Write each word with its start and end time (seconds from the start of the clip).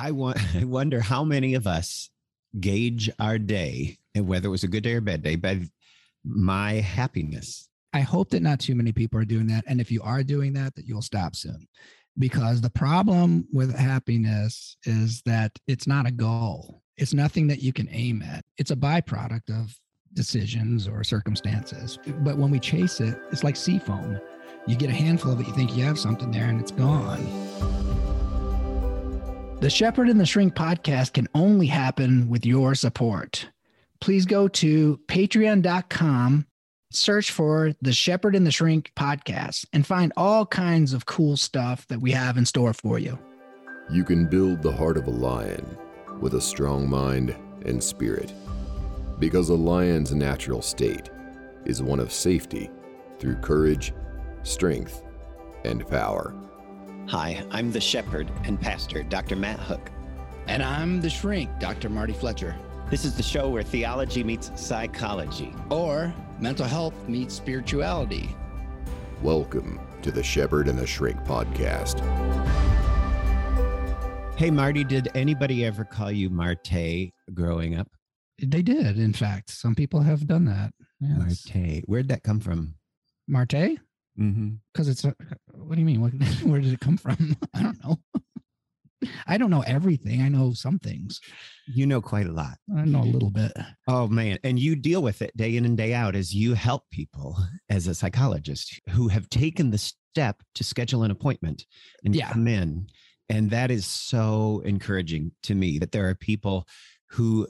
I, 0.00 0.10
want, 0.12 0.38
I 0.56 0.64
wonder 0.64 1.00
how 1.00 1.24
many 1.24 1.54
of 1.54 1.66
us 1.66 2.10
gauge 2.58 3.10
our 3.18 3.38
day 3.38 3.98
and 4.14 4.26
whether 4.26 4.48
it 4.48 4.50
was 4.50 4.64
a 4.64 4.68
good 4.68 4.82
day 4.82 4.94
or 4.94 5.00
bad 5.00 5.22
day 5.22 5.36
by 5.36 5.60
my 6.24 6.74
happiness. 6.74 7.68
I 7.92 8.00
hope 8.00 8.30
that 8.30 8.42
not 8.42 8.60
too 8.60 8.74
many 8.74 8.92
people 8.92 9.18
are 9.20 9.24
doing 9.24 9.48
that. 9.48 9.64
And 9.66 9.80
if 9.80 9.90
you 9.90 10.02
are 10.02 10.22
doing 10.22 10.52
that, 10.54 10.74
that 10.76 10.86
you'll 10.86 11.02
stop 11.02 11.34
soon. 11.34 11.66
Because 12.18 12.60
the 12.60 12.70
problem 12.70 13.46
with 13.52 13.74
happiness 13.74 14.76
is 14.84 15.22
that 15.22 15.52
it's 15.66 15.86
not 15.86 16.06
a 16.06 16.10
goal. 16.10 16.82
It's 16.96 17.14
nothing 17.14 17.46
that 17.48 17.62
you 17.62 17.72
can 17.72 17.88
aim 17.90 18.22
at. 18.22 18.44
It's 18.58 18.70
a 18.70 18.76
byproduct 18.76 19.48
of 19.50 19.74
decisions 20.12 20.88
or 20.88 21.02
circumstances. 21.04 21.98
But 22.18 22.36
when 22.36 22.50
we 22.50 22.58
chase 22.58 23.00
it, 23.00 23.18
it's 23.32 23.44
like 23.44 23.56
sea 23.56 23.78
foam. 23.78 24.20
You 24.66 24.76
get 24.76 24.90
a 24.90 24.94
handful 24.94 25.32
of 25.32 25.40
it, 25.40 25.46
you 25.46 25.54
think 25.54 25.76
you 25.76 25.84
have 25.84 25.98
something 25.98 26.30
there, 26.30 26.44
and 26.44 26.60
it's 26.60 26.72
gone. 26.72 28.29
The 29.60 29.68
Shepherd 29.68 30.08
and 30.08 30.18
the 30.18 30.24
Shrink 30.24 30.54
podcast 30.54 31.12
can 31.12 31.28
only 31.34 31.66
happen 31.66 32.30
with 32.30 32.46
your 32.46 32.74
support. 32.74 33.50
Please 34.00 34.24
go 34.24 34.48
to 34.48 34.98
patreon.com, 35.06 36.46
search 36.90 37.30
for 37.30 37.74
the 37.82 37.92
Shepherd 37.92 38.34
and 38.34 38.46
the 38.46 38.50
Shrink 38.50 38.90
podcast, 38.96 39.66
and 39.74 39.86
find 39.86 40.14
all 40.16 40.46
kinds 40.46 40.94
of 40.94 41.04
cool 41.04 41.36
stuff 41.36 41.86
that 41.88 42.00
we 42.00 42.10
have 42.12 42.38
in 42.38 42.46
store 42.46 42.72
for 42.72 42.98
you. 42.98 43.18
You 43.92 44.02
can 44.02 44.24
build 44.24 44.62
the 44.62 44.72
heart 44.72 44.96
of 44.96 45.06
a 45.06 45.10
lion 45.10 45.76
with 46.20 46.36
a 46.36 46.40
strong 46.40 46.88
mind 46.88 47.36
and 47.66 47.84
spirit 47.84 48.32
because 49.18 49.50
a 49.50 49.54
lion's 49.54 50.14
natural 50.14 50.62
state 50.62 51.10
is 51.66 51.82
one 51.82 52.00
of 52.00 52.10
safety 52.12 52.70
through 53.18 53.36
courage, 53.36 53.92
strength, 54.42 55.02
and 55.66 55.86
power. 55.86 56.34
Hi, 57.10 57.44
I'm 57.50 57.72
the 57.72 57.80
shepherd 57.80 58.30
and 58.44 58.60
pastor, 58.60 59.02
Dr. 59.02 59.34
Matt 59.34 59.58
Hook. 59.58 59.90
And 60.46 60.62
I'm 60.62 61.00
the 61.00 61.10
shrink, 61.10 61.50
Dr. 61.58 61.88
Marty 61.88 62.12
Fletcher. 62.12 62.54
This 62.88 63.04
is 63.04 63.16
the 63.16 63.22
show 63.24 63.48
where 63.48 63.64
theology 63.64 64.22
meets 64.22 64.52
psychology, 64.54 65.52
or 65.70 66.14
mental 66.38 66.66
health 66.66 66.94
meets 67.08 67.34
spirituality. 67.34 68.36
Welcome 69.22 69.80
to 70.02 70.12
the 70.12 70.22
Shepherd 70.22 70.68
and 70.68 70.78
the 70.78 70.86
Shrink 70.86 71.18
podcast. 71.24 71.98
Hey, 74.36 74.52
Marty, 74.52 74.84
did 74.84 75.08
anybody 75.16 75.64
ever 75.64 75.84
call 75.84 76.12
you 76.12 76.30
Marte 76.30 77.10
growing 77.34 77.74
up? 77.74 77.88
They 78.38 78.62
did, 78.62 79.00
in 79.00 79.14
fact. 79.14 79.50
Some 79.50 79.74
people 79.74 80.00
have 80.02 80.28
done 80.28 80.44
that. 80.44 80.72
Yes. 81.00 81.44
Marte. 81.52 81.82
Where'd 81.86 82.06
that 82.06 82.22
come 82.22 82.38
from? 82.38 82.76
Marte? 83.26 83.80
Mm-hmm. 84.16 84.50
Because 84.72 84.88
it's 84.88 85.04
a, 85.04 85.14
what 85.70 85.76
do 85.76 85.82
you 85.82 85.86
mean? 85.86 86.00
What, 86.00 86.10
where 86.42 86.60
did 86.60 86.72
it 86.72 86.80
come 86.80 86.96
from? 86.96 87.36
I 87.54 87.62
don't 87.62 87.84
know. 87.84 88.00
I 89.28 89.38
don't 89.38 89.50
know 89.50 89.62
everything. 89.62 90.20
I 90.20 90.28
know 90.28 90.52
some 90.52 90.80
things. 90.80 91.20
You 91.68 91.86
know 91.86 92.02
quite 92.02 92.26
a 92.26 92.32
lot. 92.32 92.58
I 92.76 92.84
know 92.84 93.02
a 93.02 93.04
little 93.04 93.30
bit. 93.30 93.52
Oh 93.86 94.08
man, 94.08 94.40
and 94.42 94.58
you 94.58 94.74
deal 94.74 95.00
with 95.00 95.22
it 95.22 95.34
day 95.36 95.56
in 95.56 95.64
and 95.64 95.76
day 95.76 95.94
out 95.94 96.16
as 96.16 96.34
you 96.34 96.54
help 96.54 96.90
people 96.90 97.38
as 97.68 97.86
a 97.86 97.94
psychologist 97.94 98.80
who 98.90 99.06
have 99.08 99.28
taken 99.28 99.70
the 99.70 99.78
step 99.78 100.42
to 100.56 100.64
schedule 100.64 101.04
an 101.04 101.12
appointment 101.12 101.64
and 102.04 102.16
yeah. 102.16 102.32
come 102.32 102.48
in. 102.48 102.88
And 103.28 103.50
that 103.50 103.70
is 103.70 103.86
so 103.86 104.62
encouraging 104.64 105.30
to 105.44 105.54
me 105.54 105.78
that 105.78 105.92
there 105.92 106.08
are 106.08 106.16
people 106.16 106.66
who 107.10 107.46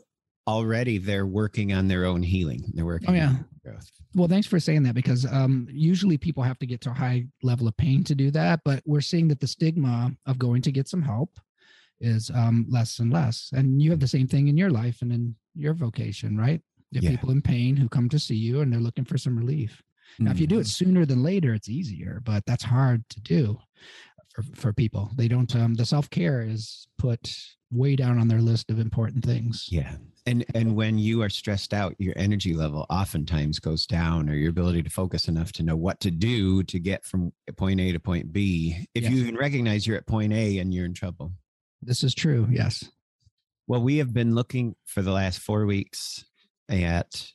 already 0.46 0.98
they're 0.98 1.26
working 1.26 1.72
on 1.72 1.88
their 1.88 2.04
own 2.04 2.22
healing. 2.22 2.64
They're 2.74 2.84
working. 2.84 3.08
Oh 3.08 3.14
yeah. 3.14 3.36
Well, 4.14 4.28
thanks 4.28 4.46
for 4.46 4.58
saying 4.58 4.82
that 4.84 4.94
because 4.94 5.24
um, 5.30 5.68
usually 5.70 6.18
people 6.18 6.42
have 6.42 6.58
to 6.58 6.66
get 6.66 6.80
to 6.82 6.90
a 6.90 6.94
high 6.94 7.26
level 7.42 7.68
of 7.68 7.76
pain 7.76 8.02
to 8.04 8.14
do 8.14 8.30
that, 8.32 8.60
but 8.64 8.82
we're 8.84 9.00
seeing 9.00 9.28
that 9.28 9.40
the 9.40 9.46
stigma 9.46 10.12
of 10.26 10.38
going 10.38 10.62
to 10.62 10.72
get 10.72 10.88
some 10.88 11.02
help 11.02 11.38
is 12.00 12.30
um, 12.34 12.66
less 12.68 12.98
and 12.98 13.12
less. 13.12 13.50
And 13.54 13.80
you 13.80 13.90
have 13.90 14.00
the 14.00 14.08
same 14.08 14.26
thing 14.26 14.48
in 14.48 14.56
your 14.56 14.70
life 14.70 15.02
and 15.02 15.12
in 15.12 15.36
your 15.54 15.74
vocation, 15.74 16.36
right? 16.36 16.60
You 16.90 17.02
yeah. 17.02 17.10
people 17.10 17.30
in 17.30 17.42
pain 17.42 17.76
who 17.76 17.88
come 17.88 18.08
to 18.08 18.18
see 18.18 18.34
you 18.34 18.62
and 18.62 18.72
they're 18.72 18.80
looking 18.80 19.04
for 19.04 19.18
some 19.18 19.38
relief. 19.38 19.82
Now, 20.18 20.30
mm 20.30 20.34
if 20.34 20.40
you 20.40 20.48
do 20.48 20.56
it 20.56 20.62
mm-hmm. 20.62 20.84
sooner 20.84 21.06
than 21.06 21.22
later, 21.22 21.54
it's 21.54 21.68
easier, 21.68 22.20
but 22.24 22.44
that's 22.44 22.64
hard 22.64 23.08
to 23.10 23.20
do 23.20 23.60
for, 24.34 24.42
for 24.56 24.72
people. 24.72 25.12
They 25.14 25.28
don't, 25.28 25.54
um, 25.54 25.74
the 25.74 25.86
self 25.86 26.10
care 26.10 26.40
is 26.42 26.88
put 26.98 27.32
way 27.70 27.94
down 27.94 28.18
on 28.18 28.26
their 28.26 28.40
list 28.40 28.70
of 28.70 28.80
important 28.80 29.24
things. 29.24 29.68
Yeah 29.70 29.94
and 30.26 30.44
and 30.54 30.76
when 30.76 30.98
you 30.98 31.22
are 31.22 31.28
stressed 31.28 31.72
out 31.72 31.94
your 31.98 32.14
energy 32.16 32.54
level 32.54 32.86
oftentimes 32.90 33.58
goes 33.58 33.86
down 33.86 34.28
or 34.28 34.34
your 34.34 34.50
ability 34.50 34.82
to 34.82 34.90
focus 34.90 35.28
enough 35.28 35.52
to 35.52 35.62
know 35.62 35.76
what 35.76 36.00
to 36.00 36.10
do 36.10 36.62
to 36.64 36.78
get 36.78 37.04
from 37.04 37.32
point 37.56 37.80
a 37.80 37.92
to 37.92 38.00
point 38.00 38.32
b 38.32 38.86
if 38.94 39.04
yes. 39.04 39.12
you 39.12 39.20
even 39.20 39.36
recognize 39.36 39.86
you're 39.86 39.96
at 39.96 40.06
point 40.06 40.32
a 40.32 40.58
and 40.58 40.74
you're 40.74 40.86
in 40.86 40.94
trouble. 40.94 41.32
This 41.82 42.04
is 42.04 42.14
true 42.14 42.46
yes. 42.50 42.84
Well 43.66 43.82
we 43.82 43.98
have 43.98 44.12
been 44.12 44.34
looking 44.34 44.74
for 44.84 45.02
the 45.02 45.12
last 45.12 45.40
four 45.40 45.66
weeks 45.66 46.24
at 46.68 47.26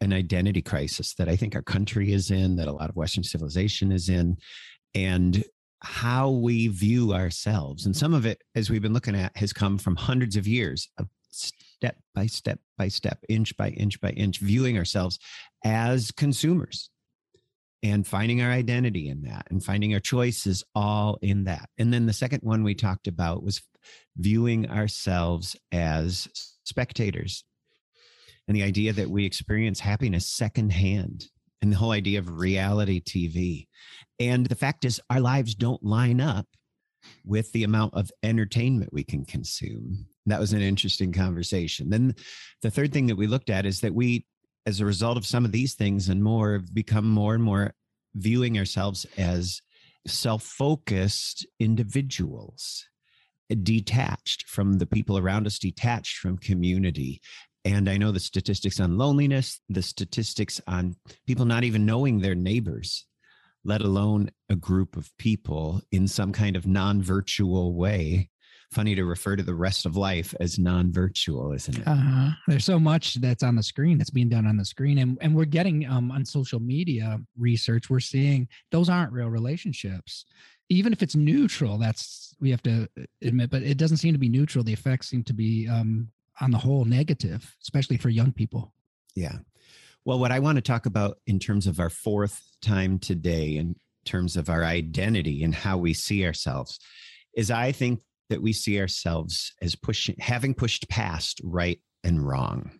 an 0.00 0.12
identity 0.12 0.62
crisis 0.62 1.14
that 1.14 1.28
i 1.28 1.36
think 1.36 1.54
our 1.54 1.62
country 1.62 2.12
is 2.12 2.30
in 2.30 2.56
that 2.56 2.66
a 2.66 2.72
lot 2.72 2.88
of 2.88 2.96
western 2.96 3.22
civilization 3.22 3.92
is 3.92 4.08
in 4.08 4.36
and 4.94 5.44
how 5.82 6.30
we 6.30 6.68
view 6.68 7.12
ourselves. 7.12 7.86
And 7.86 7.96
some 7.96 8.14
of 8.14 8.26
it 8.26 8.42
as 8.54 8.70
we've 8.70 8.82
been 8.82 8.92
looking 8.92 9.14
at 9.14 9.36
has 9.36 9.52
come 9.52 9.78
from 9.78 9.96
hundreds 9.96 10.36
of 10.36 10.46
years 10.46 10.88
of 10.98 11.08
step 11.80 11.96
by 12.14 12.26
step 12.26 12.58
by 12.76 12.88
step, 12.88 13.18
inch 13.28 13.56
by 13.56 13.70
inch 13.70 14.00
by 14.00 14.10
inch, 14.10 14.38
viewing 14.38 14.76
ourselves 14.76 15.18
as 15.64 16.10
consumers 16.10 16.90
and 17.82 18.06
finding 18.06 18.42
our 18.42 18.50
identity 18.50 19.08
in 19.08 19.22
that 19.22 19.46
and 19.50 19.64
finding 19.64 19.94
our 19.94 20.00
choices 20.00 20.62
all 20.74 21.18
in 21.22 21.44
that. 21.44 21.70
And 21.78 21.92
then 21.92 22.04
the 22.04 22.12
second 22.12 22.40
one 22.42 22.62
we 22.62 22.74
talked 22.74 23.08
about 23.08 23.42
was 23.42 23.62
viewing 24.18 24.68
ourselves 24.68 25.56
as 25.72 26.28
spectators 26.64 27.44
and 28.46 28.54
the 28.54 28.62
idea 28.62 28.92
that 28.92 29.08
we 29.08 29.24
experience 29.24 29.80
happiness 29.80 30.26
secondhand 30.26 31.28
and 31.62 31.72
the 31.72 31.76
whole 31.76 31.92
idea 31.92 32.18
of 32.18 32.38
reality 32.38 33.00
TV. 33.00 33.68
And 34.18 34.44
the 34.44 34.54
fact 34.54 34.84
is, 34.84 35.00
our 35.08 35.20
lives 35.20 35.54
don't 35.54 35.82
line 35.82 36.20
up 36.20 36.46
with 37.24 37.52
the 37.52 37.64
amount 37.64 37.94
of 37.94 38.10
entertainment 38.22 38.92
we 38.92 39.04
can 39.04 39.24
consume. 39.24 40.06
That 40.26 40.40
was 40.40 40.52
an 40.52 40.60
interesting 40.60 41.12
conversation. 41.12 41.90
Then 41.90 42.14
the 42.62 42.70
third 42.70 42.92
thing 42.92 43.06
that 43.06 43.16
we 43.16 43.26
looked 43.26 43.50
at 43.50 43.66
is 43.66 43.80
that 43.80 43.94
we, 43.94 44.26
as 44.66 44.80
a 44.80 44.86
result 44.86 45.16
of 45.16 45.26
some 45.26 45.44
of 45.44 45.52
these 45.52 45.74
things 45.74 46.08
and 46.08 46.22
more, 46.22 46.52
have 46.52 46.74
become 46.74 47.08
more 47.08 47.34
and 47.34 47.42
more 47.42 47.74
viewing 48.14 48.58
ourselves 48.58 49.06
as 49.16 49.62
self 50.06 50.42
focused 50.42 51.46
individuals, 51.58 52.84
eh, 53.50 53.56
detached 53.62 54.48
from 54.48 54.74
the 54.74 54.86
people 54.86 55.18
around 55.18 55.46
us, 55.46 55.58
detached 55.58 56.18
from 56.18 56.38
community. 56.38 57.20
And 57.64 57.90
I 57.90 57.98
know 57.98 58.10
the 58.10 58.20
statistics 58.20 58.80
on 58.80 58.96
loneliness, 58.96 59.60
the 59.68 59.82
statistics 59.82 60.60
on 60.66 60.96
people 61.26 61.44
not 61.44 61.64
even 61.64 61.84
knowing 61.84 62.20
their 62.20 62.34
neighbors 62.34 63.06
let 63.64 63.82
alone 63.82 64.30
a 64.48 64.56
group 64.56 64.96
of 64.96 65.16
people 65.18 65.82
in 65.92 66.08
some 66.08 66.32
kind 66.32 66.56
of 66.56 66.66
non 66.66 67.02
virtual 67.02 67.74
way. 67.74 68.30
Funny 68.72 68.94
to 68.94 69.04
refer 69.04 69.34
to 69.34 69.42
the 69.42 69.54
rest 69.54 69.84
of 69.84 69.96
life 69.96 70.32
as 70.38 70.58
non 70.58 70.92
virtual, 70.92 71.52
isn't 71.52 71.78
it? 71.78 71.86
Uh-huh. 71.88 72.30
There's 72.46 72.64
so 72.64 72.78
much 72.78 73.14
that's 73.14 73.42
on 73.42 73.56
the 73.56 73.64
screen 73.64 73.98
that's 73.98 74.10
being 74.10 74.28
done 74.28 74.46
on 74.46 74.56
the 74.56 74.64
screen. 74.64 74.98
And, 74.98 75.18
and 75.20 75.34
we're 75.34 75.44
getting 75.44 75.88
um, 75.88 76.12
on 76.12 76.24
social 76.24 76.60
media 76.60 77.18
research, 77.36 77.90
we're 77.90 77.98
seeing 77.98 78.46
those 78.70 78.88
aren't 78.88 79.12
real 79.12 79.28
relationships. 79.28 80.24
Even 80.68 80.92
if 80.92 81.02
it's 81.02 81.16
neutral, 81.16 81.78
that's 81.78 82.32
we 82.40 82.50
have 82.50 82.62
to 82.62 82.88
admit, 83.22 83.50
but 83.50 83.62
it 83.62 83.76
doesn't 83.76 83.96
seem 83.96 84.12
to 84.12 84.20
be 84.20 84.28
neutral. 84.28 84.62
The 84.62 84.72
effects 84.72 85.08
seem 85.08 85.24
to 85.24 85.34
be 85.34 85.68
um, 85.68 86.08
on 86.40 86.52
the 86.52 86.58
whole 86.58 86.84
negative, 86.84 87.56
especially 87.62 87.96
for 87.96 88.08
young 88.08 88.30
people. 88.30 88.72
Yeah. 89.16 89.38
Well, 90.04 90.20
what 90.20 90.30
I 90.30 90.38
want 90.38 90.56
to 90.56 90.62
talk 90.62 90.86
about 90.86 91.18
in 91.26 91.38
terms 91.38 91.66
of 91.66 91.80
our 91.80 91.90
fourth 91.90 92.40
time 92.62 93.00
today, 93.00 93.56
in 93.56 93.74
terms 94.04 94.36
of 94.36 94.48
our 94.48 94.64
identity 94.64 95.42
and 95.42 95.54
how 95.54 95.76
we 95.76 95.92
see 95.92 96.24
ourselves, 96.24 96.78
is 97.34 97.50
I 97.50 97.72
think 97.72 98.00
that 98.30 98.42
we 98.42 98.52
see 98.52 98.80
ourselves 98.80 99.52
as 99.60 99.74
pushing, 99.74 100.16
having 100.18 100.54
pushed 100.54 100.88
past 100.88 101.40
right 101.44 101.80
and 102.02 102.26
wrong. 102.26 102.70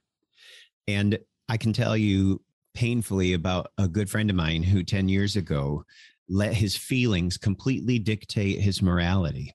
And 0.89 1.19
I 1.49 1.57
can 1.57 1.73
tell 1.73 1.97
you 1.97 2.41
painfully 2.75 3.35
about 3.35 3.73
a 3.77 3.89
good 3.89 4.09
friend 4.09 4.31
of 4.31 4.37
mine 4.37 4.63
who 4.63 4.83
10 4.83 5.09
years 5.09 5.37
ago 5.37 5.85
let 6.29 6.55
his 6.55 6.77
feelings 6.77 7.37
completely 7.37 7.99
dictate 7.99 8.61
his 8.61 8.81
morality. 8.81 9.55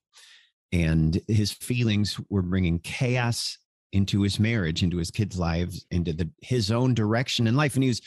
And 0.71 1.19
his 1.27 1.51
feelings 1.51 2.19
were 2.29 2.41
bringing 2.41 2.79
chaos 2.79 3.57
into 3.93 4.21
his 4.21 4.39
marriage, 4.39 4.83
into 4.83 4.97
his 4.97 5.09
kids' 5.09 5.39
lives, 5.39 5.85
into 5.89 6.11
the, 6.11 6.29
his 6.41 6.69
own 6.69 6.93
direction 6.93 7.47
in 7.47 7.55
life. 7.55 7.75
And 7.75 7.83
he 7.83 7.89
was 7.89 8.01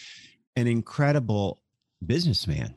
an 0.54 0.66
incredible 0.66 1.62
businessman. 2.04 2.74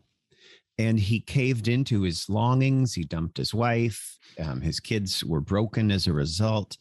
And 0.77 0.99
he 0.99 1.19
caved 1.19 1.67
into 1.67 2.01
his 2.01 2.29
longings. 2.29 2.93
He 2.93 3.03
dumped 3.03 3.37
his 3.37 3.53
wife. 3.53 4.17
Um, 4.39 4.61
his 4.61 4.79
kids 4.79 5.23
were 5.23 5.41
broken 5.41 5.91
as 5.91 6.07
a 6.07 6.13
result. 6.13 6.77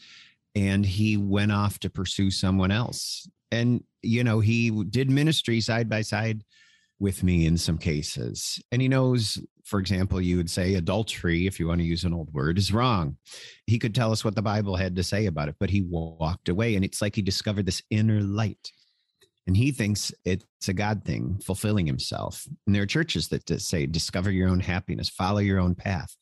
And 0.55 0.85
he 0.85 1.17
went 1.17 1.53
off 1.53 1.79
to 1.81 1.91
pursue 1.91 2.31
someone 2.31 2.71
else. 2.71 3.29
And, 3.53 3.85
you 4.03 4.25
know, 4.25 4.41
he 4.41 4.71
did 4.85 5.11
ministry 5.11 5.61
side 5.61 5.89
by 5.89 6.03
side 6.03 6.45
with 6.99 7.23
me 7.23 7.47
in 7.47 7.57
some 7.57 7.79
cases. 7.79 8.63
And 8.71 8.81
he 8.81 8.89
knows, 8.89 9.39
for 9.65 9.81
example, 9.81 10.21
you 10.21 10.37
would 10.37 10.51
say 10.51 10.75
adultery, 10.75 11.47
if 11.47 11.59
you 11.59 11.67
want 11.67 11.81
to 11.81 11.87
use 11.87 12.05
an 12.05 12.13
old 12.13 12.33
word, 12.33 12.59
is 12.59 12.73
wrong. 12.73 13.17
He 13.67 13.79
could 13.79 13.95
tell 13.95 14.13
us 14.13 14.25
what 14.25 14.35
the 14.35 14.43
Bible 14.43 14.77
had 14.77 14.97
to 14.97 15.03
say 15.03 15.27
about 15.27 15.49
it, 15.49 15.57
but 15.59 15.71
he 15.71 15.83
walked 15.83 16.49
away. 16.49 16.77
And 16.77 16.85
it's 16.85 17.01
like 17.01 17.17
he 17.17 17.23
discovered 17.23 17.67
this 17.67 17.83
inner 17.91 18.21
light. 18.21 18.71
And 19.51 19.57
he 19.57 19.73
thinks 19.73 20.15
it's 20.25 20.69
a 20.69 20.73
God 20.73 21.03
thing, 21.03 21.41
fulfilling 21.45 21.85
himself. 21.85 22.47
And 22.67 22.73
there 22.73 22.85
are 22.85 22.87
churches 22.87 23.27
that 23.31 23.51
say, 23.61 23.85
discover 23.85 24.31
your 24.31 24.49
own 24.49 24.61
happiness, 24.61 25.09
follow 25.09 25.41
your 25.41 25.59
own 25.59 25.75
path. 25.75 26.17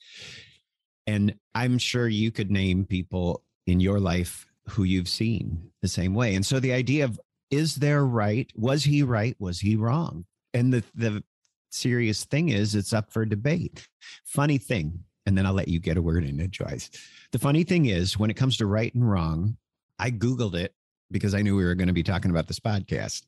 And 1.07 1.35
I'm 1.55 1.77
sure 1.77 2.09
you 2.09 2.31
could 2.31 2.51
name 2.51 2.87
people 2.87 3.45
in 3.67 3.81
your 3.81 4.01
life 4.01 4.47
who 4.71 4.85
you've 4.85 5.11
seen 5.11 5.73
the 5.83 5.89
same 5.89 6.15
way. 6.15 6.37
And 6.37 6.47
so 6.47 6.59
the 6.59 6.73
idea 6.73 7.05
of 7.05 7.21
is 7.51 7.75
there 7.75 8.03
right? 8.03 8.51
Was 8.55 8.85
he 8.85 9.03
right? 9.03 9.37
Was 9.39 9.61
he 9.61 9.77
wrong? 9.77 10.25
And 10.55 10.73
the 10.73 10.83
the 10.95 11.23
serious 11.71 12.25
thing 12.25 12.49
is 12.49 12.75
it's 12.75 12.95
up 12.95 13.13
for 13.13 13.27
debate. 13.27 13.87
Funny 14.25 14.57
thing, 14.57 15.01
and 15.27 15.37
then 15.37 15.45
I'll 15.45 15.53
let 15.53 15.69
you 15.69 15.81
get 15.81 15.99
a 15.99 16.03
word 16.03 16.25
in 16.25 16.51
Joyce. 16.51 16.89
The 17.33 17.39
funny 17.39 17.65
thing 17.65 17.85
is 17.85 18.19
when 18.19 18.31
it 18.31 18.39
comes 18.39 18.57
to 18.57 18.65
right 18.67 18.95
and 18.95 19.07
wrong, 19.07 19.59
I 19.99 20.13
Googled 20.13 20.55
it 20.55 20.73
because 21.11 21.35
I 21.35 21.43
knew 21.43 21.57
we 21.57 21.65
were 21.65 21.75
going 21.75 21.89
to 21.89 21.95
be 21.95 22.03
talking 22.03 22.31
about 22.31 22.49
this 22.49 22.61
podcast. 22.61 23.23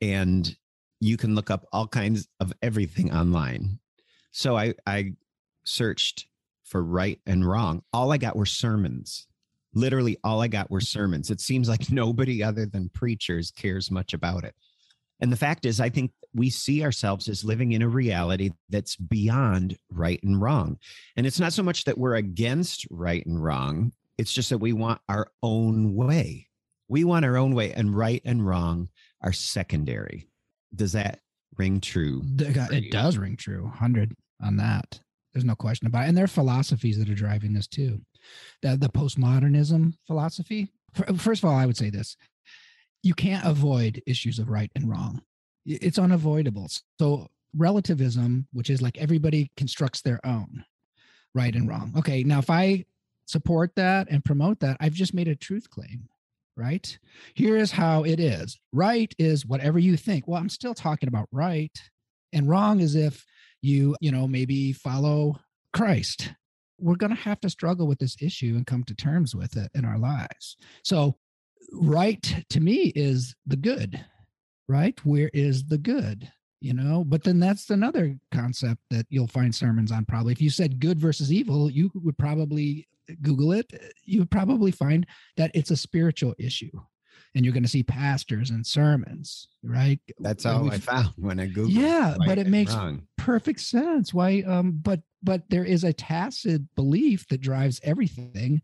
And 0.00 0.54
you 1.00 1.16
can 1.16 1.34
look 1.34 1.50
up 1.50 1.66
all 1.72 1.86
kinds 1.86 2.28
of 2.40 2.52
everything 2.62 3.12
online. 3.12 3.78
So 4.32 4.56
I, 4.56 4.74
I 4.86 5.14
searched 5.64 6.26
for 6.64 6.82
right 6.82 7.20
and 7.26 7.46
wrong. 7.46 7.82
All 7.92 8.12
I 8.12 8.18
got 8.18 8.36
were 8.36 8.46
sermons 8.46 9.26
literally 9.76 10.16
all 10.24 10.42
I 10.42 10.48
got 10.48 10.70
were 10.70 10.80
mm-hmm. 10.80 10.98
sermons. 10.98 11.30
It 11.30 11.40
seems 11.40 11.68
like 11.68 11.90
nobody 11.92 12.42
other 12.42 12.66
than 12.66 12.88
preachers 12.88 13.52
cares 13.52 13.90
much 13.90 14.14
about 14.14 14.42
it. 14.42 14.54
And 15.20 15.32
the 15.32 15.36
fact 15.36 15.64
is, 15.64 15.80
I 15.80 15.88
think 15.88 16.10
we 16.34 16.50
see 16.50 16.82
ourselves 16.82 17.28
as 17.28 17.44
living 17.44 17.72
in 17.72 17.80
a 17.80 17.88
reality 17.88 18.50
that's 18.68 18.96
beyond 18.96 19.78
right 19.90 20.20
and 20.22 20.40
wrong. 20.40 20.78
And 21.16 21.26
it's 21.26 21.40
not 21.40 21.54
so 21.54 21.62
much 21.62 21.84
that 21.84 21.96
we're 21.96 22.16
against 22.16 22.86
right 22.90 23.24
and 23.24 23.42
wrong, 23.42 23.92
it's 24.18 24.32
just 24.32 24.50
that 24.50 24.58
we 24.58 24.72
want 24.72 25.00
our 25.08 25.30
own 25.42 25.94
way. 25.94 26.48
We 26.88 27.04
want 27.04 27.24
our 27.24 27.36
own 27.36 27.54
way, 27.54 27.72
and 27.72 27.96
right 27.96 28.22
and 28.24 28.46
wrong 28.46 28.88
are 29.22 29.32
secondary. 29.32 30.28
Does 30.74 30.92
that 30.92 31.20
ring 31.56 31.80
true? 31.80 32.22
It 32.38 32.92
does 32.92 33.16
ring 33.16 33.36
true. 33.36 33.64
100 33.64 34.14
on 34.42 34.56
that. 34.56 35.00
There's 35.32 35.44
no 35.44 35.54
question 35.54 35.86
about 35.86 36.04
it. 36.04 36.08
And 36.08 36.16
there 36.16 36.24
are 36.24 36.28
philosophies 36.28 36.98
that 36.98 37.10
are 37.10 37.14
driving 37.14 37.52
this 37.52 37.66
too 37.66 38.00
the, 38.62 38.76
the 38.76 38.88
postmodernism 38.88 39.94
philosophy. 40.06 40.72
First 41.18 41.44
of 41.44 41.50
all, 41.50 41.56
I 41.56 41.66
would 41.66 41.76
say 41.76 41.90
this 41.90 42.16
you 43.02 43.14
can't 43.14 43.44
avoid 43.44 44.02
issues 44.06 44.38
of 44.38 44.48
right 44.48 44.70
and 44.74 44.88
wrong, 44.88 45.22
it's 45.64 45.98
unavoidable. 45.98 46.68
So, 46.98 47.28
relativism, 47.54 48.48
which 48.52 48.70
is 48.70 48.82
like 48.82 48.98
everybody 48.98 49.50
constructs 49.56 50.02
their 50.02 50.24
own 50.24 50.64
right 51.34 51.54
and 51.54 51.68
wrong. 51.68 51.92
Okay, 51.98 52.22
now 52.22 52.38
if 52.38 52.50
I 52.50 52.84
support 53.26 53.72
that 53.76 54.08
and 54.10 54.24
promote 54.24 54.60
that, 54.60 54.76
I've 54.80 54.94
just 54.94 55.14
made 55.14 55.28
a 55.28 55.36
truth 55.36 55.70
claim 55.70 56.08
right? 56.56 56.98
Here 57.34 57.56
is 57.56 57.70
how 57.70 58.04
it 58.04 58.20
is. 58.20 58.58
Right 58.72 59.14
is 59.18 59.46
whatever 59.46 59.78
you 59.78 59.96
think. 59.96 60.26
Well, 60.26 60.40
I'm 60.40 60.48
still 60.48 60.74
talking 60.74 61.08
about 61.08 61.28
right. 61.32 61.76
And 62.32 62.48
wrong 62.48 62.80
is 62.80 62.94
if 62.94 63.24
you, 63.62 63.96
you 64.00 64.12
know, 64.12 64.26
maybe 64.26 64.72
follow 64.72 65.40
Christ 65.72 66.32
we're 66.78 66.96
going 66.96 67.14
to 67.14 67.22
have 67.22 67.40
to 67.40 67.50
struggle 67.50 67.86
with 67.86 67.98
this 67.98 68.16
issue 68.20 68.54
and 68.56 68.66
come 68.66 68.84
to 68.84 68.94
terms 68.94 69.34
with 69.34 69.56
it 69.56 69.70
in 69.74 69.84
our 69.84 69.98
lives. 69.98 70.56
So, 70.82 71.16
right 71.72 72.44
to 72.50 72.60
me 72.60 72.92
is 72.94 73.34
the 73.46 73.56
good, 73.56 74.04
right? 74.68 74.98
Where 75.04 75.30
is 75.32 75.64
the 75.66 75.78
good? 75.78 76.30
You 76.60 76.74
know, 76.74 77.04
but 77.06 77.22
then 77.22 77.38
that's 77.38 77.70
another 77.70 78.16
concept 78.32 78.80
that 78.90 79.06
you'll 79.10 79.26
find 79.26 79.54
sermons 79.54 79.92
on 79.92 80.04
probably. 80.04 80.32
If 80.32 80.40
you 80.40 80.50
said 80.50 80.80
good 80.80 80.98
versus 80.98 81.32
evil, 81.32 81.70
you 81.70 81.90
would 81.94 82.16
probably 82.18 82.88
Google 83.22 83.52
it. 83.52 83.72
You 84.04 84.20
would 84.20 84.30
probably 84.30 84.70
find 84.70 85.06
that 85.36 85.50
it's 85.54 85.70
a 85.70 85.76
spiritual 85.76 86.34
issue 86.38 86.70
and 87.36 87.44
you're 87.44 87.52
going 87.52 87.62
to 87.62 87.68
see 87.68 87.82
pastors 87.82 88.48
and 88.48 88.66
sermons, 88.66 89.48
right? 89.62 90.00
That's 90.20 90.46
all 90.46 90.70
I 90.70 90.78
found 90.78 91.10
when 91.16 91.38
I 91.38 91.48
Googled. 91.48 91.66
Yeah, 91.68 92.16
right 92.18 92.26
but 92.26 92.38
it 92.38 92.46
makes 92.46 92.74
wrong. 92.74 93.06
perfect 93.18 93.60
sense. 93.60 94.14
Why? 94.14 94.42
Um, 94.46 94.80
but 94.82 95.00
but 95.22 95.42
there 95.50 95.64
is 95.64 95.84
a 95.84 95.92
tacit 95.92 96.62
belief 96.74 97.28
that 97.28 97.42
drives 97.42 97.78
everything, 97.82 98.62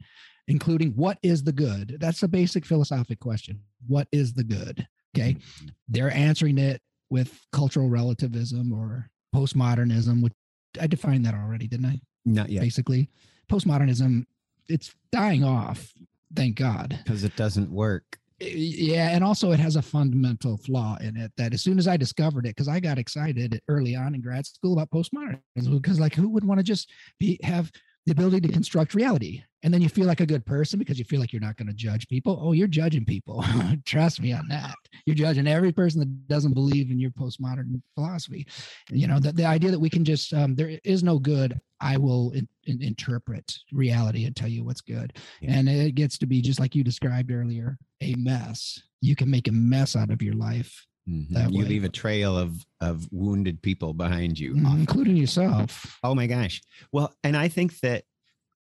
including 0.48 0.92
what 0.92 1.18
is 1.22 1.44
the 1.44 1.52
good. 1.52 1.98
That's 2.00 2.22
a 2.22 2.28
basic 2.28 2.64
philosophic 2.64 3.20
question. 3.20 3.60
What 3.86 4.08
is 4.10 4.32
the 4.32 4.44
good? 4.44 4.88
Okay, 5.14 5.34
mm-hmm. 5.34 5.66
they're 5.88 6.10
answering 6.10 6.56
it 6.56 6.80
with 7.10 7.38
cultural 7.52 7.90
relativism 7.90 8.72
or 8.72 9.10
postmodernism, 9.34 10.22
which 10.22 10.32
I 10.80 10.86
defined 10.86 11.26
that 11.26 11.34
already, 11.34 11.68
didn't 11.68 11.86
I? 11.86 12.00
Not 12.24 12.48
yet. 12.48 12.62
Basically, 12.62 13.10
postmodernism, 13.50 14.24
it's 14.68 14.94
dying 15.10 15.44
off. 15.44 15.92
Thank 16.34 16.56
God. 16.56 16.98
Because 17.04 17.24
it 17.24 17.36
doesn't 17.36 17.70
work 17.70 18.18
yeah 18.50 19.10
and 19.10 19.22
also 19.22 19.52
it 19.52 19.60
has 19.60 19.76
a 19.76 19.82
fundamental 19.82 20.56
flaw 20.56 20.96
in 21.00 21.16
it 21.16 21.30
that 21.36 21.54
as 21.54 21.62
soon 21.62 21.78
as 21.78 21.86
i 21.86 21.96
discovered 21.96 22.44
it 22.44 22.50
because 22.50 22.68
i 22.68 22.80
got 22.80 22.98
excited 22.98 23.60
early 23.68 23.94
on 23.94 24.14
in 24.14 24.20
grad 24.20 24.44
school 24.46 24.72
about 24.72 24.90
postmodernism 24.90 25.40
because 25.80 26.00
like 26.00 26.14
who 26.14 26.28
would 26.28 26.44
want 26.44 26.58
to 26.58 26.64
just 26.64 26.90
be 27.18 27.38
have 27.42 27.70
the 28.06 28.12
ability 28.12 28.40
to 28.40 28.52
construct 28.52 28.94
reality 28.94 29.42
and 29.62 29.72
then 29.72 29.80
you 29.80 29.88
feel 29.88 30.06
like 30.06 30.20
a 30.20 30.26
good 30.26 30.44
person 30.44 30.78
because 30.78 30.98
you 30.98 31.04
feel 31.04 31.20
like 31.20 31.32
you're 31.32 31.40
not 31.40 31.56
going 31.56 31.66
to 31.66 31.74
judge 31.74 32.08
people 32.08 32.38
oh 32.42 32.52
you're 32.52 32.68
judging 32.68 33.04
people 33.04 33.44
trust 33.84 34.20
me 34.20 34.32
on 34.32 34.46
that 34.48 34.74
you're 35.06 35.16
judging 35.16 35.46
every 35.46 35.72
person 35.72 36.00
that 36.00 36.28
doesn't 36.28 36.54
believe 36.54 36.90
in 36.90 36.98
your 36.98 37.10
postmodern 37.10 37.80
philosophy 37.94 38.46
you 38.90 39.06
know 39.06 39.18
the, 39.18 39.32
the 39.32 39.44
idea 39.44 39.70
that 39.70 39.78
we 39.78 39.90
can 39.90 40.04
just 40.04 40.32
um, 40.34 40.54
there 40.54 40.78
is 40.84 41.02
no 41.02 41.18
good 41.18 41.58
i 41.80 41.96
will 41.96 42.30
in, 42.32 42.48
in, 42.64 42.82
interpret 42.82 43.58
reality 43.72 44.24
and 44.24 44.36
tell 44.36 44.48
you 44.48 44.64
what's 44.64 44.80
good 44.80 45.16
yeah. 45.40 45.52
and 45.52 45.68
it 45.68 45.94
gets 45.94 46.18
to 46.18 46.26
be 46.26 46.40
just 46.40 46.60
like 46.60 46.74
you 46.74 46.84
described 46.84 47.30
earlier 47.30 47.78
a 48.00 48.14
mess 48.16 48.82
you 49.00 49.16
can 49.16 49.30
make 49.30 49.48
a 49.48 49.52
mess 49.52 49.96
out 49.96 50.10
of 50.10 50.22
your 50.22 50.34
life 50.34 50.86
Mm-hmm. 51.08 51.50
You 51.50 51.62
way. 51.62 51.68
leave 51.68 51.84
a 51.84 51.88
trail 51.88 52.38
of 52.38 52.64
of 52.80 53.08
wounded 53.10 53.60
people 53.60 53.92
behind 53.92 54.38
you, 54.38 54.54
mm, 54.54 54.78
including 54.78 55.16
yourself. 55.16 55.98
Oh 56.04 56.14
my 56.14 56.28
gosh! 56.28 56.62
Well, 56.92 57.12
and 57.24 57.36
I 57.36 57.48
think 57.48 57.80
that 57.80 58.04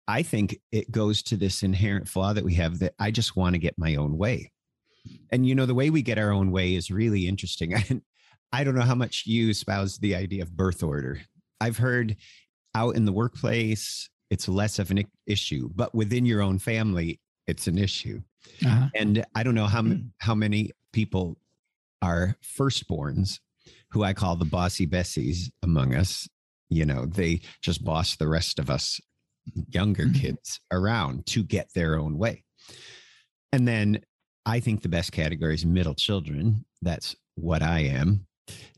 I 0.07 0.23
think 0.23 0.59
it 0.71 0.91
goes 0.91 1.23
to 1.25 1.37
this 1.37 1.63
inherent 1.63 2.09
flaw 2.09 2.33
that 2.33 2.45
we 2.45 2.55
have 2.55 2.81
that 2.81 2.95
I 2.99 3.11
just 3.11 3.37
want 3.37 3.55
to 3.55 3.59
get 3.59 3.79
my 3.79 3.97
own 3.97 4.19
way. 4.19 4.53
And 5.31 5.47
you 5.47 5.55
know, 5.55 5.67
the 5.67 5.75
way 5.75 5.91
we 5.91 6.03
get 6.03 6.19
our 6.19 6.31
own 6.31 6.51
way 6.51 6.75
is 6.75 6.91
really 6.91 7.27
interesting. 7.27 7.75
I, 7.77 8.01
I 8.53 8.65
don't 8.65 8.75
know 8.75 8.83
how 8.83 8.95
much 8.95 9.25
you 9.27 9.51
espouse 9.51 9.99
the 9.99 10.15
idea 10.15 10.43
of 10.43 10.57
birth 10.57 10.83
order. 10.83 11.21
I've 11.61 11.79
heard 11.79 12.17
out 12.75 12.97
in 12.97 13.05
the 13.05 13.13
workplace, 13.13 14.09
it's 14.31 14.49
less 14.49 14.79
of 14.79 14.91
an 14.91 15.05
issue, 15.27 15.71
but 15.75 15.95
within 15.95 16.27
your 16.27 16.43
own 16.43 16.59
family, 16.59 17.21
it's 17.47 17.67
an 17.67 17.79
issue. 17.79 18.23
Uh-huh. 18.65 18.89
And 18.95 19.25
I 19.35 19.43
don't 19.43 19.55
know 19.55 19.67
how, 19.67 19.83
hmm. 19.83 20.09
how 20.19 20.35
many 20.35 20.73
people 20.93 21.39
are 22.03 22.37
firstborns 22.43 23.39
who 23.91 24.03
I 24.03 24.13
call 24.13 24.37
the 24.37 24.45
bossy 24.45 24.87
Bessies 24.87 25.51
among 25.63 25.95
us. 25.95 26.29
You 26.69 26.85
know, 26.85 27.07
they 27.07 27.41
just 27.63 27.85
boss 27.85 28.17
the 28.17 28.29
rest 28.29 28.59
of 28.59 28.71
us 28.71 29.01
younger 29.71 30.05
mm-hmm. 30.05 30.21
kids 30.21 30.61
around 30.71 31.27
to 31.27 31.43
get 31.43 31.69
their 31.75 31.99
own 31.99 32.19
way. 32.19 32.45
And 33.53 33.67
then 33.69 34.01
I 34.47 34.61
think 34.61 34.83
the 34.83 34.89
best 34.89 35.13
category 35.13 35.55
is 35.55 35.65
middle 35.65 35.95
children. 35.95 36.65
That's 36.83 37.17
what 37.37 37.63
I 37.63 37.81
am. 37.81 38.27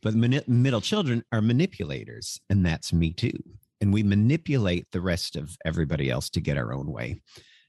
But 0.02 0.14
middle 0.14 0.80
children 0.80 1.24
are 1.32 1.40
manipulators, 1.40 2.40
and 2.48 2.64
that's 2.64 2.92
me 2.92 3.12
too. 3.12 3.36
And 3.80 3.92
we 3.92 4.02
manipulate 4.02 4.86
the 4.92 5.00
rest 5.00 5.36
of 5.36 5.56
everybody 5.64 6.08
else 6.08 6.30
to 6.30 6.40
get 6.40 6.56
our 6.56 6.72
own 6.72 6.92
way. 6.92 7.20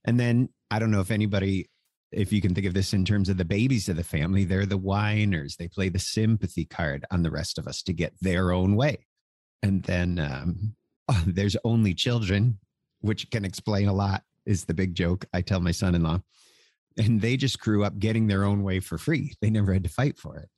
And 0.05 0.19
then 0.19 0.49
I 0.69 0.79
don't 0.79 0.91
know 0.91 1.01
if 1.01 1.11
anybody 1.11 1.69
if 2.11 2.31
you 2.31 2.41
can 2.41 2.55
think 2.55 2.67
of 2.67 2.73
this 2.73 2.93
in 2.93 3.03
terms 3.03 3.29
of 3.29 3.37
the 3.37 3.45
babies 3.45 3.89
of 3.89 3.97
the 3.97 4.03
family, 4.03 4.45
they're 4.45 4.65
the 4.65 4.77
whiners. 4.77 5.55
They 5.55 5.67
play 5.67 5.89
the 5.89 5.99
sympathy 5.99 6.65
card 6.65 7.05
on 7.11 7.21
the 7.21 7.31
rest 7.31 7.57
of 7.57 7.67
us 7.67 7.83
to 7.83 7.93
get 7.93 8.13
their 8.21 8.51
own 8.51 8.75
way. 8.75 9.05
And 9.61 9.83
then 9.83 10.19
um, 10.19 10.75
there's 11.25 11.57
only 11.63 11.93
children, 11.93 12.59
which 13.01 13.29
can 13.29 13.45
explain 13.45 13.87
a 13.87 13.93
lot, 13.93 14.23
is 14.45 14.65
the 14.65 14.73
big 14.73 14.95
joke 14.95 15.25
I 15.33 15.41
tell 15.41 15.59
my 15.59 15.71
son 15.71 15.95
in 15.95 16.03
law. 16.03 16.21
And 16.97 17.21
they 17.21 17.37
just 17.37 17.59
grew 17.59 17.83
up 17.83 17.99
getting 17.99 18.27
their 18.27 18.43
own 18.43 18.63
way 18.63 18.79
for 18.79 18.97
free. 18.97 19.33
They 19.41 19.49
never 19.49 19.73
had 19.73 19.83
to 19.83 19.89
fight 19.89 20.17
for 20.17 20.37
it. 20.37 20.49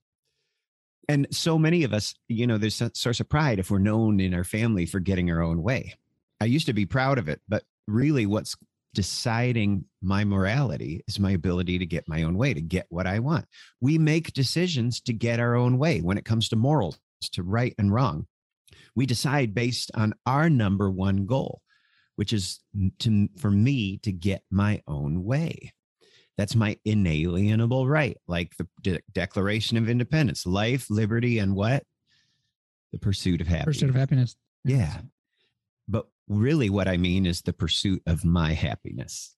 And 1.09 1.27
so 1.31 1.57
many 1.57 1.83
of 1.83 1.91
us, 1.91 2.13
you 2.27 2.45
know, 2.45 2.57
there's 2.57 2.81
a 2.81 2.91
source 2.93 3.19
of 3.19 3.27
pride 3.27 3.57
if 3.59 3.71
we're 3.71 3.79
known 3.79 4.19
in 4.19 4.33
our 4.33 4.43
family 4.43 4.85
for 4.85 4.99
getting 4.99 5.31
our 5.31 5.41
own 5.41 5.63
way. 5.63 5.95
I 6.39 6.45
used 6.45 6.67
to 6.67 6.73
be 6.73 6.85
proud 6.85 7.17
of 7.17 7.27
it, 7.27 7.41
but 7.49 7.63
really 7.87 8.25
what's 8.27 8.55
deciding 8.93 9.85
my 10.01 10.23
morality 10.23 11.03
is 11.07 11.19
my 11.19 11.31
ability 11.31 11.79
to 11.79 11.85
get 11.85 12.07
my 12.07 12.23
own 12.23 12.37
way, 12.37 12.53
to 12.53 12.61
get 12.61 12.85
what 12.89 13.07
I 13.07 13.19
want. 13.19 13.45
We 13.81 13.97
make 13.97 14.33
decisions 14.33 15.01
to 15.01 15.13
get 15.13 15.39
our 15.39 15.55
own 15.55 15.77
way 15.77 15.99
when 15.99 16.17
it 16.17 16.25
comes 16.25 16.49
to 16.49 16.55
morals, 16.55 16.99
to 17.33 17.43
right 17.43 17.73
and 17.77 17.93
wrong. 17.93 18.27
We 18.95 19.05
decide 19.05 19.53
based 19.53 19.91
on 19.95 20.13
our 20.25 20.49
number 20.49 20.89
one 20.89 21.25
goal, 21.25 21.61
which 22.19 22.33
is 22.33 22.59
to, 22.99 23.29
for 23.37 23.49
me 23.49 23.97
to 23.99 24.11
get 24.11 24.43
my 24.51 24.81
own 24.87 25.23
way. 25.23 25.71
That's 26.37 26.55
my 26.55 26.77
inalienable 26.83 27.87
right, 27.87 28.17
like 28.27 28.55
the 28.57 28.67
De- 28.81 28.99
Declaration 29.13 29.77
of 29.77 29.89
Independence 29.89 30.45
life, 30.45 30.89
liberty, 30.89 31.39
and 31.39 31.55
what? 31.55 31.83
the 32.91 32.99
pursuit 32.99 33.41
of 33.41 33.47
happiness. 33.47 33.77
Pursuit 33.77 33.89
of 33.89 33.95
happiness. 33.95 34.35
Yeah. 34.63 35.01
But 35.87 36.07
really, 36.27 36.69
what 36.69 36.87
I 36.87 36.97
mean 36.97 37.25
is 37.25 37.41
the 37.41 37.53
pursuit 37.53 38.01
of 38.05 38.25
my 38.25 38.53
happiness. 38.53 39.35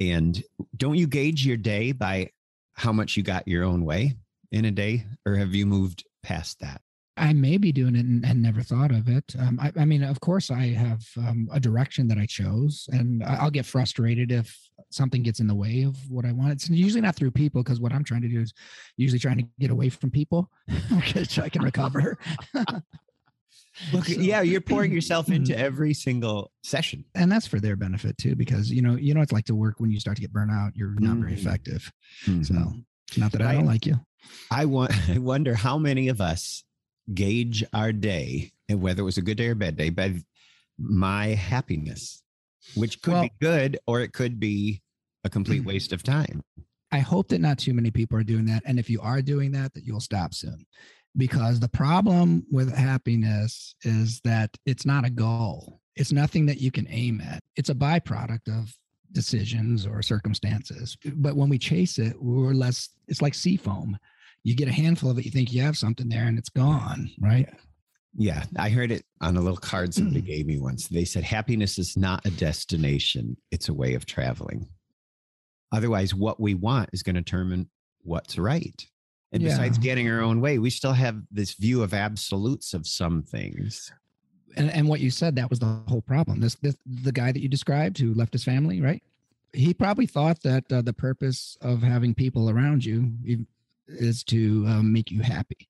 And 0.00 0.42
don't 0.76 0.96
you 0.96 1.06
gauge 1.06 1.46
your 1.46 1.56
day 1.56 1.92
by 1.92 2.30
how 2.74 2.92
much 2.92 3.16
you 3.16 3.22
got 3.22 3.46
your 3.46 3.64
own 3.64 3.84
way 3.84 4.16
in 4.50 4.64
a 4.64 4.70
day? 4.70 5.06
Or 5.24 5.36
have 5.36 5.54
you 5.54 5.66
moved 5.66 6.04
past 6.22 6.60
that? 6.60 6.80
I 7.16 7.32
may 7.32 7.58
be 7.58 7.70
doing 7.70 7.94
it 7.94 8.04
and, 8.04 8.24
and 8.24 8.42
never 8.42 8.62
thought 8.62 8.90
of 8.90 9.08
it. 9.08 9.24
Um, 9.38 9.58
I, 9.60 9.72
I, 9.76 9.84
mean, 9.84 10.02
of 10.02 10.20
course, 10.20 10.50
I 10.50 10.68
have 10.68 11.04
um, 11.16 11.48
a 11.52 11.60
direction 11.60 12.08
that 12.08 12.18
I 12.18 12.26
chose, 12.26 12.88
and 12.92 13.22
I'll 13.22 13.50
get 13.50 13.66
frustrated 13.66 14.32
if 14.32 14.58
something 14.90 15.22
gets 15.22 15.38
in 15.38 15.46
the 15.46 15.54
way 15.54 15.82
of 15.82 15.96
what 16.10 16.24
I 16.24 16.32
want. 16.32 16.52
It's 16.52 16.68
usually 16.68 17.00
not 17.00 17.14
through 17.14 17.30
people 17.30 17.62
because 17.62 17.80
what 17.80 17.92
I'm 17.92 18.04
trying 18.04 18.22
to 18.22 18.28
do 18.28 18.40
is 18.40 18.52
usually 18.96 19.20
trying 19.20 19.38
to 19.38 19.46
get 19.60 19.70
away 19.70 19.90
from 19.90 20.10
people 20.10 20.50
because 20.94 21.38
I 21.38 21.48
can 21.48 21.62
recover. 21.62 22.18
Look, 23.92 24.06
so, 24.06 24.20
yeah, 24.20 24.40
you're 24.40 24.60
pouring 24.60 24.92
yourself 24.92 25.28
into 25.28 25.52
mm-hmm. 25.52 25.64
every 25.64 25.94
single 25.94 26.50
session, 26.62 27.04
and 27.14 27.30
that's 27.30 27.46
for 27.46 27.60
their 27.60 27.76
benefit 27.76 28.16
too. 28.18 28.36
Because 28.36 28.70
you 28.70 28.82
know, 28.82 28.96
you 28.96 29.14
know, 29.14 29.20
it's 29.20 29.32
like 29.32 29.46
to 29.46 29.54
work 29.54 29.80
when 29.80 29.90
you 29.90 29.98
start 29.98 30.16
to 30.16 30.20
get 30.20 30.32
burnt 30.32 30.50
out. 30.50 30.76
You're 30.76 30.90
not 30.90 31.12
mm-hmm. 31.12 31.22
very 31.22 31.34
effective. 31.34 31.92
Mm-hmm. 32.26 32.42
So, 32.42 32.72
not 33.16 33.32
that 33.32 33.42
I, 33.42 33.50
I 33.50 33.54
don't 33.54 33.66
like 33.66 33.86
you. 33.86 33.96
I 34.50 34.64
want. 34.66 34.92
I 35.08 35.18
wonder 35.18 35.54
how 35.54 35.76
many 35.76 36.08
of 36.08 36.20
us 36.20 36.64
gauge 37.12 37.64
our 37.72 37.92
day 37.92 38.52
and 38.68 38.80
whether 38.80 39.02
it 39.02 39.04
was 39.04 39.18
a 39.18 39.22
good 39.22 39.36
day 39.36 39.48
or 39.48 39.54
bad 39.54 39.76
day 39.76 39.90
by 39.90 40.14
my 40.78 41.28
happiness, 41.28 42.22
which 42.74 43.02
could 43.02 43.12
well, 43.12 43.22
be 43.24 43.32
good 43.40 43.78
or 43.86 44.00
it 44.00 44.12
could 44.12 44.40
be 44.40 44.82
a 45.24 45.30
complete 45.30 45.62
mm. 45.62 45.66
waste 45.66 45.92
of 45.92 46.02
time. 46.02 46.42
I 46.92 46.98
hope 46.98 47.28
that 47.28 47.40
not 47.40 47.58
too 47.58 47.74
many 47.74 47.90
people 47.90 48.18
are 48.18 48.24
doing 48.24 48.44
that. 48.46 48.62
And 48.66 48.78
if 48.78 48.88
you 48.88 49.00
are 49.00 49.20
doing 49.20 49.52
that, 49.52 49.74
that 49.74 49.84
you'll 49.84 50.00
stop 50.00 50.32
soon. 50.32 50.64
Because 51.16 51.60
the 51.60 51.68
problem 51.68 52.44
with 52.50 52.74
happiness 52.74 53.74
is 53.82 54.20
that 54.24 54.50
it's 54.66 54.86
not 54.86 55.04
a 55.04 55.10
goal. 55.10 55.80
It's 55.96 56.12
nothing 56.12 56.46
that 56.46 56.60
you 56.60 56.70
can 56.70 56.86
aim 56.90 57.20
at. 57.20 57.40
It's 57.56 57.68
a 57.68 57.74
byproduct 57.74 58.48
of 58.48 58.76
decisions 59.12 59.86
or 59.86 60.02
circumstances. 60.02 60.96
But 61.14 61.36
when 61.36 61.48
we 61.48 61.58
chase 61.58 61.98
it, 61.98 62.20
we're 62.20 62.52
less, 62.52 62.90
it's 63.06 63.22
like 63.22 63.34
sea 63.34 63.56
foam 63.56 63.96
you 64.44 64.54
get 64.54 64.68
a 64.68 64.72
handful 64.72 65.10
of 65.10 65.18
it, 65.18 65.24
you 65.24 65.30
think 65.30 65.52
you 65.52 65.62
have 65.62 65.76
something 65.76 66.08
there 66.08 66.26
and 66.26 66.38
it's 66.38 66.50
gone, 66.50 67.10
right? 67.18 67.48
Yeah, 68.16 68.44
I 68.56 68.68
heard 68.68 68.92
it 68.92 69.04
on 69.20 69.36
a 69.36 69.40
little 69.40 69.56
card 69.56 69.92
somebody 69.92 70.22
mm. 70.22 70.26
gave 70.26 70.46
me 70.46 70.58
once. 70.58 70.86
They 70.86 71.04
said 71.04 71.24
happiness 71.24 71.78
is 71.78 71.96
not 71.96 72.24
a 72.24 72.30
destination, 72.30 73.36
it's 73.50 73.68
a 73.68 73.74
way 73.74 73.94
of 73.94 74.06
traveling. 74.06 74.68
Otherwise, 75.72 76.14
what 76.14 76.38
we 76.38 76.54
want 76.54 76.90
is 76.92 77.02
going 77.02 77.16
to 77.16 77.22
determine 77.22 77.68
what's 78.02 78.38
right. 78.38 78.86
And 79.32 79.42
yeah. 79.42 79.48
besides 79.48 79.78
getting 79.78 80.08
our 80.08 80.20
own 80.20 80.40
way, 80.40 80.60
we 80.60 80.70
still 80.70 80.92
have 80.92 81.20
this 81.32 81.54
view 81.54 81.82
of 81.82 81.92
absolutes 81.92 82.72
of 82.74 82.86
some 82.86 83.22
things. 83.24 83.92
And, 84.56 84.70
and 84.70 84.88
what 84.88 85.00
you 85.00 85.10
said, 85.10 85.34
that 85.34 85.50
was 85.50 85.58
the 85.58 85.82
whole 85.88 86.02
problem. 86.02 86.38
This, 86.40 86.54
this 86.56 86.76
the 86.86 87.10
guy 87.10 87.32
that 87.32 87.40
you 87.40 87.48
described 87.48 87.98
who 87.98 88.14
left 88.14 88.32
his 88.32 88.44
family, 88.44 88.80
right? 88.80 89.02
He 89.52 89.74
probably 89.74 90.06
thought 90.06 90.42
that 90.42 90.72
uh, 90.72 90.82
the 90.82 90.92
purpose 90.92 91.56
of 91.60 91.82
having 91.82 92.14
people 92.14 92.48
around 92.50 92.84
you, 92.84 93.10
is 93.88 94.24
to 94.24 94.64
um, 94.66 94.92
make 94.92 95.10
you 95.10 95.20
happy. 95.20 95.68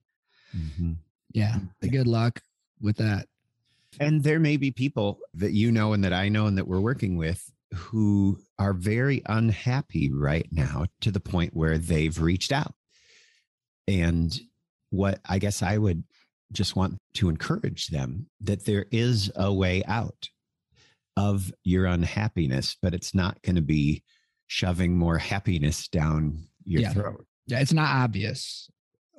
Mm-hmm. 0.56 0.92
Yeah. 1.32 1.56
Good 1.80 2.06
luck 2.06 2.40
with 2.80 2.96
that. 2.98 3.26
And 4.00 4.22
there 4.22 4.40
may 4.40 4.56
be 4.56 4.70
people 4.70 5.20
that 5.34 5.52
you 5.52 5.70
know 5.70 5.92
and 5.92 6.04
that 6.04 6.12
I 6.12 6.28
know 6.28 6.46
and 6.46 6.58
that 6.58 6.66
we're 6.66 6.80
working 6.80 7.16
with 7.16 7.50
who 7.74 8.38
are 8.58 8.72
very 8.72 9.22
unhappy 9.26 10.10
right 10.12 10.46
now 10.50 10.86
to 11.00 11.10
the 11.10 11.20
point 11.20 11.54
where 11.54 11.78
they've 11.78 12.20
reached 12.20 12.52
out. 12.52 12.74
And 13.86 14.36
what 14.90 15.20
I 15.28 15.38
guess 15.38 15.62
I 15.62 15.78
would 15.78 16.04
just 16.52 16.76
want 16.76 16.98
to 17.14 17.28
encourage 17.28 17.88
them 17.88 18.26
that 18.40 18.64
there 18.64 18.86
is 18.90 19.30
a 19.34 19.52
way 19.52 19.82
out 19.86 20.28
of 21.16 21.52
your 21.64 21.86
unhappiness, 21.86 22.76
but 22.80 22.94
it's 22.94 23.14
not 23.14 23.40
going 23.42 23.56
to 23.56 23.62
be 23.62 24.02
shoving 24.46 24.96
more 24.96 25.18
happiness 25.18 25.88
down 25.88 26.46
your 26.64 26.82
yeah. 26.82 26.92
throat. 26.92 27.26
Yeah, 27.46 27.60
it's 27.60 27.72
not 27.72 27.88
obvious. 27.88 28.70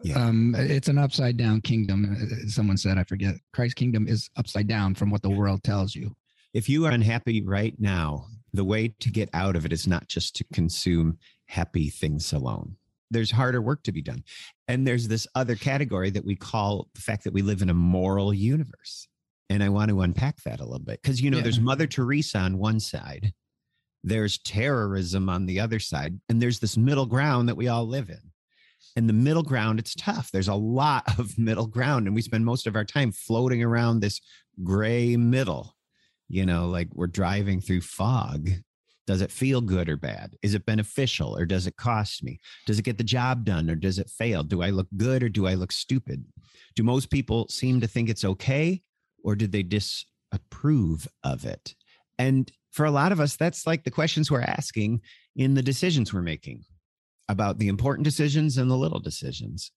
Yeah. 0.03 0.23
Um, 0.23 0.55
it's 0.57 0.87
an 0.87 0.97
upside 0.97 1.37
down 1.37 1.61
kingdom. 1.61 2.17
Uh, 2.19 2.47
someone 2.47 2.77
said, 2.77 2.97
I 2.97 3.03
forget. 3.03 3.35
Christ's 3.53 3.75
kingdom 3.75 4.07
is 4.07 4.29
upside 4.37 4.67
down 4.67 4.95
from 4.95 5.09
what 5.09 5.21
the 5.21 5.29
world 5.29 5.63
tells 5.63 5.95
you. 5.95 6.15
If 6.53 6.69
you 6.69 6.85
are 6.85 6.91
unhappy 6.91 7.41
right 7.41 7.73
now, 7.79 8.27
the 8.53 8.63
way 8.63 8.93
to 8.99 9.09
get 9.09 9.29
out 9.33 9.55
of 9.55 9.65
it 9.65 9.73
is 9.73 9.87
not 9.87 10.07
just 10.07 10.35
to 10.37 10.45
consume 10.53 11.17
happy 11.47 11.89
things 11.89 12.31
alone. 12.33 12.77
There's 13.11 13.31
harder 13.31 13.61
work 13.61 13.83
to 13.83 13.91
be 13.91 14.01
done. 14.01 14.23
And 14.67 14.87
there's 14.87 15.07
this 15.07 15.27
other 15.35 15.55
category 15.55 16.09
that 16.11 16.25
we 16.25 16.35
call 16.35 16.87
the 16.95 17.01
fact 17.01 17.23
that 17.23 17.33
we 17.33 17.41
live 17.41 17.61
in 17.61 17.69
a 17.69 17.73
moral 17.73 18.33
universe. 18.33 19.07
And 19.49 19.61
I 19.61 19.69
want 19.69 19.89
to 19.89 20.01
unpack 20.01 20.41
that 20.43 20.59
a 20.59 20.65
little 20.65 20.79
bit 20.79 21.01
because, 21.01 21.21
you 21.21 21.29
know, 21.29 21.37
yeah. 21.37 21.43
there's 21.43 21.59
Mother 21.59 21.87
Teresa 21.87 22.39
on 22.39 22.57
one 22.57 22.79
side 22.79 23.33
there's 24.05 24.37
terrorism 24.37 25.29
on 25.29 25.47
the 25.47 25.59
other 25.59 25.79
side 25.79 26.19
and 26.29 26.39
there's 26.39 26.59
this 26.59 26.77
middle 26.77 27.07
ground 27.07 27.49
that 27.49 27.57
we 27.57 27.67
all 27.67 27.87
live 27.87 28.09
in. 28.09 28.21
And 28.95 29.09
the 29.09 29.13
middle 29.13 29.43
ground 29.43 29.79
it's 29.79 29.95
tough. 29.95 30.29
There's 30.31 30.47
a 30.47 30.53
lot 30.53 31.03
of 31.19 31.37
middle 31.37 31.67
ground 31.67 32.05
and 32.05 32.15
we 32.15 32.21
spend 32.21 32.45
most 32.45 32.67
of 32.67 32.75
our 32.75 32.85
time 32.85 33.11
floating 33.11 33.63
around 33.63 33.99
this 33.99 34.21
gray 34.63 35.17
middle. 35.17 35.75
You 36.27 36.45
know 36.45 36.67
like 36.67 36.89
we're 36.93 37.07
driving 37.07 37.61
through 37.61 37.81
fog. 37.81 38.49
Does 39.07 39.21
it 39.21 39.31
feel 39.31 39.61
good 39.61 39.89
or 39.89 39.97
bad? 39.97 40.35
Is 40.41 40.55
it 40.55 40.65
beneficial 40.65 41.37
or 41.37 41.45
does 41.45 41.67
it 41.67 41.75
cost 41.75 42.23
me? 42.23 42.39
Does 42.65 42.79
it 42.79 42.85
get 42.85 42.97
the 42.97 43.03
job 43.03 43.43
done 43.43 43.69
or 43.69 43.75
does 43.75 43.99
it 43.99 44.09
fail? 44.09 44.43
Do 44.43 44.61
i 44.61 44.69
look 44.69 44.87
good 44.97 45.23
or 45.23 45.29
do 45.29 45.47
i 45.47 45.55
look 45.55 45.71
stupid? 45.71 46.23
Do 46.75 46.83
most 46.83 47.09
people 47.09 47.47
seem 47.49 47.81
to 47.81 47.87
think 47.87 48.09
it's 48.09 48.25
okay 48.25 48.81
or 49.23 49.35
do 49.35 49.47
they 49.47 49.63
disapprove 49.63 51.07
of 51.23 51.45
it? 51.45 51.75
And 52.17 52.51
for 52.75 52.85
a 52.85 52.91
lot 52.91 53.13
of 53.13 53.21
us, 53.21 53.37
that's 53.37 53.65
like 53.65 53.85
the 53.85 53.91
questions 53.91 54.29
we're 54.29 54.41
asking 54.41 54.99
in 55.33 55.53
the 55.53 55.63
decisions 55.63 56.13
we're 56.13 56.21
making 56.21 56.65
about 57.29 57.57
the 57.57 57.69
important 57.69 58.03
decisions 58.03 58.57
and 58.57 58.69
the 58.69 58.75
little 58.75 58.99
decisions. 58.99 59.71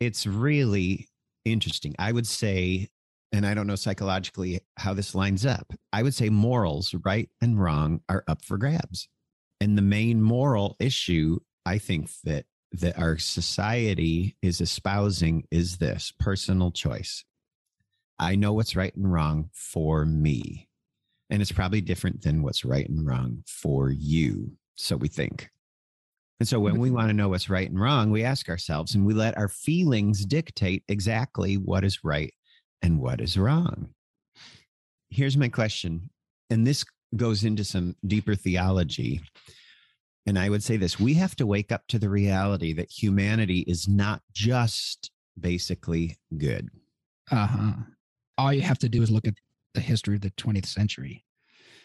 It's 0.00 0.26
really 0.26 1.08
interesting. 1.44 1.94
I 1.98 2.12
would 2.12 2.26
say, 2.26 2.88
and 3.32 3.44
I 3.44 3.52
don't 3.52 3.66
know 3.66 3.76
psychologically 3.76 4.60
how 4.78 4.94
this 4.94 5.14
lines 5.14 5.44
up, 5.44 5.70
I 5.92 6.02
would 6.02 6.14
say 6.14 6.30
morals, 6.30 6.94
right 7.04 7.28
and 7.42 7.60
wrong, 7.60 8.00
are 8.08 8.24
up 8.26 8.42
for 8.42 8.56
grabs. 8.56 9.06
And 9.60 9.76
the 9.76 9.82
main 9.82 10.22
moral 10.22 10.74
issue 10.80 11.38
I 11.66 11.76
think 11.76 12.08
that 12.24 12.46
that 12.72 12.98
our 12.98 13.18
society 13.18 14.36
is 14.40 14.62
espousing 14.62 15.44
is 15.50 15.76
this 15.76 16.14
personal 16.18 16.70
choice. 16.70 17.24
I 18.18 18.36
know 18.36 18.54
what's 18.54 18.76
right 18.76 18.94
and 18.96 19.12
wrong 19.12 19.50
for 19.52 20.06
me 20.06 20.67
and 21.30 21.42
it's 21.42 21.52
probably 21.52 21.80
different 21.80 22.22
than 22.22 22.42
what's 22.42 22.64
right 22.64 22.88
and 22.88 23.06
wrong 23.06 23.42
for 23.46 23.90
you. 23.90 24.52
So 24.76 24.96
we 24.96 25.08
think. 25.08 25.50
And 26.40 26.48
so 26.48 26.60
when 26.60 26.78
we 26.78 26.90
want 26.90 27.08
to 27.08 27.14
know 27.14 27.28
what's 27.28 27.50
right 27.50 27.68
and 27.68 27.80
wrong, 27.80 28.10
we 28.10 28.22
ask 28.22 28.48
ourselves 28.48 28.94
and 28.94 29.04
we 29.04 29.12
let 29.12 29.36
our 29.36 29.48
feelings 29.48 30.24
dictate 30.24 30.84
exactly 30.88 31.56
what 31.56 31.84
is 31.84 32.04
right 32.04 32.32
and 32.80 33.00
what 33.00 33.20
is 33.20 33.36
wrong. 33.36 33.88
Here's 35.10 35.36
my 35.36 35.48
question. 35.48 36.10
And 36.48 36.66
this 36.66 36.84
goes 37.16 37.42
into 37.42 37.64
some 37.64 37.96
deeper 38.06 38.36
theology. 38.36 39.20
And 40.26 40.38
I 40.38 40.48
would 40.48 40.62
say 40.62 40.76
this 40.76 41.00
we 41.00 41.14
have 41.14 41.34
to 41.36 41.46
wake 41.46 41.72
up 41.72 41.86
to 41.88 41.98
the 41.98 42.08
reality 42.08 42.72
that 42.74 42.90
humanity 42.90 43.60
is 43.66 43.88
not 43.88 44.22
just 44.32 45.10
basically 45.40 46.18
good. 46.36 46.68
Uh 47.30 47.46
huh. 47.46 47.72
All 48.36 48.52
you 48.52 48.60
have 48.62 48.78
to 48.78 48.88
do 48.88 49.02
is 49.02 49.10
look 49.10 49.26
at 49.26 49.34
the 49.78 49.84
history 49.84 50.16
of 50.16 50.22
the 50.22 50.30
20th 50.32 50.66
century. 50.66 51.24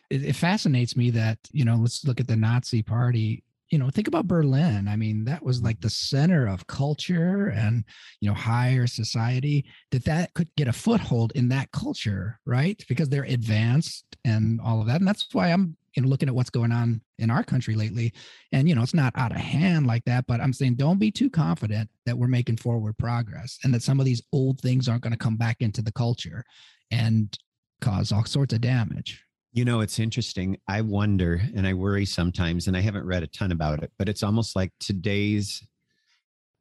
It, 0.10 0.26
it 0.26 0.36
fascinates 0.36 0.98
me 0.98 1.12
that, 1.12 1.38
you 1.52 1.64
know, 1.64 1.76
let's 1.76 2.04
look 2.06 2.20
at 2.20 2.28
the 2.28 2.36
Nazi 2.36 2.82
party. 2.82 3.44
You 3.70 3.80
know 3.80 3.90
think 3.90 4.08
about 4.08 4.28
berlin. 4.28 4.88
I 4.88 4.96
mean 4.96 5.26
that 5.26 5.42
was 5.42 5.64
like 5.64 5.78
mm-hmm. 5.78 5.88
the 5.88 5.90
center 5.90 6.48
of 6.48 6.68
culture 6.68 7.48
and 7.48 7.84
you 8.20 8.30
know 8.30 8.36
higher 8.36 8.86
society 8.86 9.66
that 9.90 10.06
that 10.06 10.32
could 10.36 10.50
get 10.56 10.68
a 10.68 10.74
foothold 10.74 11.32
in 11.34 11.48
that 11.48 11.72
culture 11.72 12.40
right? 12.46 12.84
Because 12.88 13.10
they're 13.10 13.24
advanced 13.24 14.06
and 14.26 14.62
all 14.62 14.80
of 14.80 14.86
that 14.88 15.00
and 15.00 15.08
that's 15.08 15.28
why 15.32 15.48
i'm 15.48 15.76
you 15.96 16.04
know 16.04 16.08
looking 16.08 16.30
at 16.30 16.36
what's 16.36 16.52
going 16.52 16.72
on 16.72 17.02
in 17.18 17.32
our 17.32 17.44
country 17.44 17.74
lately. 17.74 18.14
And 18.52 18.70
you 18.70 18.76
know 18.76 18.84
it's 18.84 18.94
not 18.94 19.14
out 19.16 19.32
of 19.32 19.38
hand 19.38 19.88
like 19.88 20.06
that 20.06 20.28
but 20.28 20.40
i'm 20.40 20.54
saying 20.54 20.76
don't 20.76 21.00
be 21.00 21.10
too 21.10 21.32
confident 21.32 21.90
that 22.06 22.18
we're 22.18 22.28
making 22.28 22.58
forward 22.58 22.96
progress 23.00 23.58
and 23.64 23.74
that 23.74 23.82
some 23.82 24.00
of 24.00 24.06
these 24.06 24.22
old 24.32 24.60
things 24.60 24.88
aren't 24.88 25.02
going 25.02 25.14
to 25.14 25.18
come 25.18 25.38
back 25.38 25.58
into 25.62 25.82
the 25.82 25.92
culture. 25.92 26.44
And 26.92 27.36
cause 27.84 28.12
all 28.12 28.26
sorts 28.26 28.54
of 28.54 28.62
damage. 28.62 29.24
You 29.52 29.66
know, 29.66 29.82
it's 29.82 30.00
interesting. 30.00 30.58
I 30.68 30.82
wonder 30.82 31.42
and 31.56 31.68
I 31.68 31.74
worry 31.74 32.06
sometimes, 32.06 32.68
and 32.68 32.76
I 32.76 32.82
haven't 32.82 33.06
read 33.06 33.24
a 33.24 33.28
ton 33.28 33.52
about 33.52 33.84
it, 33.84 33.92
but 34.00 34.10
it's 34.10 34.24
almost 34.24 34.56
like 34.56 34.72
today's 34.80 35.62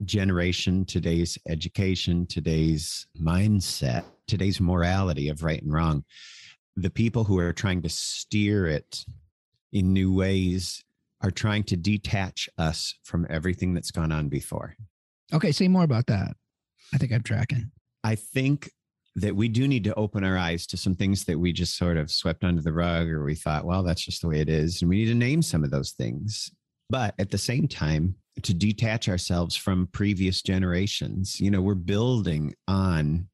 generation, 0.05 0.85
today's 0.85 1.39
education, 1.49 2.27
today's 2.27 3.07
mindset, 3.19 4.05
today's 4.27 4.61
morality 4.61 5.29
of 5.29 5.43
right 5.43 5.63
and 5.63 5.73
wrong, 5.73 6.05
the 6.77 6.91
people 6.91 7.25
who 7.25 7.39
are 7.39 7.53
trying 7.53 7.83
to 7.83 7.89
steer 7.89 8.67
it 8.67 9.05
in 9.73 9.93
new 9.93 10.13
ways 10.13 10.85
are 11.23 11.31
trying 11.31 11.63
to 11.63 11.77
detach 11.77 12.49
us 12.59 12.95
from 13.05 13.27
everything 13.31 13.75
that's 13.75 13.93
gone 13.93 14.11
on 14.11 14.29
before. 14.29 14.75
Okay, 15.33 15.53
say 15.53 15.69
more 15.69 15.85
about 15.85 16.09
that. 16.09 16.37
I 16.93 16.99
think 16.99 17.13
I'm 17.13 17.23
tracking 17.23 17.71
I 18.05 18.17
think 18.17 18.71
that 19.17 19.37
we 19.37 19.49
do 19.49 19.69
need 19.69 19.85
to 19.85 19.95
open 19.95 20.25
our 20.25 20.39
eyes 20.39 20.67
to 20.67 20.77
some 20.77 20.95
things 20.95 21.25
that 21.25 21.39
we 21.39 21.53
just 21.53 21.77
sort 21.77 21.97
of 21.97 22.11
swept 22.11 22.45
under 22.45 22.63
the 22.63 22.73
rug 22.73 23.09
or 23.09 23.25
we 23.25 23.35
thought, 23.35 23.67
well, 23.67 23.83
that's 23.83 24.05
just 24.05 24.23
the 24.23 24.29
way 24.29 24.41
it 24.41 24.49
is. 24.49 24.81
And 24.81 24.89
we 24.89 24.97
need 24.97 25.07
to 25.07 25.15
name 25.15 25.43
some 25.43 25.65
of 25.65 25.71
those 25.71 25.93
things. 25.93 26.51
But 26.89 27.15
at 27.19 27.31
the 27.31 27.39
same 27.39 27.69
time, 27.69 28.17
to 28.43 28.55
detach 28.55 29.09
ourselves 29.09 29.55
from 29.55 29.89
previous 29.93 30.41
generations, 30.41 31.39
you 31.39 31.51
know, 31.51 31.61
we're 31.61 31.75
building 31.75 32.55
on 32.67 33.29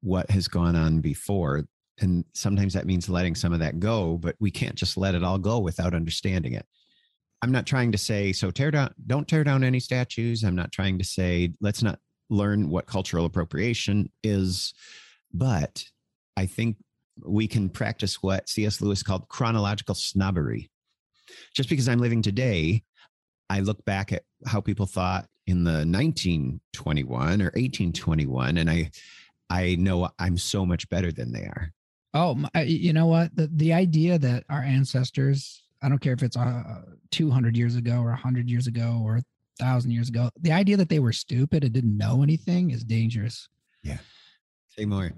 what 0.00 0.28
has 0.30 0.48
gone 0.48 0.74
on 0.74 1.00
before. 1.00 1.64
And 2.00 2.24
sometimes 2.34 2.74
that 2.74 2.86
means 2.86 3.08
letting 3.08 3.36
some 3.36 3.52
of 3.52 3.60
that 3.60 3.78
go, 3.78 4.18
but 4.18 4.34
we 4.40 4.50
can't 4.50 4.74
just 4.74 4.96
let 4.96 5.14
it 5.14 5.22
all 5.22 5.38
go 5.38 5.60
without 5.60 5.94
understanding 5.94 6.54
it. 6.54 6.66
I'm 7.42 7.52
not 7.52 7.66
trying 7.66 7.92
to 7.92 7.98
say, 7.98 8.32
so 8.32 8.50
tear 8.50 8.72
down, 8.72 8.92
don't 9.06 9.28
tear 9.28 9.44
down 9.44 9.62
any 9.62 9.78
statues. 9.78 10.42
I'm 10.42 10.56
not 10.56 10.72
trying 10.72 10.98
to 10.98 11.04
say, 11.04 11.52
let's 11.60 11.82
not 11.82 12.00
learn 12.30 12.68
what 12.68 12.86
cultural 12.86 13.26
appropriation 13.26 14.10
is 14.24 14.74
but 15.32 15.84
I 16.36 16.46
think 16.46 16.76
we 17.24 17.46
can 17.46 17.68
practice 17.68 18.22
what 18.22 18.48
C.S. 18.48 18.80
Lewis 18.80 19.02
called 19.02 19.28
chronological 19.28 19.94
snobbery. 19.94 20.70
Just 21.54 21.68
because 21.68 21.88
I'm 21.88 22.00
living 22.00 22.22
today, 22.22 22.82
I 23.48 23.60
look 23.60 23.84
back 23.84 24.12
at 24.12 24.22
how 24.46 24.60
people 24.60 24.86
thought 24.86 25.26
in 25.46 25.64
the 25.64 25.84
1921 25.84 27.42
or 27.42 27.46
1821, 27.46 28.56
and 28.58 28.70
I, 28.70 28.90
I 29.50 29.76
know 29.76 30.08
I'm 30.18 30.38
so 30.38 30.64
much 30.64 30.88
better 30.88 31.12
than 31.12 31.32
they 31.32 31.42
are. 31.42 31.72
Oh, 32.14 32.36
you 32.62 32.92
know 32.92 33.06
what? 33.06 33.34
The 33.34 33.48
the 33.54 33.72
idea 33.72 34.18
that 34.18 34.44
our 34.50 34.60
ancestors, 34.60 35.62
I 35.82 35.88
don't 35.88 35.98
care 35.98 36.12
if 36.12 36.22
it's 36.22 36.36
uh, 36.36 36.82
200 37.10 37.56
years 37.56 37.76
ago 37.76 38.00
or 38.00 38.08
100 38.08 38.50
years 38.50 38.66
ago 38.66 39.00
or 39.02 39.14
1,000 39.58 39.90
years 39.90 40.08
ago, 40.08 40.28
the 40.40 40.52
idea 40.52 40.76
that 40.76 40.88
they 40.88 40.98
were 40.98 41.12
stupid 41.12 41.64
and 41.64 41.72
didn't 41.72 41.96
know 41.96 42.22
anything 42.22 42.70
is 42.70 42.84
dangerous. 42.84 43.48
Yeah. 43.82 43.98
Say 44.76 44.84
more. 44.84 45.12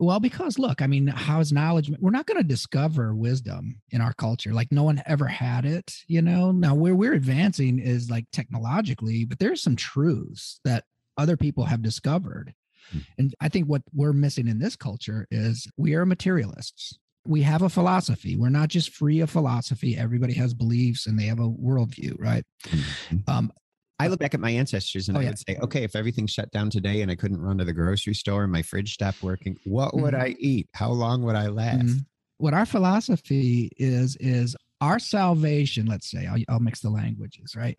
Well, 0.00 0.18
because 0.18 0.58
look, 0.58 0.82
I 0.82 0.86
mean, 0.86 1.06
how's 1.06 1.52
knowledge? 1.52 1.90
We're 2.00 2.10
not 2.10 2.26
going 2.26 2.40
to 2.40 2.46
discover 2.46 3.14
wisdom 3.14 3.80
in 3.90 4.00
our 4.00 4.12
culture. 4.12 4.52
Like 4.52 4.72
no 4.72 4.82
one 4.82 5.02
ever 5.06 5.26
had 5.26 5.64
it, 5.64 5.94
you 6.08 6.20
know. 6.20 6.50
Now 6.50 6.74
where 6.74 6.96
we're 6.96 7.14
advancing 7.14 7.78
is 7.78 8.10
like 8.10 8.24
technologically, 8.32 9.24
but 9.24 9.38
there's 9.38 9.62
some 9.62 9.76
truths 9.76 10.60
that 10.64 10.84
other 11.16 11.36
people 11.36 11.64
have 11.64 11.80
discovered. 11.80 12.54
Hmm. 12.90 12.98
And 13.18 13.34
I 13.40 13.48
think 13.48 13.66
what 13.66 13.82
we're 13.92 14.12
missing 14.12 14.48
in 14.48 14.58
this 14.58 14.74
culture 14.74 15.26
is 15.30 15.70
we 15.76 15.94
are 15.94 16.04
materialists. 16.04 16.98
We 17.26 17.42
have 17.42 17.62
a 17.62 17.70
philosophy. 17.70 18.36
We're 18.36 18.50
not 18.50 18.68
just 18.68 18.90
free 18.90 19.20
of 19.20 19.30
philosophy. 19.30 19.96
Everybody 19.96 20.34
has 20.34 20.54
beliefs 20.54 21.06
and 21.06 21.18
they 21.18 21.26
have 21.26 21.38
a 21.38 21.48
worldview, 21.48 22.16
right? 22.18 22.44
Mm-hmm. 22.66 23.16
Um, 23.28 23.52
I 23.98 24.08
look 24.08 24.18
back 24.18 24.34
at 24.34 24.40
my 24.40 24.50
ancestors 24.50 25.08
and 25.08 25.16
oh, 25.16 25.20
I 25.20 25.24
would 25.24 25.38
say, 25.38 25.56
okay, 25.62 25.84
if 25.84 25.94
everything 25.94 26.26
shut 26.26 26.50
down 26.50 26.68
today 26.68 27.02
and 27.02 27.10
I 27.10 27.14
couldn't 27.14 27.40
run 27.40 27.58
to 27.58 27.64
the 27.64 27.72
grocery 27.72 28.14
store 28.14 28.42
and 28.42 28.52
my 28.52 28.62
fridge 28.62 28.92
stopped 28.94 29.22
working, 29.22 29.56
what 29.64 29.90
mm-hmm. 29.90 30.02
would 30.02 30.14
I 30.14 30.34
eat? 30.38 30.68
How 30.74 30.90
long 30.90 31.22
would 31.22 31.36
I 31.36 31.46
last? 31.46 31.86
Mm-hmm. 31.86 31.98
What 32.38 32.54
our 32.54 32.66
philosophy 32.66 33.70
is, 33.76 34.16
is 34.18 34.56
our 34.80 34.98
salvation, 34.98 35.86
let's 35.86 36.10
say, 36.10 36.26
I'll, 36.26 36.42
I'll 36.48 36.60
mix 36.60 36.80
the 36.80 36.90
languages, 36.90 37.54
right? 37.56 37.78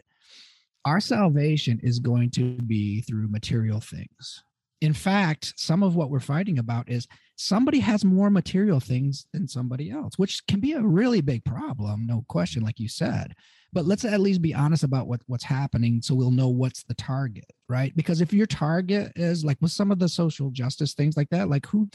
Our 0.85 1.01
salvation 1.01 1.81
is 1.83 1.99
going 1.99 2.29
to 2.31 2.55
be 2.61 3.01
through 3.01 3.27
material 3.27 3.81
things. 3.81 4.43
In 4.85 4.93
fact, 4.93 5.53
some 5.57 5.81
of 5.81 5.95
what 5.95 6.11
we're 6.11 6.19
fighting 6.19 6.59
about 6.59 6.89
is 6.89 7.07
somebody 7.37 7.79
has 7.79 8.05
more 8.05 8.29
material 8.29 8.79
things 8.79 9.25
than 9.33 9.47
somebody 9.47 9.89
else, 9.89 10.17
which 10.17 10.45
can 10.45 10.59
be 10.59 10.73
a 10.73 10.81
really 10.81 11.21
big 11.21 11.43
problem, 11.43 12.05
no 12.05 12.23
question, 12.29 12.61
like 12.61 12.79
you 12.79 12.87
said. 12.87 13.33
But 13.73 13.85
let's 13.85 14.05
at 14.05 14.21
least 14.21 14.43
be 14.43 14.53
honest 14.53 14.83
about 14.83 15.07
what 15.07 15.21
what's 15.25 15.43
happening 15.43 16.01
so 16.03 16.13
we'll 16.13 16.29
know 16.29 16.49
what's 16.49 16.83
the 16.83 16.93
target 16.93 17.51
right? 17.67 17.95
Because 17.95 18.21
if 18.21 18.31
your 18.31 18.45
target 18.45 19.11
is 19.15 19.43
like 19.43 19.57
with 19.59 19.71
some 19.71 19.91
of 19.91 19.97
the 19.97 20.07
social 20.07 20.51
justice 20.51 20.93
things 20.93 21.17
like 21.17 21.29
that 21.31 21.49
like 21.49 21.65
who 21.65 21.89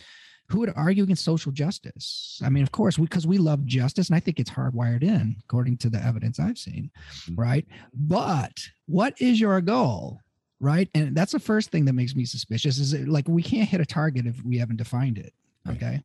who 0.49 0.59
would 0.59 0.73
argue 0.75 1.05
against 1.05 1.25
social 1.25 1.53
justice? 1.53 2.41
I 2.45 2.51
mean 2.51 2.65
of 2.65 2.73
course 2.73 2.97
because 2.97 3.27
we, 3.27 3.39
we, 3.39 3.45
love 3.45 3.65
justice 3.67 4.09
and 4.09 4.17
i 4.17 4.21
think 4.21 4.41
it's 4.41 4.51
hardwired 4.51 5.05
in 5.05 5.37
according 5.45 5.77
to 5.79 5.89
the 5.89 6.03
evidence 6.05 6.41
i've 6.41 6.59
seen 6.59 6.91
mm-hmm. 7.13 7.41
right? 7.41 7.67
But 7.95 8.59
what 8.87 9.15
is 9.21 9.41
your 9.41 9.61
goal 9.61 10.21
right 10.61 10.89
and 10.95 11.17
that's 11.17 11.33
the 11.33 11.39
first 11.39 11.71
thing 11.71 11.85
that 11.85 11.95
makes 11.95 12.15
me 12.15 12.25
suspicious 12.25 12.79
is 12.79 12.93
it, 12.93 13.09
like 13.09 13.27
we 13.29 13.43
can't 13.43 13.69
hit 13.69 13.81
a 13.81 13.87
target 13.87 14.27
if 14.27 14.43
we 14.45 14.59
haven't 14.59 14.77
defined 14.77 15.19
it 15.19 15.33
okay 15.69 16.03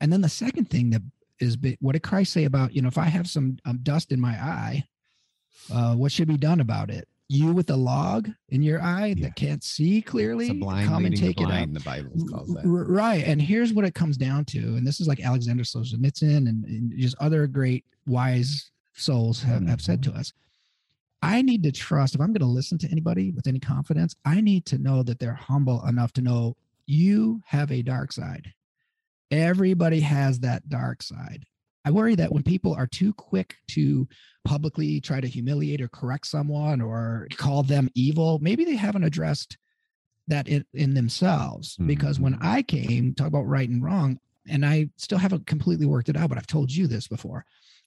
and 0.00 0.12
then 0.12 0.20
the 0.20 0.28
second 0.28 0.68
thing 0.68 0.90
that 0.90 1.02
is 1.40 1.56
what 1.80 1.92
did 1.92 2.02
christ 2.02 2.32
say 2.32 2.44
about 2.44 2.74
you 2.74 2.82
know 2.82 2.88
if 2.88 2.98
i 2.98 3.04
have 3.04 3.28
some 3.28 3.56
um, 3.64 3.78
dust 3.82 4.12
in 4.12 4.20
my 4.20 4.32
eye 4.32 4.84
uh, 5.70 5.94
what 5.94 6.12
should 6.12 6.28
be 6.28 6.36
done 6.36 6.60
about 6.60 6.90
it? 6.90 7.08
You 7.28 7.52
with 7.52 7.70
a 7.70 7.76
log 7.76 8.28
in 8.50 8.62
your 8.62 8.82
eye 8.82 9.14
yeah. 9.16 9.26
that 9.26 9.36
can't 9.36 9.64
see 9.64 10.02
clearly, 10.02 10.48
come 10.48 11.06
and 11.06 11.16
take 11.16 11.36
blind, 11.36 11.52
it 11.52 11.54
out. 11.54 11.74
The 11.74 11.80
Bible 11.80 12.26
calls 12.26 12.52
that. 12.54 12.62
Right. 12.64 13.24
And 13.24 13.40
here's 13.40 13.72
what 13.72 13.86
it 13.86 13.94
comes 13.94 14.18
down 14.18 14.44
to. 14.46 14.58
And 14.58 14.86
this 14.86 15.00
is 15.00 15.08
like 15.08 15.20
Alexander 15.20 15.62
Solzhenitsyn 15.62 16.48
and, 16.48 16.64
and 16.64 16.92
just 16.98 17.16
other 17.20 17.46
great 17.46 17.84
wise 18.06 18.70
souls 18.94 19.42
have, 19.42 19.60
mm-hmm. 19.60 19.68
have 19.68 19.80
said 19.80 20.02
to 20.02 20.12
us. 20.12 20.32
I 21.22 21.40
need 21.40 21.62
to 21.62 21.72
trust, 21.72 22.14
if 22.14 22.20
I'm 22.20 22.32
going 22.32 22.40
to 22.40 22.46
listen 22.46 22.78
to 22.78 22.90
anybody 22.90 23.30
with 23.30 23.46
any 23.46 23.60
confidence, 23.60 24.14
I 24.24 24.40
need 24.40 24.66
to 24.66 24.78
know 24.78 25.04
that 25.04 25.20
they're 25.20 25.34
humble 25.34 25.86
enough 25.86 26.12
to 26.14 26.20
know 26.20 26.56
you 26.86 27.40
have 27.46 27.70
a 27.70 27.82
dark 27.82 28.12
side. 28.12 28.52
Everybody 29.30 30.00
has 30.00 30.40
that 30.40 30.68
dark 30.68 31.00
side. 31.00 31.44
I 31.84 31.90
worry 31.90 32.16
that 32.16 32.32
when 32.32 32.42
people 32.42 32.74
are 32.74 32.86
too 32.86 33.12
quick 33.14 33.56
to 33.68 34.08
publicly 34.44 35.00
try 35.00 35.20
to 35.20 35.28
humiliate 35.28 35.80
or 35.80 35.88
correct 35.88 36.26
someone 36.26 36.80
or 36.80 37.28
call 37.36 37.62
them 37.62 37.88
evil, 37.94 38.38
maybe 38.40 38.64
they 38.64 38.76
haven't 38.76 39.04
addressed 39.04 39.56
that 40.28 40.48
in, 40.48 40.64
in 40.74 40.94
themselves. 40.94 41.74
Mm-hmm. 41.74 41.86
Because 41.86 42.20
when 42.20 42.34
mm-hmm. 42.34 42.46
I 42.46 42.62
came, 42.62 43.14
talk 43.14 43.28
about 43.28 43.46
right 43.46 43.68
and 43.68 43.82
wrong, 43.82 44.18
and 44.48 44.66
I 44.66 44.90
still 44.96 45.18
haven't 45.18 45.46
completely 45.46 45.86
worked 45.86 46.08
it 46.08 46.16
out, 46.16 46.28
but 46.28 46.38
I've 46.38 46.46
told 46.48 46.72
you 46.72 46.88
this 46.88 47.06
before. 47.06 47.44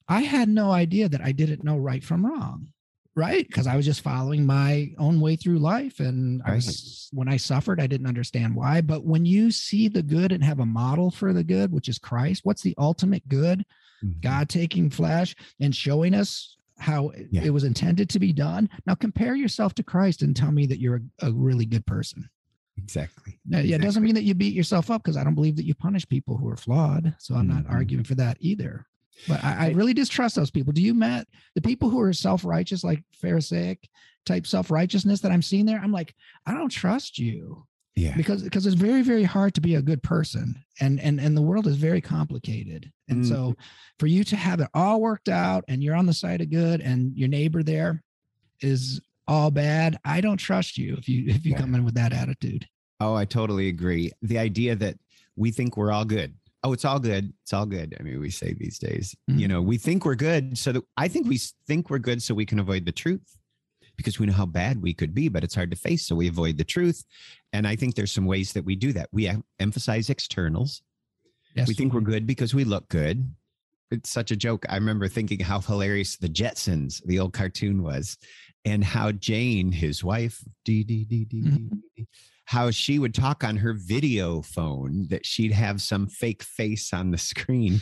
I 0.07 0.21
had 0.21 0.47
no 0.47 0.71
idea 0.71 1.09
that 1.09 1.21
I 1.21 1.33
didn't 1.33 1.63
know 1.63 1.77
right 1.77 2.03
from 2.03 2.25
wrong 2.25 2.69
right 3.15 3.47
because 3.47 3.67
i 3.67 3.75
was 3.75 3.85
just 3.85 4.01
following 4.01 4.45
my 4.45 4.91
own 4.97 5.19
way 5.19 5.35
through 5.35 5.57
life 5.57 5.99
and 5.99 6.41
I 6.45 6.55
was, 6.55 7.09
when 7.13 7.27
i 7.27 7.37
suffered 7.37 7.79
i 7.79 7.87
didn't 7.87 8.07
understand 8.07 8.55
why 8.55 8.81
but 8.81 9.05
when 9.05 9.25
you 9.25 9.51
see 9.51 9.87
the 9.87 10.03
good 10.03 10.31
and 10.31 10.43
have 10.43 10.59
a 10.59 10.65
model 10.65 11.11
for 11.11 11.33
the 11.33 11.43
good 11.43 11.71
which 11.71 11.89
is 11.89 11.97
christ 11.97 12.41
what's 12.43 12.61
the 12.61 12.75
ultimate 12.77 13.27
good 13.27 13.65
mm-hmm. 14.03 14.19
God 14.21 14.49
taking 14.49 14.89
flesh 14.89 15.35
and 15.59 15.75
showing 15.75 16.13
us 16.13 16.57
how 16.77 17.11
yeah. 17.31 17.43
it 17.43 17.51
was 17.51 17.63
intended 17.63 18.09
to 18.09 18.19
be 18.19 18.33
done. 18.33 18.69
Now 18.85 18.95
compare 18.95 19.35
yourself 19.35 19.73
to 19.75 19.83
Christ 19.83 20.21
and 20.21 20.35
tell 20.35 20.51
me 20.51 20.65
that 20.67 20.79
you're 20.79 21.01
a, 21.21 21.27
a 21.27 21.31
really 21.31 21.65
good 21.65 21.85
person. 21.85 22.29
Exactly. 22.77 23.39
Now, 23.45 23.59
yeah, 23.59 23.63
exactly. 23.63 23.75
it 23.75 23.87
doesn't 23.87 24.03
mean 24.03 24.15
that 24.15 24.23
you 24.23 24.33
beat 24.33 24.53
yourself 24.53 24.91
up 24.91 25.01
because 25.01 25.15
I 25.15 25.23
don't 25.23 25.35
believe 25.35 25.55
that 25.55 25.65
you 25.65 25.73
punish 25.73 26.07
people 26.07 26.37
who 26.37 26.49
are 26.49 26.57
flawed. 26.57 27.15
So 27.19 27.35
I'm 27.35 27.47
mm-hmm. 27.47 27.63
not 27.63 27.69
arguing 27.69 28.03
for 28.03 28.15
that 28.15 28.37
either. 28.41 28.85
But 29.27 29.43
I, 29.43 29.67
I, 29.67 29.69
really 29.71 29.93
distrust 29.93 30.35
those 30.35 30.51
people. 30.51 30.73
Do 30.73 30.81
you 30.81 30.93
met 30.93 31.27
the 31.55 31.61
people 31.61 31.89
who 31.89 32.01
are 32.01 32.11
self-righteous, 32.11 32.83
like 32.83 33.01
Pharisaic 33.13 33.87
type 34.25 34.45
self-righteousness 34.45 35.21
that 35.21 35.31
I'm 35.31 35.41
seeing 35.41 35.65
there? 35.65 35.79
I'm 35.81 35.91
like, 35.91 36.13
I 36.45 36.53
don't 36.53 36.69
trust 36.69 37.17
you 37.17 37.65
yeah 37.95 38.15
because 38.15 38.43
because 38.43 38.65
it's 38.65 38.75
very 38.75 39.01
very 39.01 39.23
hard 39.23 39.53
to 39.53 39.61
be 39.61 39.75
a 39.75 39.81
good 39.81 40.03
person 40.03 40.55
and 40.79 40.99
and 40.99 41.19
and 41.19 41.35
the 41.35 41.41
world 41.41 41.65
is 41.65 41.77
very 41.77 42.01
complicated 42.01 42.91
and 43.07 43.23
mm. 43.23 43.27
so 43.27 43.55
for 43.99 44.07
you 44.07 44.23
to 44.23 44.35
have 44.35 44.59
it 44.59 44.69
all 44.73 45.01
worked 45.01 45.29
out 45.29 45.63
and 45.67 45.83
you're 45.83 45.95
on 45.95 46.05
the 46.05 46.13
side 46.13 46.41
of 46.41 46.49
good 46.49 46.81
and 46.81 47.15
your 47.15 47.29
neighbor 47.29 47.63
there 47.63 48.03
is 48.61 49.01
all 49.27 49.49
bad 49.49 49.97
i 50.03 50.19
don't 50.19 50.37
trust 50.37 50.77
you 50.77 50.95
if 50.97 51.07
you 51.07 51.23
if 51.27 51.45
you 51.45 51.53
yeah. 51.53 51.57
come 51.57 51.73
in 51.73 51.85
with 51.85 51.95
that 51.95 52.13
attitude 52.13 52.67
oh 52.99 53.15
i 53.15 53.23
totally 53.23 53.69
agree 53.69 54.11
the 54.21 54.37
idea 54.37 54.75
that 54.75 54.97
we 55.35 55.51
think 55.51 55.77
we're 55.77 55.91
all 55.91 56.05
good 56.05 56.35
oh 56.65 56.73
it's 56.73 56.83
all 56.83 56.99
good 56.99 57.31
it's 57.43 57.53
all 57.53 57.65
good 57.65 57.95
i 57.99 58.03
mean 58.03 58.19
we 58.19 58.29
say 58.29 58.53
these 58.53 58.77
days 58.77 59.15
mm. 59.29 59.39
you 59.39 59.47
know 59.47 59.61
we 59.61 59.77
think 59.77 60.03
we're 60.03 60.15
good 60.15 60.57
so 60.57 60.71
that 60.71 60.83
i 60.97 61.07
think 61.07 61.27
we 61.27 61.39
think 61.67 61.89
we're 61.89 61.99
good 61.99 62.21
so 62.21 62.33
we 62.33 62.45
can 62.45 62.59
avoid 62.59 62.85
the 62.85 62.91
truth 62.91 63.37
because 63.97 64.19
we 64.19 64.25
know 64.25 64.33
how 64.33 64.45
bad 64.45 64.81
we 64.81 64.93
could 64.93 65.13
be, 65.13 65.29
but 65.29 65.43
it's 65.43 65.55
hard 65.55 65.71
to 65.71 65.77
face. 65.77 66.05
So 66.05 66.15
we 66.15 66.27
avoid 66.27 66.57
the 66.57 66.63
truth. 66.63 67.03
And 67.53 67.67
I 67.67 67.75
think 67.75 67.95
there's 67.95 68.11
some 68.11 68.25
ways 68.25 68.53
that 68.53 68.65
we 68.65 68.75
do 68.75 68.93
that. 68.93 69.09
We 69.11 69.31
emphasize 69.59 70.09
externals. 70.09 70.81
Yes. 71.55 71.67
We 71.67 71.73
think 71.73 71.93
we're 71.93 72.01
good 72.01 72.27
because 72.27 72.53
we 72.53 72.63
look 72.63 72.89
good. 72.89 73.33
It's 73.91 74.09
such 74.09 74.31
a 74.31 74.35
joke. 74.35 74.65
I 74.67 74.75
remember 74.75 75.07
thinking 75.07 75.39
how 75.39 75.61
hilarious 75.61 76.17
the 76.17 76.27
Jetsons, 76.27 77.01
the 77.05 77.19
old 77.19 77.33
cartoon 77.33 77.83
was, 77.83 78.17
and 78.65 78.83
how 78.83 79.11
Jane, 79.11 79.71
his 79.71 80.03
wife, 80.03 80.43
dee, 80.65 80.83
dee, 80.83 81.05
dee, 81.05 81.23
dee, 81.23 81.43
mm-hmm. 81.43 82.03
How 82.45 82.71
she 82.71 82.99
would 82.99 83.13
talk 83.13 83.43
on 83.43 83.57
her 83.57 83.73
video 83.73 84.41
phone 84.41 85.07
that 85.09 85.25
she'd 85.25 85.51
have 85.51 85.81
some 85.81 86.07
fake 86.07 86.43
face 86.43 86.93
on 86.93 87.11
the 87.11 87.17
screen 87.17 87.81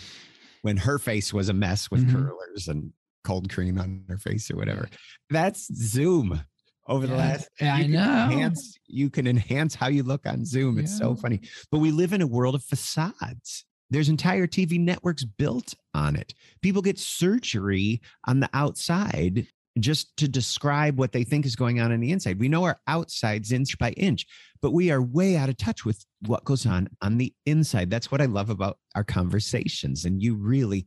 when 0.61 0.77
her 0.77 0.97
face 0.97 1.33
was 1.33 1.49
a 1.49 1.53
mess 1.53 1.91
with 1.91 2.07
mm-hmm. 2.07 2.25
curlers 2.25 2.67
and 2.67 2.91
cold 3.23 3.49
cream 3.49 3.77
on 3.79 4.03
her 4.09 4.17
face 4.17 4.49
or 4.49 4.55
whatever. 4.55 4.89
That's 5.29 5.67
Zoom 5.75 6.41
over 6.87 7.07
the 7.07 7.15
last. 7.15 7.49
Yeah, 7.59 7.75
I 7.75 7.87
know. 7.87 8.29
Enhance, 8.31 8.77
you 8.87 9.09
can 9.09 9.27
enhance 9.27 9.75
how 9.75 9.87
you 9.87 10.03
look 10.03 10.25
on 10.25 10.45
Zoom. 10.45 10.77
It's 10.77 10.91
yeah. 10.93 10.99
so 10.99 11.15
funny. 11.15 11.41
But 11.71 11.79
we 11.79 11.91
live 11.91 12.13
in 12.13 12.21
a 12.21 12.27
world 12.27 12.55
of 12.55 12.63
facades. 12.63 13.65
There's 13.89 14.09
entire 14.09 14.47
TV 14.47 14.79
networks 14.79 15.23
built 15.23 15.75
on 15.93 16.15
it. 16.15 16.33
People 16.61 16.81
get 16.81 16.97
surgery 16.97 18.01
on 18.25 18.39
the 18.39 18.49
outside 18.53 19.47
just 19.79 20.15
to 20.17 20.27
describe 20.27 20.99
what 20.99 21.11
they 21.11 21.23
think 21.23 21.45
is 21.45 21.55
going 21.55 21.79
on 21.79 21.91
on 21.91 21.99
the 21.99 22.11
inside. 22.11 22.39
We 22.39 22.47
know 22.47 22.63
our 22.63 22.79
outsides 22.87 23.51
inch 23.51 23.77
by 23.79 23.91
inch, 23.91 24.25
but 24.61 24.71
we 24.71 24.91
are 24.91 25.01
way 25.01 25.35
out 25.35 25.49
of 25.49 25.57
touch 25.57 25.83
with 25.83 26.05
what 26.27 26.43
goes 26.43 26.65
on 26.65 26.89
on 27.01 27.17
the 27.17 27.33
inside. 27.45 27.89
That's 27.89 28.11
what 28.11 28.21
I 28.21 28.25
love 28.25 28.49
about 28.49 28.77
our 28.95 29.03
conversations. 29.03 30.05
And 30.05 30.21
you 30.21 30.35
really 30.35 30.85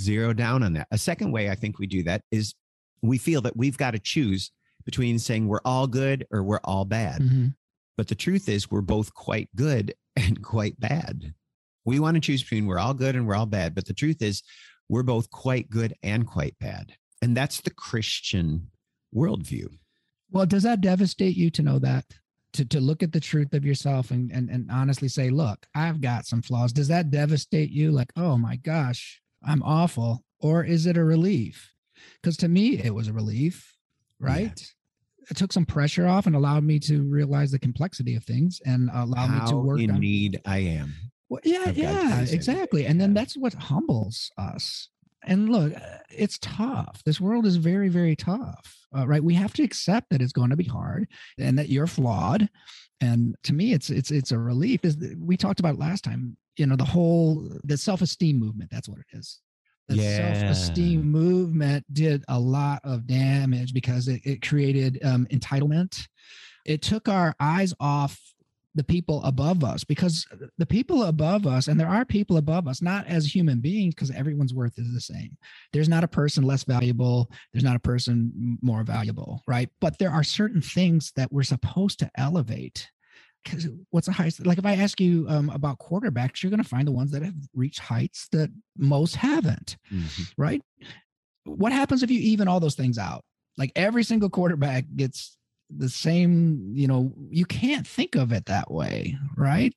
zero 0.00 0.32
down 0.32 0.62
on 0.62 0.72
that. 0.74 0.86
A 0.92 0.98
second 0.98 1.32
way 1.32 1.50
I 1.50 1.56
think 1.56 1.78
we 1.78 1.86
do 1.86 2.04
that 2.04 2.22
is 2.30 2.54
we 3.02 3.18
feel 3.18 3.40
that 3.42 3.56
we've 3.56 3.76
got 3.76 3.92
to 3.92 3.98
choose 3.98 4.52
between 4.84 5.18
saying 5.18 5.48
we're 5.48 5.60
all 5.64 5.86
good 5.86 6.26
or 6.30 6.42
we're 6.42 6.60
all 6.64 6.84
bad. 6.84 7.20
Mhm. 7.20 7.54
But 7.96 8.06
the 8.06 8.14
truth 8.14 8.48
is, 8.48 8.70
we're 8.70 8.80
both 8.80 9.12
quite 9.12 9.48
good 9.56 9.94
and 10.16 10.42
quite 10.42 10.78
bad. 10.78 11.34
We 11.84 11.98
want 11.98 12.14
to 12.14 12.20
choose 12.20 12.42
between 12.42 12.66
we're 12.66 12.78
all 12.78 12.94
good 12.94 13.16
and 13.16 13.26
we're 13.26 13.34
all 13.34 13.46
bad. 13.46 13.74
But 13.74 13.86
the 13.86 13.94
truth 13.94 14.22
is, 14.22 14.42
we're 14.88 15.02
both 15.02 15.28
quite 15.30 15.68
good 15.68 15.94
and 16.02 16.26
quite 16.26 16.56
bad. 16.60 16.94
And 17.22 17.36
that's 17.36 17.60
the 17.60 17.70
Christian 17.70 18.70
worldview. 19.14 19.66
Well, 20.30 20.46
does 20.46 20.62
that 20.62 20.80
devastate 20.80 21.36
you 21.36 21.50
to 21.50 21.62
know 21.62 21.78
that? 21.78 22.04
To, 22.54 22.64
to 22.64 22.80
look 22.80 23.02
at 23.02 23.12
the 23.12 23.20
truth 23.20 23.52
of 23.52 23.64
yourself 23.64 24.10
and, 24.10 24.30
and 24.30 24.48
and 24.48 24.70
honestly 24.70 25.08
say, 25.08 25.28
look, 25.28 25.66
I've 25.74 26.00
got 26.00 26.24
some 26.26 26.40
flaws. 26.40 26.72
Does 26.72 26.88
that 26.88 27.10
devastate 27.10 27.70
you? 27.70 27.90
Like, 27.90 28.10
oh 28.16 28.38
my 28.38 28.56
gosh, 28.56 29.20
I'm 29.46 29.62
awful. 29.62 30.24
Or 30.40 30.64
is 30.64 30.86
it 30.86 30.96
a 30.96 31.04
relief? 31.04 31.72
Because 32.22 32.36
to 32.38 32.48
me, 32.48 32.78
it 32.82 32.94
was 32.94 33.08
a 33.08 33.12
relief, 33.12 33.76
right? 34.18 34.58
It 35.30 35.36
took 35.36 35.52
some 35.52 35.66
pressure 35.66 36.06
off 36.06 36.26
and 36.26 36.34
allowed 36.34 36.64
me 36.64 36.78
to 36.80 37.02
realize 37.02 37.50
the 37.50 37.58
complexity 37.58 38.14
of 38.16 38.24
things 38.24 38.62
and 38.64 38.88
allowed 38.94 39.30
me 39.30 39.40
to 39.40 39.56
How 39.56 39.58
work 39.58 39.80
in 39.80 39.90
on 39.90 40.00
need 40.00 40.40
I 40.46 40.58
am. 40.58 40.94
well, 41.28 41.40
yeah, 41.44 41.68
yeah, 41.70 42.20
exactly. 42.20 42.86
And 42.86 42.98
then 42.98 43.12
that's 43.12 43.36
what 43.36 43.52
humbles 43.52 44.30
us. 44.38 44.88
And 45.24 45.48
look, 45.48 45.74
uh, 45.74 45.98
it's 46.10 46.38
tough. 46.38 47.02
This 47.04 47.20
world 47.20 47.44
is 47.46 47.56
very, 47.56 47.88
very 47.88 48.16
tough, 48.16 48.76
uh, 48.96 49.06
right? 49.06 49.22
We 49.22 49.34
have 49.34 49.52
to 49.54 49.62
accept 49.62 50.10
that 50.10 50.22
it's 50.22 50.32
going 50.32 50.50
to 50.50 50.56
be 50.56 50.64
hard 50.64 51.08
and 51.38 51.58
that 51.58 51.68
you're 51.68 51.86
flawed. 51.86 52.48
And 53.00 53.36
to 53.44 53.52
me, 53.52 53.72
it's 53.72 53.90
it's 53.90 54.10
it's 54.10 54.32
a 54.32 54.38
relief. 54.38 54.84
Is 54.84 54.96
we 55.18 55.36
talked 55.36 55.60
about 55.60 55.74
it 55.74 55.80
last 55.80 56.04
time? 56.04 56.36
You 56.56 56.66
know, 56.66 56.76
the 56.76 56.84
whole 56.84 57.48
the 57.64 57.76
self 57.76 58.00
esteem 58.02 58.38
movement. 58.38 58.70
That's 58.70 58.88
what 58.88 58.98
it 58.98 59.06
is. 59.16 59.40
The 59.88 59.96
Yeah. 59.96 60.16
self 60.34 60.50
esteem 60.50 61.02
movement 61.02 61.84
did 61.92 62.24
a 62.28 62.38
lot 62.38 62.80
of 62.84 63.06
damage 63.06 63.72
because 63.72 64.08
it, 64.08 64.20
it 64.24 64.42
created 64.46 64.98
um, 65.04 65.26
entitlement. 65.30 66.06
It 66.66 66.82
took 66.82 67.08
our 67.08 67.34
eyes 67.40 67.72
off 67.80 68.20
the 68.78 68.84
people 68.84 69.22
above 69.24 69.64
us 69.64 69.84
because 69.84 70.26
the 70.56 70.64
people 70.66 71.02
above 71.02 71.46
us, 71.46 71.68
and 71.68 71.78
there 71.78 71.88
are 71.88 72.04
people 72.04 72.36
above 72.38 72.66
us, 72.66 72.80
not 72.80 73.06
as 73.06 73.26
human 73.26 73.60
beings, 73.60 73.94
because 73.94 74.10
everyone's 74.12 74.54
worth 74.54 74.78
is 74.78 74.94
the 74.94 75.00
same. 75.00 75.36
There's 75.72 75.88
not 75.88 76.04
a 76.04 76.08
person 76.08 76.44
less 76.44 76.64
valuable. 76.64 77.30
There's 77.52 77.64
not 77.64 77.76
a 77.76 77.80
person 77.80 78.58
more 78.62 78.84
valuable, 78.84 79.42
right? 79.46 79.68
But 79.80 79.98
there 79.98 80.10
are 80.12 80.22
certain 80.22 80.62
things 80.62 81.12
that 81.16 81.32
we're 81.32 81.42
supposed 81.42 81.98
to 81.98 82.10
elevate. 82.16 82.88
Because 83.44 83.68
what's 83.90 84.06
the 84.06 84.12
highest? 84.12 84.44
Like 84.46 84.58
if 84.58 84.66
I 84.66 84.74
ask 84.74 85.00
you 85.00 85.26
um, 85.28 85.48
about 85.50 85.78
quarterbacks, 85.78 86.42
you're 86.42 86.50
going 86.50 86.62
to 86.62 86.68
find 86.68 86.86
the 86.86 86.92
ones 86.92 87.10
that 87.12 87.22
have 87.22 87.34
reached 87.54 87.78
heights 87.80 88.28
that 88.32 88.50
most 88.76 89.16
haven't 89.16 89.76
Mhm. 89.92 90.32
right? 90.36 90.62
What 91.44 91.72
happens 91.72 92.02
if 92.02 92.10
you 92.10 92.20
even 92.20 92.46
all 92.48 92.60
those 92.60 92.74
things 92.74 92.98
out? 92.98 93.24
Like 93.56 93.72
every 93.74 94.04
single 94.04 94.28
quarterback 94.28 94.84
gets 94.94 95.37
the 95.70 95.88
same, 95.88 96.70
you 96.74 96.86
know, 96.86 97.12
you 97.30 97.44
can't 97.44 97.86
think 97.86 98.14
of 98.14 98.32
it 98.32 98.46
that 98.46 98.70
way, 98.70 99.16
right? 99.36 99.74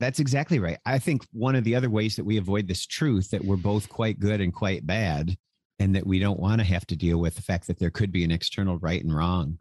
That's 0.00 0.18
exactly 0.20 0.58
right. 0.58 0.78
I 0.86 0.98
think 0.98 1.24
one 1.32 1.54
of 1.56 1.64
the 1.64 1.74
other 1.74 1.90
ways 1.90 2.16
that 2.16 2.24
we 2.24 2.36
avoid 2.36 2.66
this 2.68 2.86
truth 2.86 3.30
that 3.30 3.44
we're 3.44 3.56
both 3.56 3.88
quite 3.88 4.18
good 4.18 4.40
and 4.40 4.52
quite 4.52 4.86
bad, 4.86 5.36
and 5.78 5.94
that 5.96 6.06
we 6.06 6.18
don't 6.18 6.38
want 6.40 6.60
to 6.60 6.64
have 6.66 6.86
to 6.86 6.96
deal 6.96 7.18
with 7.18 7.34
the 7.34 7.42
fact 7.42 7.66
that 7.66 7.78
there 7.78 7.90
could 7.90 8.12
be 8.12 8.24
an 8.24 8.30
external 8.30 8.78
right 8.78 9.02
and 9.02 9.14
wrong, 9.14 9.58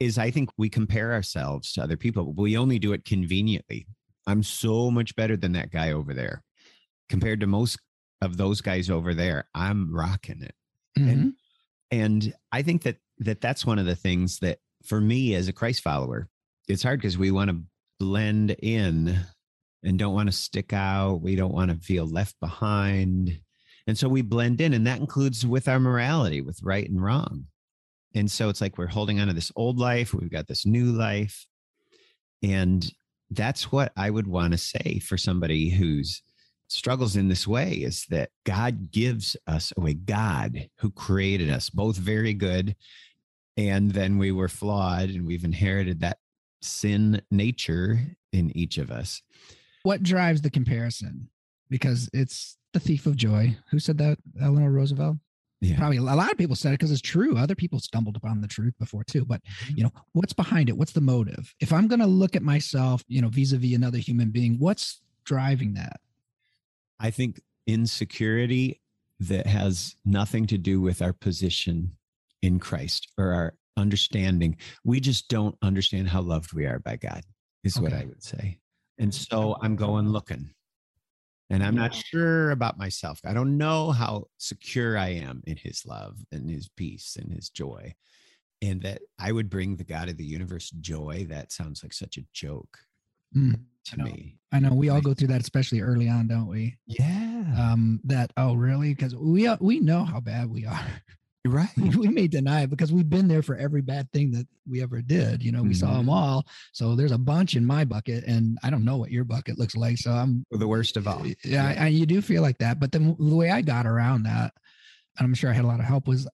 is 0.00 0.18
I 0.18 0.30
think 0.30 0.50
we 0.56 0.68
compare 0.68 1.12
ourselves 1.12 1.72
to 1.72 1.82
other 1.82 1.96
people. 1.96 2.24
but 2.32 2.42
We 2.42 2.56
only 2.56 2.78
do 2.78 2.92
it 2.92 3.04
conveniently. 3.04 3.86
I'm 4.26 4.42
so 4.42 4.90
much 4.90 5.14
better 5.16 5.36
than 5.36 5.52
that 5.52 5.70
guy 5.70 5.92
over 5.92 6.12
there. 6.14 6.42
Compared 7.08 7.40
to 7.40 7.46
most 7.46 7.78
of 8.20 8.36
those 8.36 8.60
guys 8.60 8.88
over 8.90 9.12
there, 9.14 9.48
I'm 9.54 9.94
rocking 9.94 10.42
it. 10.42 10.54
Mhm. 10.98 11.34
and 11.90 12.32
i 12.52 12.62
think 12.62 12.82
that 12.82 12.96
that 13.18 13.40
that's 13.40 13.66
one 13.66 13.78
of 13.80 13.84
the 13.86 13.96
things 13.96 14.38
that 14.38 14.58
for 14.84 15.00
me 15.00 15.34
as 15.34 15.48
a 15.48 15.52
christ 15.52 15.82
follower 15.82 16.28
it's 16.68 16.82
hard 16.82 17.00
because 17.00 17.18
we 17.18 17.30
want 17.30 17.50
to 17.50 17.60
blend 17.98 18.50
in 18.62 19.18
and 19.82 19.98
don't 19.98 20.14
want 20.14 20.28
to 20.28 20.32
stick 20.32 20.72
out 20.72 21.20
we 21.20 21.36
don't 21.36 21.54
want 21.54 21.70
to 21.70 21.86
feel 21.86 22.06
left 22.06 22.34
behind 22.40 23.38
and 23.86 23.98
so 23.98 24.08
we 24.08 24.22
blend 24.22 24.60
in 24.60 24.72
and 24.72 24.86
that 24.86 25.00
includes 25.00 25.46
with 25.46 25.68
our 25.68 25.80
morality 25.80 26.40
with 26.40 26.58
right 26.62 26.88
and 26.88 27.02
wrong 27.02 27.46
and 28.14 28.30
so 28.30 28.48
it's 28.48 28.60
like 28.60 28.78
we're 28.78 28.86
holding 28.86 29.20
on 29.20 29.28
to 29.28 29.32
this 29.32 29.52
old 29.56 29.78
life 29.78 30.14
we've 30.14 30.30
got 30.30 30.46
this 30.46 30.66
new 30.66 30.86
life 30.86 31.46
and 32.42 32.92
that's 33.30 33.70
what 33.70 33.92
i 33.96 34.10
would 34.10 34.26
want 34.26 34.52
to 34.52 34.58
say 34.58 34.98
for 34.98 35.16
somebody 35.16 35.70
who's 35.70 36.22
struggles 36.68 37.16
in 37.16 37.28
this 37.28 37.46
way 37.46 37.72
is 37.72 38.04
that 38.10 38.30
God 38.44 38.90
gives 38.90 39.36
us 39.46 39.72
away. 39.76 39.94
God, 39.94 40.68
who 40.78 40.90
created 40.90 41.50
us, 41.50 41.70
both 41.70 41.96
very 41.96 42.34
good, 42.34 42.74
and 43.56 43.92
then 43.92 44.18
we 44.18 44.32
were 44.32 44.48
flawed, 44.48 45.10
and 45.10 45.26
we've 45.26 45.44
inherited 45.44 46.00
that 46.00 46.18
sin 46.60 47.22
nature 47.30 48.00
in 48.32 48.56
each 48.56 48.78
of 48.78 48.90
us. 48.90 49.22
What 49.82 50.02
drives 50.02 50.42
the 50.42 50.50
comparison? 50.50 51.28
Because 51.68 52.08
it's 52.12 52.56
the 52.72 52.80
thief 52.80 53.06
of 53.06 53.16
joy. 53.16 53.56
Who 53.70 53.78
said 53.78 53.98
that? 53.98 54.18
Eleanor 54.40 54.70
Roosevelt? 54.70 55.18
Yeah. 55.60 55.78
Probably 55.78 55.96
a 55.96 56.02
lot 56.02 56.30
of 56.30 56.36
people 56.36 56.56
said 56.56 56.70
it 56.70 56.78
because 56.78 56.90
it's 56.90 57.00
true. 57.00 57.38
Other 57.38 57.54
people 57.54 57.80
stumbled 57.80 58.16
upon 58.16 58.40
the 58.40 58.48
truth 58.48 58.74
before 58.78 59.04
too. 59.04 59.24
But 59.24 59.40
mm-hmm. 59.42 59.78
you 59.78 59.84
know, 59.84 59.92
what's 60.12 60.32
behind 60.34 60.68
it? 60.68 60.76
What's 60.76 60.92
the 60.92 61.00
motive? 61.00 61.54
If 61.60 61.72
I'm 61.72 61.86
going 61.86 62.00
to 62.00 62.06
look 62.06 62.36
at 62.36 62.42
myself, 62.42 63.02
you 63.08 63.22
know, 63.22 63.28
vis-a-vis 63.28 63.74
another 63.74 63.98
human 63.98 64.30
being, 64.30 64.56
what's 64.58 65.00
driving 65.24 65.74
that? 65.74 66.00
I 67.00 67.10
think 67.10 67.40
insecurity 67.66 68.80
that 69.20 69.46
has 69.46 69.96
nothing 70.04 70.46
to 70.48 70.58
do 70.58 70.80
with 70.80 71.00
our 71.00 71.12
position 71.12 71.96
in 72.44 72.58
Christ 72.58 73.08
or 73.16 73.32
our 73.32 73.54
understanding. 73.76 74.56
We 74.84 75.00
just 75.00 75.28
don't 75.28 75.56
understand 75.62 76.08
how 76.08 76.20
loved 76.20 76.52
we 76.52 76.66
are 76.66 76.78
by 76.78 76.96
God, 76.96 77.22
is 77.64 77.80
what 77.80 77.92
I 77.92 78.04
would 78.04 78.22
say. 78.22 78.58
And 78.98 79.12
so 79.12 79.56
I'm 79.62 79.76
going 79.76 80.08
looking. 80.08 80.50
And 81.50 81.62
I'm 81.62 81.74
not 81.74 81.94
sure 81.94 82.50
about 82.50 82.78
myself. 82.78 83.20
I 83.24 83.32
don't 83.32 83.58
know 83.58 83.92
how 83.92 84.26
secure 84.38 84.96
I 84.98 85.08
am 85.08 85.42
in 85.46 85.56
his 85.56 85.84
love 85.86 86.18
and 86.32 86.50
his 86.50 86.68
peace 86.68 87.16
and 87.20 87.32
his 87.32 87.48
joy. 87.50 87.94
And 88.62 88.82
that 88.82 89.02
I 89.18 89.32
would 89.32 89.50
bring 89.50 89.76
the 89.76 89.84
God 89.84 90.08
of 90.08 90.16
the 90.16 90.24
universe 90.24 90.70
joy. 90.70 91.26
That 91.28 91.52
sounds 91.52 91.82
like 91.82 91.92
such 91.92 92.16
a 92.16 92.24
joke 92.32 92.78
Mm, 93.36 93.60
to 93.86 94.00
I 94.00 94.04
me. 94.04 94.36
I 94.52 94.60
know 94.60 94.74
we 94.74 94.88
all 94.88 95.00
go 95.00 95.12
through 95.12 95.28
that, 95.28 95.40
especially 95.40 95.80
early 95.80 96.08
on, 96.08 96.28
don't 96.28 96.46
we? 96.46 96.76
Yeah. 96.86 97.44
Um, 97.58 98.00
that 98.04 98.32
oh 98.36 98.54
really? 98.54 98.94
Because 98.94 99.14
we 99.14 99.52
we 99.60 99.80
know 99.80 100.04
how 100.04 100.20
bad 100.20 100.48
we 100.50 100.64
are. 100.66 100.86
Right. 101.46 101.68
we 101.76 102.08
may 102.08 102.26
deny 102.26 102.62
it 102.62 102.70
because 102.70 102.92
we've 102.92 103.08
been 103.10 103.28
there 103.28 103.42
for 103.42 103.56
every 103.56 103.82
bad 103.82 104.10
thing 104.12 104.30
that 104.32 104.46
we 104.68 104.82
ever 104.82 105.02
did. 105.02 105.42
You 105.42 105.52
know, 105.52 105.62
we 105.62 105.74
saw 105.74 105.94
them 105.94 106.06
Mhm. 106.06 106.12
all. 106.12 106.46
So 106.72 106.94
there's 106.96 107.12
a 107.12 107.18
bunch 107.18 107.54
in 107.56 107.64
my 107.64 107.84
bucket, 107.84 108.24
and 108.24 108.58
I 108.62 108.70
don't 108.70 108.84
know 108.84 108.96
what 108.96 109.10
your 109.10 109.24
bucket 109.24 109.58
looks 109.58 109.76
like. 109.76 109.98
So 109.98 110.10
I'm 110.12 110.44
The 110.50 110.68
worst 110.68 110.96
of 110.96 111.06
all. 111.06 111.24
yeah, 111.44 111.66
I, 111.78 111.84
I- 111.84 111.88
you 111.88 112.06
do 112.06 112.20
feel 112.22 112.42
like 112.42 112.58
that. 112.58 112.80
But 112.80 112.92
then 112.92 113.16
the 113.18 113.36
way 113.36 113.50
I 113.50 113.60
got 113.62 113.86
around 113.86 114.22
that, 114.24 114.54
and 115.18 115.24
I'm 115.26 115.34
sure 115.34 115.50
I 115.50 115.54
had 115.54 115.64
a 115.64 115.68
lot 115.68 115.80
of 115.80 115.86
help, 115.86 116.08
was 116.08 116.26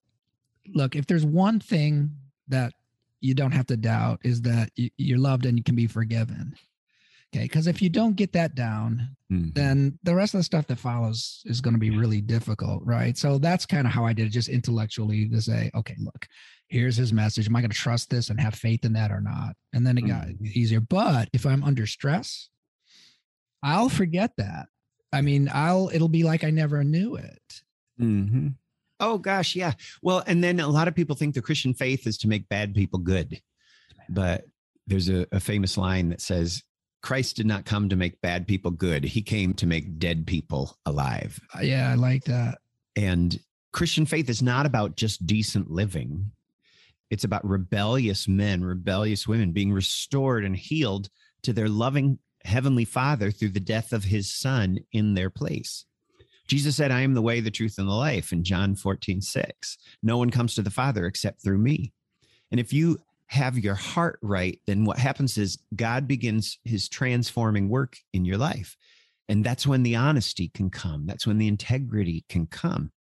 look, 0.73 0.95
if 0.95 1.05
there's 1.07 1.25
one 1.25 1.59
thing 1.59 2.15
that 2.47 2.73
you 3.19 3.33
don't 3.33 3.51
have 3.51 3.67
to 3.67 3.77
doubt 3.77 4.19
is 4.23 4.41
that 4.43 4.71
you're 4.75 5.19
loved 5.19 5.45
and 5.45 5.57
you 5.57 5.63
can 5.63 5.75
be 5.75 5.87
forgiven. 5.87 6.55
Okay. 7.33 7.43
Because 7.45 7.67
if 7.67 7.81
you 7.81 7.89
don't 7.89 8.15
get 8.17 8.33
that 8.33 8.55
down, 8.55 9.15
Mhm. 9.31 9.53
then 9.53 9.97
the 10.03 10.13
rest 10.13 10.33
of 10.33 10.39
the 10.39 10.43
stuff 10.43 10.67
that 10.67 10.79
follows 10.79 11.41
is 11.45 11.61
going 11.61 11.73
to 11.73 11.79
be 11.79 11.89
really 11.91 12.19
difficult. 12.19 12.83
Right. 12.83 13.17
So 13.17 13.37
that's 13.37 13.65
kind 13.65 13.87
of 13.87 13.93
how 13.93 14.05
I 14.05 14.11
did 14.11 14.27
it, 14.27 14.31
just 14.31 14.49
intellectually 14.49 15.29
to 15.29 15.41
say, 15.41 15.71
okay, 15.73 15.95
look, 15.99 16.27
here's 16.67 16.97
his 16.97 17.13
message. 17.13 17.47
Am 17.47 17.55
I 17.55 17.61
going 17.61 17.71
to 17.71 17.77
trust 17.77 18.09
this 18.09 18.29
and 18.29 18.39
have 18.41 18.55
faith 18.55 18.83
in 18.83 18.93
that 18.93 19.11
or 19.11 19.21
not? 19.21 19.55
And 19.71 19.87
then 19.87 19.97
it 19.97 20.01
got 20.01 20.27
Mhm. 20.27 20.51
easier. 20.51 20.81
But 20.81 21.29
if 21.31 21.45
I'm 21.45 21.63
under 21.63 21.87
stress, 21.87 22.49
I'll 23.63 23.89
forget 23.89 24.33
that. 24.37 24.67
I 25.13 25.21
mean, 25.21 25.49
I'll 25.53 25.89
it'll 25.93 26.09
be 26.09 26.23
like 26.23 26.43
I 26.43 26.49
never 26.49 26.83
knew 26.83 27.15
it. 27.15 27.63
hmm 27.97 28.49
Oh 28.99 29.17
gosh, 29.17 29.55
yeah. 29.55 29.73
Well, 30.03 30.23
and 30.27 30.43
then 30.43 30.59
a 30.59 30.67
lot 30.67 30.87
of 30.87 30.93
people 30.95 31.15
think 31.15 31.33
the 31.33 31.41
Christian 31.41 31.73
faith 31.73 32.05
is 32.05 32.17
to 32.19 32.27
make 32.27 32.47
bad 32.49 32.75
people 32.75 32.99
good, 32.99 33.41
but 34.09 34.45
there's 34.85 35.09
a, 35.09 35.25
a 35.31 35.39
famous 35.39 35.75
line 35.77 36.09
that 36.09 36.21
says, 36.21 36.61
"Christ 37.01 37.35
did 37.35 37.45
not 37.45 37.65
come 37.65 37.89
to 37.89 37.95
make 37.95 38.21
bad 38.21 38.47
people 38.47 38.71
good; 38.71 39.03
He 39.03 39.21
came 39.21 39.53
to 39.55 39.65
make 39.65 39.99
dead 39.99 40.27
people 40.27 40.77
alive." 40.85 41.39
Yeah, 41.61 41.89
I 41.89 41.95
like 41.95 42.25
that. 42.25 42.59
And 42.95 43.39
Christian 43.71 44.05
faith 44.05 44.29
is 44.29 44.41
not 44.41 44.65
about 44.65 44.97
just 44.97 45.25
decent 45.25 45.71
living; 45.71 46.31
it's 47.09 47.23
about 47.23 47.47
rebellious 47.47 48.27
men, 48.27 48.63
rebellious 48.63 49.27
women 49.27 49.51
being 49.51 49.71
restored 49.71 50.45
and 50.45 50.55
healed 50.55 51.09
to 51.43 51.53
their 51.53 51.69
loving 51.69 52.19
heavenly 52.45 52.85
Father 52.85 53.31
through 53.31 53.49
the 53.49 53.59
death 53.59 53.93
of 53.93 54.05
His 54.05 54.31
Son 54.31 54.79
in 54.91 55.13
their 55.13 55.29
place. 55.29 55.85
Jesus 56.47 56.75
said, 56.75 56.91
I 56.91 57.01
am 57.01 57.13
the 57.13 57.21
way, 57.21 57.39
the 57.39 57.51
truth, 57.51 57.77
and 57.77 57.87
the 57.87 57.93
life 57.93 58.33
in 58.33 58.43
John 58.43 58.75
14, 58.75 59.21
6. 59.21 59.77
No 60.03 60.17
one 60.17 60.29
comes 60.29 60.55
to 60.55 60.61
the 60.61 60.69
Father 60.69 61.05
except 61.05 61.41
through 61.41 61.59
me. 61.59 61.93
And 62.49 62.59
if 62.59 62.73
you 62.73 62.99
have 63.31 63.57
your 63.57 63.75
heart 63.75 64.19
right, 64.21 64.59
then 64.67 64.83
what 64.83 64.99
happens 64.99 65.37
is 65.37 65.57
God 65.73 66.05
begins 66.05 66.59
his 66.65 66.89
transforming 66.89 67.69
work 67.69 67.95
in 68.11 68.25
your 68.25 68.37
life. 68.37 68.75
And 69.29 69.41
that's 69.41 69.65
when 69.65 69.83
the 69.83 69.95
honesty 69.95 70.51
can 70.53 70.69
come. 70.69 71.05
That's 71.05 71.25
when 71.25 71.37
the 71.37 71.47
integrity 71.47 72.25
can 72.27 72.45
come. 72.45 72.91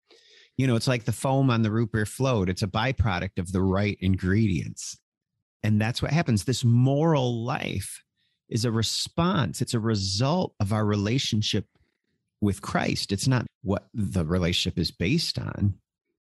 You 0.56 0.68
know, 0.68 0.76
it's 0.76 0.86
like 0.86 1.04
the 1.04 1.12
foam 1.12 1.50
on 1.50 1.62
the 1.62 1.72
root 1.72 1.90
beer 1.90 2.06
float, 2.06 2.48
it's 2.48 2.62
a 2.62 2.68
byproduct 2.68 3.40
of 3.40 3.50
the 3.50 3.62
right 3.62 3.98
ingredients. 4.00 4.96
And 5.64 5.80
that's 5.80 6.00
what 6.00 6.12
happens. 6.12 6.44
This 6.44 6.64
moral 6.64 7.44
life 7.44 8.00
is 8.48 8.64
a 8.64 8.70
response, 8.70 9.60
it's 9.60 9.74
a 9.74 9.80
result 9.80 10.54
of 10.60 10.72
our 10.72 10.84
relationship 10.84 11.66
with 12.40 12.62
Christ. 12.62 13.10
It's 13.10 13.26
not 13.26 13.46
what 13.62 13.88
the 13.92 14.24
relationship 14.24 14.78
is 14.78 14.92
based 14.92 15.40
on. 15.40 15.74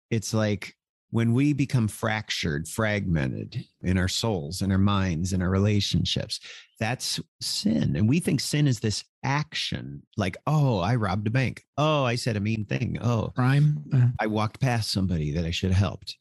It's 0.10 0.34
like 0.34 0.76
when 1.14 1.32
we 1.32 1.54
become 1.54 1.88
fractured, 1.88 2.68
fragmented 2.68 3.64
in 3.84 4.00
our 4.00 4.08
souls, 4.08 4.64
in 4.64 4.72
our 4.72 4.80
minds, 4.80 5.32
in 5.32 5.44
our 5.44 5.50
relationships, 5.52 6.40
that's 6.80 7.20
sin. 7.40 7.96
And 7.96 8.10
we 8.10 8.20
think 8.20 8.40
sin 8.40 8.66
is 8.66 8.80
this 8.80 9.04
action 9.24 10.02
like, 10.18 10.38
oh, 10.48 10.80
I 10.80 10.96
robbed 10.96 11.28
a 11.28 11.30
bank. 11.30 11.66
Oh, 11.78 12.04
I 12.04 12.16
said 12.16 12.36
a 12.36 12.40
mean 12.40 12.66
thing. 12.66 12.98
Oh, 13.00 13.32
crime. 13.36 13.84
Uh, 13.94 14.08
I 14.20 14.26
walked 14.26 14.60
past 14.60 14.92
somebody 14.92 15.32
that 15.34 15.46
I 15.46 15.52
should 15.52 15.70
have 15.70 15.78
helped. 15.78 16.18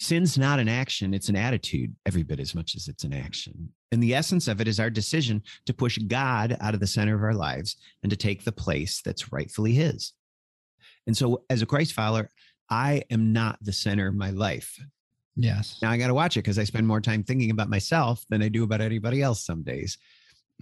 Sin's 0.00 0.36
not 0.36 0.58
an 0.58 0.68
action, 0.68 1.14
it's 1.14 1.28
an 1.28 1.36
attitude 1.36 1.94
every 2.04 2.24
bit 2.24 2.40
as 2.40 2.52
much 2.52 2.74
as 2.74 2.88
it's 2.88 3.04
an 3.04 3.12
action. 3.12 3.68
And 3.92 4.02
the 4.02 4.16
essence 4.16 4.48
of 4.48 4.60
it 4.60 4.66
is 4.66 4.80
our 4.80 4.90
decision 4.90 5.40
to 5.66 5.72
push 5.72 5.98
God 5.98 6.56
out 6.60 6.74
of 6.74 6.80
the 6.80 6.88
center 6.88 7.14
of 7.14 7.22
our 7.22 7.34
lives 7.34 7.76
and 8.02 8.10
to 8.10 8.16
take 8.16 8.42
the 8.42 8.50
place 8.50 9.02
that's 9.04 9.30
rightfully 9.30 9.74
His. 9.74 10.14
And 11.06 11.16
so, 11.16 11.44
as 11.50 11.62
a 11.62 11.66
Christ 11.66 11.92
follower, 11.92 12.30
I 12.72 13.02
am 13.10 13.34
not 13.34 13.58
the 13.60 13.72
center 13.72 14.08
of 14.08 14.14
my 14.14 14.30
life. 14.30 14.78
Yes. 15.36 15.78
Now 15.82 15.90
I 15.90 15.98
got 15.98 16.06
to 16.06 16.14
watch 16.14 16.38
it 16.38 16.40
because 16.40 16.58
I 16.58 16.64
spend 16.64 16.86
more 16.86 17.02
time 17.02 17.22
thinking 17.22 17.50
about 17.50 17.68
myself 17.68 18.24
than 18.30 18.42
I 18.42 18.48
do 18.48 18.64
about 18.64 18.80
anybody 18.80 19.20
else 19.20 19.44
some 19.44 19.62
days. 19.62 19.98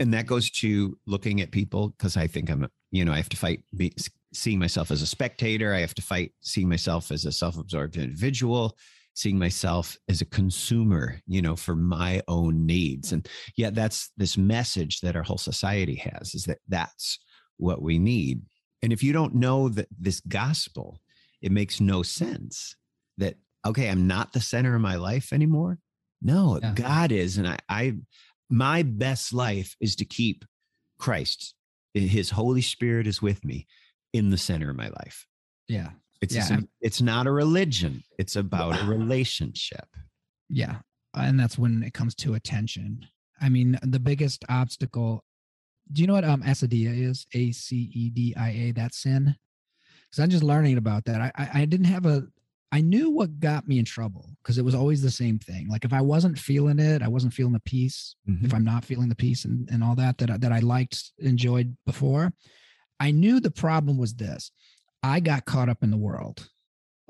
And 0.00 0.12
that 0.12 0.26
goes 0.26 0.50
to 0.62 0.98
looking 1.06 1.40
at 1.40 1.52
people 1.52 1.90
because 1.90 2.16
I 2.16 2.26
think 2.26 2.50
I'm, 2.50 2.68
you 2.90 3.04
know, 3.04 3.12
I 3.12 3.16
have 3.16 3.28
to 3.28 3.36
fight 3.36 3.62
be, 3.76 3.94
seeing 4.32 4.58
myself 4.58 4.90
as 4.90 5.02
a 5.02 5.06
spectator. 5.06 5.72
I 5.72 5.80
have 5.80 5.94
to 5.94 6.02
fight 6.02 6.32
seeing 6.40 6.68
myself 6.68 7.12
as 7.12 7.26
a 7.26 7.32
self 7.32 7.56
absorbed 7.56 7.96
individual 7.96 8.76
seeing 9.14 9.38
myself 9.38 9.98
as 10.08 10.20
a 10.20 10.24
consumer, 10.26 11.20
you 11.26 11.42
know, 11.42 11.56
for 11.56 11.74
my 11.74 12.22
own 12.28 12.64
needs. 12.64 13.12
And 13.12 13.28
yet 13.56 13.74
that's 13.74 14.10
this 14.16 14.38
message 14.38 15.00
that 15.00 15.16
our 15.16 15.22
whole 15.22 15.36
society 15.36 15.96
has 15.96 16.34
is 16.34 16.44
that 16.44 16.58
that's 16.68 17.18
what 17.56 17.82
we 17.82 17.98
need. 17.98 18.42
And 18.82 18.92
if 18.92 19.02
you 19.02 19.12
don't 19.12 19.34
know 19.34 19.68
that 19.70 19.88
this 19.98 20.20
gospel, 20.20 21.00
it 21.42 21.52
makes 21.52 21.80
no 21.80 22.02
sense 22.02 22.76
that, 23.18 23.36
okay, 23.66 23.88
I'm 23.88 24.06
not 24.06 24.32
the 24.32 24.40
center 24.40 24.74
of 24.74 24.80
my 24.80 24.96
life 24.96 25.32
anymore. 25.32 25.78
No, 26.22 26.58
yeah. 26.62 26.72
God 26.74 27.12
is. 27.12 27.38
And 27.38 27.48
I, 27.48 27.58
I, 27.68 27.94
my 28.50 28.82
best 28.82 29.32
life 29.32 29.76
is 29.80 29.96
to 29.96 30.04
keep 30.04 30.44
Christ, 30.98 31.54
his 31.94 32.30
Holy 32.30 32.60
Spirit 32.60 33.06
is 33.06 33.20
with 33.20 33.44
me 33.44 33.66
in 34.12 34.30
the 34.30 34.38
center 34.38 34.70
of 34.70 34.76
my 34.76 34.88
life. 34.88 35.26
Yeah. 35.68 35.90
It's 36.20 36.34
yeah. 36.34 36.58
a, 36.58 36.62
it's 36.80 37.00
not 37.00 37.26
a 37.26 37.32
religion. 37.32 38.02
It's 38.18 38.36
about 38.36 38.80
a 38.80 38.84
relationship. 38.86 39.86
Yeah. 40.48 40.76
And 41.14 41.40
that's 41.40 41.58
when 41.58 41.82
it 41.82 41.94
comes 41.94 42.14
to 42.16 42.34
attention. 42.34 43.06
I 43.40 43.48
mean, 43.48 43.78
the 43.82 43.98
biggest 43.98 44.44
obstacle. 44.48 45.24
Do 45.92 46.02
you 46.02 46.06
know 46.06 46.14
what 46.14 46.24
um 46.24 46.42
acedia 46.42 47.08
is? 47.08 47.26
A 47.34 47.50
C 47.50 47.90
E 47.92 48.10
D 48.10 48.34
I 48.36 48.50
A. 48.50 48.72
That's 48.72 49.02
sin. 49.02 49.34
Because 50.10 50.22
I'm 50.22 50.30
just 50.30 50.42
learning 50.42 50.76
about 50.76 51.04
that. 51.06 51.20
I, 51.20 51.32
I 51.36 51.50
I 51.62 51.64
didn't 51.64 51.86
have 51.86 52.06
a. 52.06 52.26
I 52.72 52.80
knew 52.80 53.10
what 53.10 53.40
got 53.40 53.66
me 53.66 53.80
in 53.80 53.84
trouble 53.84 54.30
because 54.42 54.56
it 54.56 54.64
was 54.64 54.76
always 54.76 55.02
the 55.02 55.10
same 55.10 55.40
thing. 55.40 55.68
Like 55.68 55.84
if 55.84 55.92
I 55.92 56.00
wasn't 56.00 56.38
feeling 56.38 56.78
it, 56.78 57.02
I 57.02 57.08
wasn't 57.08 57.34
feeling 57.34 57.52
the 57.52 57.60
peace. 57.60 58.14
Mm-hmm. 58.28 58.46
If 58.46 58.54
I'm 58.54 58.64
not 58.64 58.84
feeling 58.84 59.08
the 59.08 59.16
peace 59.16 59.44
and, 59.44 59.68
and 59.70 59.82
all 59.82 59.96
that 59.96 60.18
that 60.18 60.40
that 60.40 60.52
I 60.52 60.60
liked, 60.60 61.12
enjoyed 61.18 61.76
before, 61.84 62.32
I 63.00 63.10
knew 63.10 63.40
the 63.40 63.50
problem 63.50 63.98
was 63.98 64.14
this. 64.14 64.52
I 65.02 65.20
got 65.20 65.46
caught 65.46 65.68
up 65.68 65.82
in 65.82 65.90
the 65.90 65.96
world. 65.96 66.48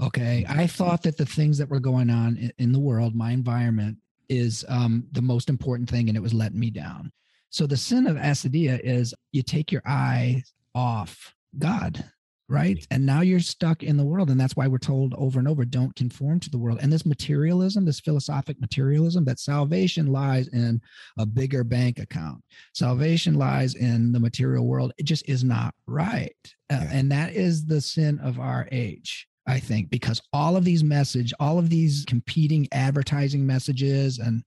Okay. 0.01 0.47
I 0.49 0.67
thought 0.67 1.03
that 1.03 1.19
the 1.19 1.27
things 1.27 1.59
that 1.59 1.69
were 1.69 1.81
going 1.81 2.09
on 2.09 2.37
in, 2.37 2.53
in 2.59 2.73
the 2.73 2.79
world, 2.79 3.15
my 3.15 3.33
environment, 3.33 3.99
is 4.29 4.65
um, 4.69 5.07
the 5.13 5.21
most 5.21 5.51
important 5.51 5.91
thing, 5.91 6.09
and 6.09 6.17
it 6.17 6.23
was 6.23 6.33
letting 6.33 6.59
me 6.59 6.71
down. 6.71 7.13
So 7.51 7.67
the 7.67 7.77
sin 7.77 8.07
of 8.07 8.17
acedia 8.17 8.81
is 8.83 9.13
you 9.33 9.43
take 9.43 9.73
your 9.73 9.83
eye 9.85 10.43
off 10.75 11.35
God 11.59 12.05
right? 12.51 12.85
And 12.91 13.07
now 13.07 13.21
you're 13.21 13.39
stuck 13.39 13.85
in 13.85 13.97
the 13.97 14.05
world. 14.05 14.29
And 14.29 14.39
that's 14.39 14.57
why 14.57 14.67
we're 14.67 14.79
told 14.79 15.15
over 15.15 15.39
and 15.39 15.47
over 15.47 15.65
don't 15.65 15.95
conform 15.95 16.41
to 16.41 16.51
the 16.51 16.59
world. 16.59 16.81
And 16.83 16.93
this 16.93 17.07
materialism, 17.07 17.85
this 17.85 18.01
philosophic 18.01 18.61
materialism, 18.61 19.25
that 19.27 19.39
salvation 19.39 20.09
lies 20.09 20.49
in 20.49 20.81
a 21.17 21.25
bigger 21.25 21.63
bank 21.63 22.01
account, 22.01 22.43
salvation 22.75 23.35
lies 23.35 23.77
in 23.77 24.11
the 24.11 24.19
material 24.19 24.67
world. 24.67 24.93
It 24.99 25.05
just 25.05 25.27
is 25.29 25.45
not 25.45 25.75
right. 25.87 26.35
Uh, 26.69 26.87
and 26.91 27.11
that 27.13 27.35
is 27.35 27.67
the 27.67 27.81
sin 27.81 28.19
of 28.19 28.41
our 28.41 28.69
age. 28.73 29.29
I 29.47 29.61
think 29.61 29.89
because 29.89 30.21
all 30.33 30.57
of 30.57 30.65
these 30.65 30.85
message, 30.85 31.33
all 31.39 31.59
of 31.59 31.71
these 31.71 32.05
competing 32.07 32.69
advertising 32.73 33.47
messages 33.47 34.19
and 34.19 34.43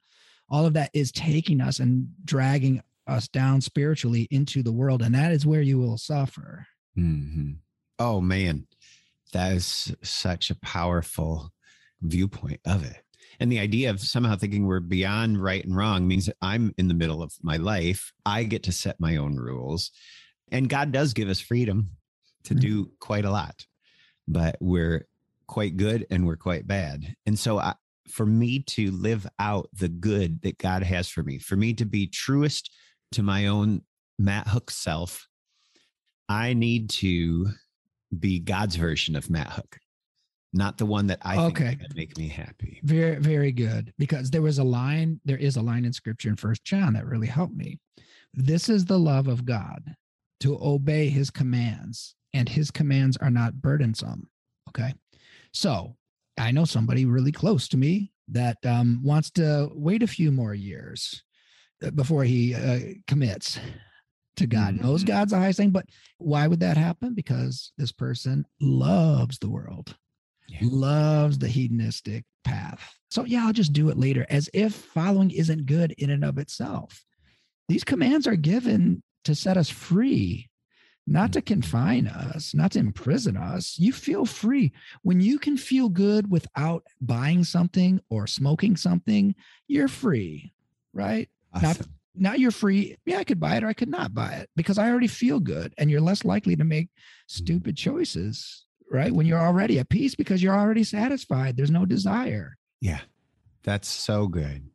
all 0.49 0.65
of 0.65 0.73
that 0.73 0.91
is 0.93 1.11
taking 1.11 1.61
us 1.61 1.79
and 1.79 2.07
dragging 2.25 2.81
us 3.07 3.27
down 3.29 3.61
spiritually 3.61 4.27
into 4.29 4.61
the 4.61 4.71
world. 4.71 5.01
And 5.01 5.15
that 5.15 5.31
is 5.31 5.45
where 5.45 5.61
you 5.61 5.79
will 5.79 5.97
suffer. 5.97 6.67
Mm-hmm. 6.97 7.53
Oh 8.05 8.19
man, 8.19 8.67
that 9.31 9.53
is 9.53 9.95
such 10.03 10.49
a 10.49 10.55
powerful 10.55 11.53
viewpoint 12.01 12.59
of 12.65 12.83
it. 12.83 12.97
And 13.39 13.49
the 13.49 13.59
idea 13.59 13.91
of 13.91 14.01
somehow 14.01 14.35
thinking 14.35 14.67
we're 14.67 14.81
beyond 14.81 15.41
right 15.41 15.63
and 15.63 15.73
wrong 15.73 16.05
means 16.05 16.25
that 16.25 16.35
I'm 16.41 16.75
in 16.77 16.89
the 16.89 16.93
middle 16.93 17.23
of 17.23 17.31
my 17.41 17.55
life. 17.55 18.11
I 18.25 18.43
get 18.43 18.63
to 18.63 18.73
set 18.73 18.99
my 18.99 19.15
own 19.15 19.37
rules. 19.37 19.89
And 20.51 20.67
God 20.67 20.91
does 20.91 21.13
give 21.13 21.29
us 21.29 21.39
freedom 21.39 21.91
to 22.43 22.53
mm-hmm. 22.53 22.59
do 22.59 22.91
quite 22.99 23.23
a 23.23 23.31
lot, 23.31 23.65
but 24.27 24.57
we're 24.59 25.07
quite 25.47 25.77
good 25.77 26.05
and 26.11 26.27
we're 26.27 26.35
quite 26.35 26.67
bad. 26.67 27.15
And 27.25 27.39
so 27.39 27.57
I, 27.57 27.73
for 28.09 28.25
me 28.25 28.63
to 28.63 28.91
live 28.91 29.25
out 29.39 29.69
the 29.71 29.87
good 29.87 30.41
that 30.41 30.57
God 30.57 30.83
has 30.83 31.07
for 31.07 31.23
me, 31.23 31.39
for 31.39 31.55
me 31.55 31.73
to 31.75 31.85
be 31.85 32.07
truest 32.07 32.69
to 33.13 33.23
my 33.23 33.47
own 33.47 33.83
Matt 34.19 34.49
Hook 34.49 34.71
self, 34.71 35.25
I 36.27 36.53
need 36.53 36.89
to 36.89 37.47
be 38.15 38.39
God's 38.39 38.75
version 38.75 39.15
of 39.15 39.29
Matt 39.29 39.51
Hook, 39.51 39.79
not 40.53 40.77
the 40.77 40.85
one 40.85 41.07
that 41.07 41.19
I 41.21 41.37
okay. 41.45 41.75
think 41.75 41.95
make 41.95 42.17
me 42.17 42.27
happy. 42.27 42.79
Very, 42.83 43.17
very 43.17 43.51
good. 43.51 43.93
Because 43.97 44.31
there 44.31 44.41
was 44.41 44.59
a 44.59 44.63
line, 44.63 45.19
there 45.25 45.37
is 45.37 45.57
a 45.57 45.61
line 45.61 45.85
in 45.85 45.93
scripture 45.93 46.29
in 46.29 46.35
First 46.35 46.63
John 46.63 46.93
that 46.93 47.05
really 47.05 47.27
helped 47.27 47.55
me. 47.55 47.79
This 48.33 48.69
is 48.69 48.85
the 48.85 48.99
love 48.99 49.27
of 49.27 49.45
God 49.45 49.95
to 50.41 50.57
obey 50.61 51.09
his 51.09 51.29
commands, 51.29 52.15
and 52.33 52.49
his 52.49 52.71
commands 52.71 53.17
are 53.17 53.29
not 53.29 53.61
burdensome. 53.61 54.29
Okay. 54.69 54.93
So 55.53 55.95
I 56.37 56.51
know 56.51 56.65
somebody 56.65 57.05
really 57.05 57.31
close 57.31 57.67
to 57.69 57.77
me 57.77 58.11
that 58.29 58.57
um, 58.65 59.01
wants 59.03 59.29
to 59.31 59.69
wait 59.73 60.01
a 60.01 60.07
few 60.07 60.31
more 60.31 60.53
years 60.53 61.23
uh, 61.85 61.91
before 61.91 62.23
he 62.23 62.55
uh, 62.55 62.79
commits 63.07 63.59
to 64.37 64.47
God, 64.47 64.75
mm-hmm. 64.75 64.85
knows 64.85 65.03
God's 65.03 65.31
the 65.31 65.39
highest 65.39 65.57
thing. 65.57 65.71
But 65.71 65.85
why 66.17 66.47
would 66.47 66.59
that 66.61 66.77
happen? 66.77 67.13
Because 67.13 67.71
this 67.77 67.91
person 67.91 68.45
loves 68.59 69.39
the 69.39 69.49
world, 69.49 69.95
yeah. 70.47 70.59
loves 70.63 71.37
the 71.37 71.47
hedonistic 71.47 72.23
path. 72.43 72.97
So, 73.11 73.25
yeah, 73.25 73.45
I'll 73.45 73.53
just 73.53 73.73
do 73.73 73.89
it 73.89 73.97
later, 73.97 74.25
as 74.29 74.49
if 74.53 74.73
following 74.73 75.31
isn't 75.31 75.65
good 75.65 75.93
in 75.97 76.09
and 76.09 76.25
of 76.25 76.37
itself. 76.37 77.05
These 77.69 77.83
commands 77.83 78.27
are 78.27 78.35
given 78.35 79.03
to 79.25 79.35
set 79.35 79.55
us 79.55 79.69
free, 79.69 80.49
not 81.05 81.31
to 81.33 81.39
mm-hmm. 81.39 81.53
confine 81.53 82.07
us, 82.07 82.53
not 82.53 82.71
to 82.71 82.79
imprison 82.79 83.37
us. 83.37 83.77
You 83.77 83.93
feel 83.93 84.25
free. 84.25 84.73
When 85.03 85.21
you 85.21 85.37
can 85.37 85.57
feel 85.57 85.89
good 85.89 86.31
without 86.31 86.83
buying 87.01 87.43
something 87.43 88.01
or 88.09 88.25
smoking 88.27 88.75
something, 88.75 89.35
you're 89.67 89.87
free, 89.87 90.53
right? 90.91 91.29
Awesome. 91.53 91.67
Not 91.67 91.87
now 92.15 92.33
you're 92.33 92.51
free. 92.51 92.95
Yeah, 93.05 93.17
I 93.17 93.23
could 93.23 93.39
buy 93.39 93.55
it 93.57 93.63
or 93.63 93.67
I 93.67 93.73
could 93.73 93.89
not 93.89 94.13
buy 94.13 94.33
it 94.33 94.49
because 94.55 94.77
I 94.77 94.89
already 94.89 95.07
feel 95.07 95.39
good 95.39 95.73
and 95.77 95.89
you're 95.89 96.01
less 96.01 96.23
likely 96.23 96.55
to 96.55 96.63
make 96.63 96.87
mm-hmm. 96.87 97.27
stupid 97.27 97.77
choices, 97.77 98.65
right? 98.91 99.11
When 99.11 99.25
you're 99.25 99.39
already 99.39 99.79
at 99.79 99.89
peace 99.89 100.15
because 100.15 100.41
you're 100.41 100.57
already 100.57 100.83
satisfied. 100.83 101.57
There's 101.57 101.71
no 101.71 101.85
desire. 101.85 102.57
Yeah, 102.81 103.01
that's 103.63 103.87
so 103.87 104.27
good. 104.27 104.69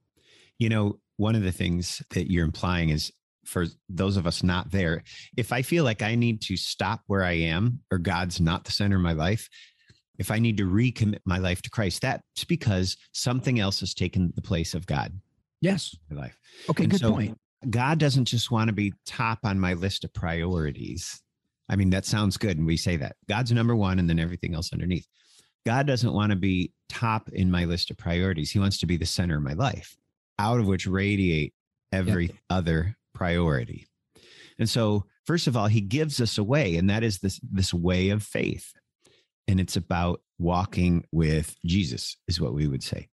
You 0.59 0.69
know, 0.69 0.99
one 1.17 1.35
of 1.35 1.43
the 1.43 1.53
things 1.53 2.03
that 2.11 2.31
you're 2.31 2.45
implying 2.45 2.89
is 2.89 3.13
for 3.45 3.67
those 3.89 4.17
of 4.17 4.27
us 4.27 4.43
not 4.43 4.71
there, 4.71 5.03
if 5.37 5.53
I 5.53 5.63
feel 5.63 5.85
like 5.85 6.03
I 6.03 6.15
need 6.15 6.43
to 6.43 6.57
stop 6.57 7.03
where 7.07 7.25
I 7.25 7.33
am 7.33 7.81
or 7.91 7.99
God's 7.99 8.41
not 8.41 8.65
the 8.65 8.73
center 8.73 8.97
of 8.97 9.03
my 9.03 9.13
life, 9.13 9.49
if 10.19 10.31
I 10.31 10.39
need 10.39 10.57
to 10.59 10.65
recommit 10.65 11.21
my 11.25 11.39
life 11.39 11.63
to 11.63 11.71
Christ, 11.71 12.03
that's 12.03 12.45
because 12.47 12.97
something 13.13 13.59
else 13.61 13.81
has 13.81 13.95
taken 13.95 14.33
the 14.35 14.43
place 14.43 14.75
of 14.75 14.87
God. 14.87 15.19
Yes. 15.61 15.95
life. 16.11 16.39
Okay, 16.69 16.85
and 16.85 16.93
good 16.93 17.01
so 17.01 17.13
point. 17.13 17.39
God 17.69 17.99
doesn't 17.99 18.27
just 18.27 18.51
want 18.51 18.69
to 18.69 18.73
be 18.73 18.93
top 19.05 19.41
on 19.45 19.59
my 19.59 19.75
list 19.75 20.05
of 20.05 20.13
priorities. 20.13 21.21
I 21.69 21.77
mean, 21.77 21.91
that 21.91 22.07
sounds 22.07 22.37
good. 22.37 22.57
And 22.57 22.67
we 22.67 22.77
say 22.77 22.97
that 22.97 23.17
God's 23.29 23.53
number 23.53 23.75
one 23.75 23.99
and 23.99 24.09
then 24.09 24.19
everything 24.19 24.55
else 24.55 24.73
underneath. 24.73 25.07
God 25.67 25.87
doesn't 25.87 26.13
want 26.13 26.31
to 26.31 26.37
be 26.37 26.73
top 26.89 27.29
in 27.31 27.51
my 27.51 27.65
list 27.65 27.91
of 27.91 27.99
priorities. 27.99 28.51
He 28.51 28.59
wants 28.59 28.79
to 28.79 28.87
be 28.87 28.97
the 28.97 29.05
center 29.05 29.37
of 29.37 29.43
my 29.43 29.53
life, 29.53 29.97
out 30.39 30.61
of 30.61 30.67
which 30.67 30.87
radiate 30.87 31.53
every 31.93 32.27
yep. 32.27 32.37
other 32.49 32.97
priority. 33.15 33.87
And 34.59 34.69
so, 34.69 35.05
first 35.25 35.47
of 35.47 35.57
all, 35.57 35.67
he 35.67 35.81
gives 35.81 36.21
us 36.21 36.39
a 36.39 36.45
way, 36.45 36.77
and 36.77 36.89
that 36.89 37.03
is 37.03 37.19
this, 37.19 37.41
this 37.43 37.75
way 37.75 38.11
of 38.11 38.23
faith. 38.23 38.73
And 39.47 39.61
it's 39.61 39.77
about 39.77 40.21
walking 40.39 41.05
with 41.13 41.55
Jesus, 41.65 42.17
is 42.29 42.41
what 42.41 42.55
we 42.55 42.67
would 42.67 42.83
say. 42.83 43.09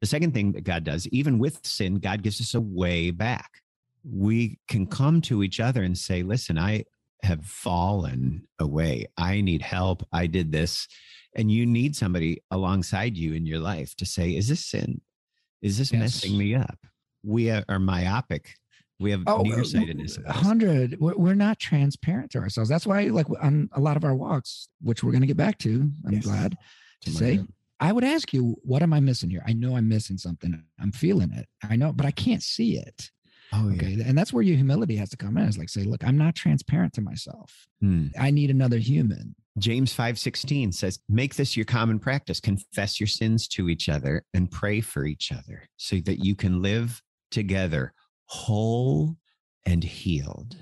The 0.00 0.06
second 0.06 0.32
thing 0.32 0.52
that 0.52 0.64
God 0.64 0.84
does, 0.84 1.06
even 1.08 1.38
with 1.38 1.64
sin, 1.64 1.96
God 1.96 2.22
gives 2.22 2.40
us 2.40 2.54
a 2.54 2.60
way 2.60 3.10
back. 3.10 3.50
We 4.02 4.58
can 4.66 4.86
come 4.86 5.20
to 5.22 5.42
each 5.42 5.60
other 5.60 5.82
and 5.82 5.96
say, 5.96 6.22
listen, 6.22 6.58
I 6.58 6.84
have 7.22 7.44
fallen 7.44 8.48
away. 8.58 9.06
I 9.18 9.42
need 9.42 9.60
help. 9.60 10.06
I 10.12 10.26
did 10.26 10.52
this. 10.52 10.88
And 11.36 11.52
you 11.52 11.66
need 11.66 11.94
somebody 11.94 12.42
alongside 12.50 13.16
you 13.16 13.34
in 13.34 13.46
your 13.46 13.60
life 13.60 13.94
to 13.96 14.06
say, 14.06 14.30
is 14.30 14.48
this 14.48 14.64
sin? 14.64 15.00
Is 15.60 15.76
this 15.76 15.92
yes. 15.92 16.00
messing 16.00 16.38
me 16.38 16.54
up? 16.54 16.78
We 17.22 17.50
are 17.50 17.78
myopic 17.78 18.54
we 19.00 19.10
have 19.12 19.22
oh, 19.26 19.40
uh, 19.40 19.42
nearsightedness. 19.42 20.18
Hundred. 20.28 20.98
We're 21.00 21.34
not 21.34 21.58
transparent 21.58 22.30
to 22.32 22.38
ourselves. 22.38 22.68
That's 22.68 22.86
why, 22.86 23.04
like 23.04 23.26
on 23.42 23.70
a 23.72 23.80
lot 23.80 23.96
of 23.96 24.04
our 24.04 24.14
walks, 24.14 24.68
which 24.82 25.02
we're 25.02 25.10
going 25.10 25.22
to 25.22 25.26
get 25.26 25.38
back 25.38 25.58
to, 25.60 25.90
I'm 26.06 26.12
yes. 26.12 26.24
glad 26.24 26.56
to 27.02 27.10
say. 27.10 27.40
I 27.80 27.92
would 27.92 28.04
ask 28.04 28.32
you, 28.32 28.56
what 28.62 28.82
am 28.82 28.92
I 28.92 29.00
missing 29.00 29.30
here? 29.30 29.42
I 29.46 29.54
know 29.54 29.76
I'm 29.76 29.88
missing 29.88 30.18
something. 30.18 30.62
I'm 30.78 30.92
feeling 30.92 31.32
it. 31.32 31.46
I 31.68 31.76
know, 31.76 31.92
but 31.92 32.06
I 32.06 32.10
can't 32.10 32.42
see 32.42 32.76
it. 32.76 33.10
Oh, 33.52 33.70
okay. 33.72 33.90
Yeah. 33.90 34.04
And 34.06 34.16
that's 34.16 34.32
where 34.32 34.42
your 34.42 34.56
humility 34.56 34.96
has 34.96 35.08
to 35.10 35.16
come 35.16 35.36
in. 35.36 35.48
It's 35.48 35.58
like, 35.58 35.70
say, 35.70 35.82
look, 35.82 36.04
I'm 36.04 36.18
not 36.18 36.34
transparent 36.34 36.92
to 36.94 37.00
myself. 37.00 37.66
Hmm. 37.80 38.08
I 38.18 38.30
need 38.30 38.50
another 38.50 38.78
human. 38.78 39.34
James 39.58 39.92
5:16 39.92 40.72
says, 40.72 41.00
"Make 41.08 41.34
this 41.34 41.56
your 41.56 41.64
common 41.64 41.98
practice. 41.98 42.38
Confess 42.38 43.00
your 43.00 43.08
sins 43.08 43.48
to 43.48 43.68
each 43.68 43.88
other 43.88 44.24
and 44.32 44.50
pray 44.50 44.80
for 44.80 45.04
each 45.04 45.32
other 45.32 45.68
so 45.76 45.96
that 46.04 46.24
you 46.24 46.36
can 46.36 46.62
live 46.62 47.02
together 47.30 47.92
whole 48.30 49.16
and 49.66 49.82
healed. 49.82 50.56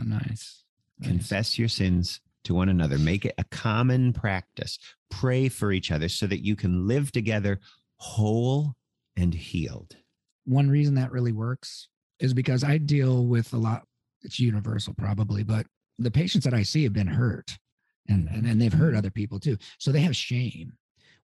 Oh, 0.00 0.04
nice. 0.04 0.62
Confess 1.02 1.58
your 1.58 1.68
sins 1.68 2.20
to 2.44 2.54
one 2.54 2.68
another. 2.68 2.98
Make 2.98 3.24
it 3.24 3.34
a 3.38 3.44
common 3.44 4.12
practice. 4.12 4.78
Pray 5.10 5.48
for 5.48 5.72
each 5.72 5.90
other 5.90 6.08
so 6.08 6.26
that 6.26 6.44
you 6.44 6.56
can 6.56 6.86
live 6.86 7.12
together 7.12 7.60
whole 7.96 8.74
and 9.16 9.34
healed. 9.34 9.96
One 10.44 10.70
reason 10.70 10.94
that 10.94 11.12
really 11.12 11.32
works 11.32 11.88
is 12.20 12.32
because 12.32 12.64
I 12.64 12.78
deal 12.78 13.26
with 13.26 13.52
a 13.52 13.58
lot, 13.58 13.82
it's 14.22 14.40
universal 14.40 14.94
probably, 14.94 15.42
but 15.42 15.66
the 15.98 16.10
patients 16.10 16.44
that 16.44 16.54
I 16.54 16.62
see 16.62 16.84
have 16.84 16.92
been 16.92 17.06
hurt 17.06 17.58
and, 18.08 18.28
and, 18.28 18.46
and 18.46 18.60
they've 18.60 18.72
hurt 18.72 18.90
mm-hmm. 18.90 18.98
other 18.98 19.10
people 19.10 19.38
too. 19.38 19.58
So 19.78 19.92
they 19.92 20.00
have 20.00 20.16
shame 20.16 20.72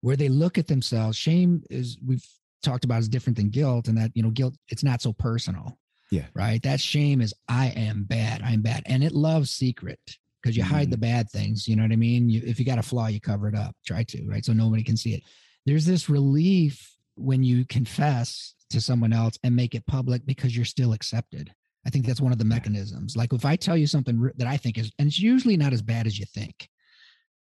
where 0.00 0.16
they 0.16 0.29
look 0.29 0.59
at 0.59 0.66
themselves. 0.66 1.16
Shame 1.16 1.62
is, 1.70 1.96
we've 2.05 2.27
talked 2.62 2.85
about 2.85 3.00
is 3.00 3.09
different 3.09 3.37
than 3.37 3.50
guilt 3.50 3.88
and 3.88 3.96
that, 3.96 4.11
you 4.14 4.22
know, 4.22 4.31
guilt, 4.31 4.55
it's 4.68 4.85
not 4.85 5.00
so 5.00 5.12
personal. 5.12 5.79
Yeah. 6.11 6.27
Right. 6.35 6.62
That 6.62 6.81
shame 6.81 7.20
is 7.20 7.33
I 7.48 7.68
am 7.68 8.05
bad. 8.05 8.42
I'm 8.42 8.61
bad. 8.61 8.83
And 8.87 9.03
it 9.03 9.12
loves 9.12 9.50
secret 9.50 10.18
because 10.44 10.59
you 10.59 10.62
hide 10.62 10.90
the 10.90 10.96
mm-hmm. 10.96 11.12
bad 11.12 11.30
things. 11.30 11.66
You 11.66 11.74
know 11.74 11.85
what 11.85 11.92
I 11.92 11.96
mean? 11.96 12.28
You, 12.28 12.42
if 12.44 12.59
you 12.59 12.66
got 12.66 12.78
a 12.78 12.83
flaw, 12.83 13.07
you 13.07 13.18
cover 13.18 13.48
it 13.48 13.54
up. 13.54 13.74
Try 13.87 14.02
to, 14.04 14.28
right? 14.28 14.44
So 14.44 14.52
nobody 14.52 14.83
can 14.83 14.96
see 14.96 15.14
it. 15.14 15.22
There's 15.64 15.87
this 15.87 16.11
relief 16.11 16.94
when 17.14 17.42
you 17.42 17.64
confess 17.64 18.54
to 18.68 18.80
someone 18.80 19.14
else 19.14 19.38
and 19.42 19.57
make 19.57 19.74
it 19.74 19.87
public 19.87 20.26
because 20.26 20.54
you're 20.54 20.66
still 20.66 20.92
accepted. 20.92 21.50
I 21.87 21.90
think 21.90 22.04
that's 22.04 22.20
one 22.20 22.33
of 22.33 22.38
the 22.38 22.44
mechanisms. 22.44 23.16
Like 23.16 23.33
if 23.33 23.46
I 23.46 23.57
tell 23.57 23.76
you 23.76 23.87
something 23.87 24.30
that 24.37 24.46
I 24.46 24.59
think 24.59 24.76
is, 24.76 24.92
and 24.98 25.09
it's 25.09 25.18
usually 25.18 25.57
not 25.57 25.72
as 25.72 25.80
bad 25.80 26.07
as 26.07 26.18
you 26.18 26.26
think. 26.26 26.68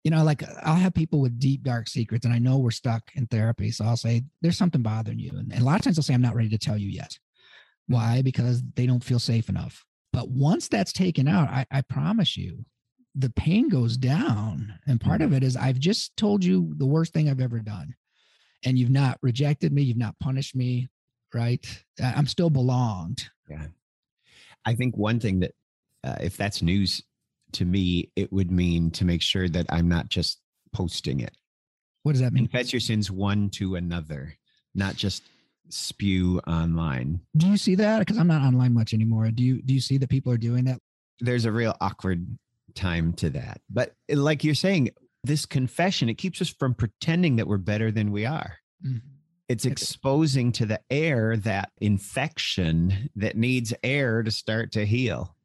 You 0.03 0.09
know, 0.09 0.23
like 0.23 0.41
I'll 0.63 0.75
have 0.75 0.93
people 0.93 1.21
with 1.21 1.39
deep, 1.39 1.63
dark 1.63 1.87
secrets, 1.87 2.25
and 2.25 2.33
I 2.33 2.39
know 2.39 2.57
we're 2.57 2.71
stuck 2.71 3.03
in 3.13 3.27
therapy. 3.27 3.71
So 3.71 3.85
I'll 3.85 3.97
say, 3.97 4.23
There's 4.41 4.57
something 4.57 4.81
bothering 4.81 5.19
you. 5.19 5.31
And, 5.31 5.51
and 5.51 5.61
a 5.61 5.65
lot 5.65 5.75
of 5.75 5.83
times 5.83 5.99
I'll 5.99 6.03
say, 6.03 6.13
I'm 6.13 6.21
not 6.21 6.35
ready 6.35 6.49
to 6.49 6.57
tell 6.57 6.77
you 6.77 6.87
yet. 6.87 7.17
Why? 7.87 8.21
Because 8.21 8.63
they 8.75 8.85
don't 8.85 9.03
feel 9.03 9.19
safe 9.19 9.49
enough. 9.49 9.83
But 10.13 10.29
once 10.29 10.67
that's 10.67 10.93
taken 10.93 11.27
out, 11.27 11.49
I, 11.49 11.65
I 11.69 11.81
promise 11.81 12.37
you, 12.37 12.65
the 13.17 13.31
pain 13.31 13.67
goes 13.67 13.97
down. 13.97 14.73
And 14.85 15.01
part 15.01 15.21
of 15.21 15.29
mm-hmm. 15.29 15.37
it 15.37 15.43
is 15.43 15.57
I've 15.57 15.79
just 15.79 16.15
told 16.17 16.43
you 16.43 16.73
the 16.77 16.85
worst 16.85 17.13
thing 17.13 17.29
I've 17.29 17.41
ever 17.41 17.59
done. 17.59 17.95
And 18.63 18.77
you've 18.77 18.91
not 18.91 19.17
rejected 19.21 19.73
me, 19.73 19.83
you've 19.83 19.97
not 19.97 20.17
punished 20.19 20.55
me, 20.55 20.87
right? 21.33 21.65
I'm 22.01 22.27
still 22.27 22.49
belonged. 22.49 23.29
Yeah. 23.49 23.67
I 24.65 24.75
think 24.75 24.97
one 24.97 25.19
thing 25.19 25.39
that, 25.39 25.51
uh, 26.03 26.15
if 26.21 26.37
that's 26.37 26.61
news 26.61 27.01
to 27.53 27.65
me, 27.65 28.11
it 28.15 28.31
would 28.31 28.51
mean 28.51 28.91
to 28.91 29.05
make 29.05 29.21
sure 29.21 29.47
that 29.49 29.65
I'm 29.69 29.87
not 29.87 30.09
just 30.09 30.39
posting 30.73 31.19
it. 31.21 31.35
What 32.03 32.13
does 32.13 32.21
that 32.21 32.33
mean? 32.33 32.47
Confess 32.47 32.73
your 32.73 32.79
sins 32.79 33.09
one 33.09 33.49
to 33.51 33.75
another, 33.75 34.37
not 34.75 34.95
just 34.95 35.23
spew 35.69 36.39
online. 36.47 37.21
Do 37.35 37.47
you 37.47 37.57
see 37.57 37.75
that? 37.75 37.99
Because 37.99 38.17
I'm 38.17 38.27
not 38.27 38.41
online 38.41 38.73
much 38.73 38.93
anymore. 38.93 39.29
Do 39.31 39.43
you 39.43 39.61
do 39.61 39.73
you 39.73 39.81
see 39.81 39.97
that 39.97 40.09
people 40.09 40.31
are 40.31 40.37
doing 40.37 40.65
that? 40.65 40.79
There's 41.19 41.45
a 41.45 41.51
real 41.51 41.75
awkward 41.81 42.37
time 42.77 43.13
to 43.13 43.29
that. 43.31 43.61
But 43.69 43.93
like 44.09 44.43
you're 44.43 44.55
saying, 44.55 44.91
this 45.23 45.45
confession, 45.45 46.09
it 46.09 46.17
keeps 46.17 46.41
us 46.41 46.49
from 46.49 46.73
pretending 46.73 47.35
that 47.35 47.47
we're 47.47 47.57
better 47.57 47.91
than 47.91 48.11
we 48.11 48.25
are. 48.25 48.57
Mm-hmm. 48.85 48.99
It's 49.49 49.65
exposing 49.65 50.51
to 50.53 50.65
the 50.65 50.81
air 50.89 51.37
that 51.37 51.71
infection 51.79 53.09
that 53.15 53.37
needs 53.37 53.73
air 53.81 54.21
to 54.21 54.31
start 54.31 54.73
to 54.73 54.85
heal. 54.85 55.35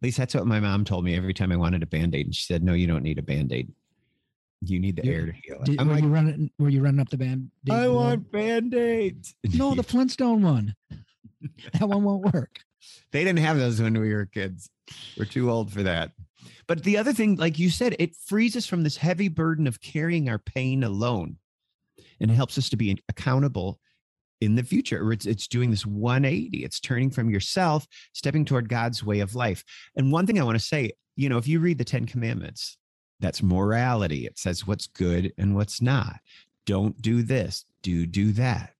At 0.00 0.06
least 0.06 0.18
that's 0.18 0.34
what 0.34 0.46
my 0.46 0.60
mom 0.60 0.84
told 0.84 1.04
me 1.04 1.16
every 1.16 1.32
time 1.32 1.50
I 1.50 1.56
wanted 1.56 1.82
a 1.82 1.86
band 1.86 2.14
aid. 2.14 2.26
And 2.26 2.34
she 2.34 2.44
said, 2.44 2.62
No, 2.62 2.74
you 2.74 2.86
don't 2.86 3.02
need 3.02 3.18
a 3.18 3.22
band 3.22 3.52
aid. 3.52 3.72
You 4.60 4.78
need 4.78 4.96
the 4.96 5.06
you, 5.06 5.12
air 5.12 5.26
to 5.26 5.32
heal. 5.32 5.62
Did, 5.64 5.78
were, 5.78 5.84
like, 5.86 6.02
you 6.02 6.08
running, 6.08 6.50
were 6.58 6.68
you 6.68 6.82
running 6.82 7.00
up 7.00 7.08
the 7.08 7.16
band? 7.16 7.50
I 7.70 7.88
want 7.88 8.30
band 8.30 8.74
aids. 8.74 9.34
No, 9.54 9.74
the 9.74 9.82
Flintstone 9.82 10.42
one. 10.42 10.74
that 11.72 11.88
one 11.88 12.04
won't 12.04 12.34
work. 12.34 12.58
They 13.10 13.24
didn't 13.24 13.40
have 13.40 13.56
those 13.58 13.80
when 13.80 13.98
we 13.98 14.12
were 14.12 14.26
kids. 14.26 14.70
We're 15.16 15.24
too 15.24 15.50
old 15.50 15.72
for 15.72 15.82
that. 15.82 16.12
But 16.68 16.82
the 16.82 16.98
other 16.98 17.12
thing, 17.12 17.36
like 17.36 17.58
you 17.58 17.70
said, 17.70 17.94
it 17.98 18.16
frees 18.16 18.56
us 18.56 18.66
from 18.66 18.82
this 18.82 18.96
heavy 18.96 19.28
burden 19.28 19.66
of 19.66 19.80
carrying 19.80 20.28
our 20.28 20.38
pain 20.38 20.82
alone 20.82 21.38
and 22.20 22.30
it 22.30 22.34
helps 22.34 22.58
us 22.58 22.68
to 22.70 22.76
be 22.76 22.98
accountable 23.08 23.78
in 24.40 24.54
the 24.54 24.62
future. 24.62 25.12
It's, 25.12 25.26
it's 25.26 25.46
doing 25.46 25.70
this 25.70 25.86
180. 25.86 26.64
It's 26.64 26.80
turning 26.80 27.10
from 27.10 27.30
yourself, 27.30 27.86
stepping 28.12 28.44
toward 28.44 28.68
God's 28.68 29.04
way 29.04 29.20
of 29.20 29.34
life. 29.34 29.64
And 29.96 30.12
one 30.12 30.26
thing 30.26 30.40
I 30.40 30.44
want 30.44 30.58
to 30.58 30.64
say, 30.64 30.92
you 31.16 31.28
know, 31.28 31.38
if 31.38 31.48
you 31.48 31.60
read 31.60 31.78
the 31.78 31.84
10 31.84 32.06
commandments, 32.06 32.76
that's 33.20 33.42
morality. 33.42 34.26
It 34.26 34.38
says 34.38 34.66
what's 34.66 34.86
good 34.86 35.32
and 35.38 35.54
what's 35.54 35.80
not. 35.80 36.16
Don't 36.66 37.00
do 37.00 37.22
this, 37.22 37.64
do 37.82 38.06
do 38.06 38.32
that. 38.32 38.72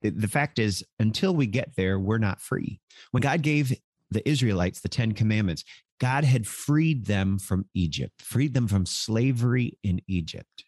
the 0.00 0.28
fact 0.28 0.58
is, 0.58 0.84
until 0.98 1.34
we 1.34 1.46
get 1.46 1.76
there, 1.76 1.98
we're 1.98 2.18
not 2.18 2.40
free. 2.40 2.80
When 3.12 3.20
God 3.20 3.42
gave 3.42 3.72
the 4.10 4.28
Israelites 4.28 4.80
the 4.80 4.88
Ten 4.88 5.12
Commandments, 5.12 5.62
God 6.02 6.24
had 6.24 6.48
freed 6.48 7.06
them 7.06 7.38
from 7.38 7.66
Egypt, 7.74 8.20
freed 8.20 8.54
them 8.54 8.66
from 8.66 8.86
slavery 8.86 9.78
in 9.84 10.00
Egypt. 10.08 10.64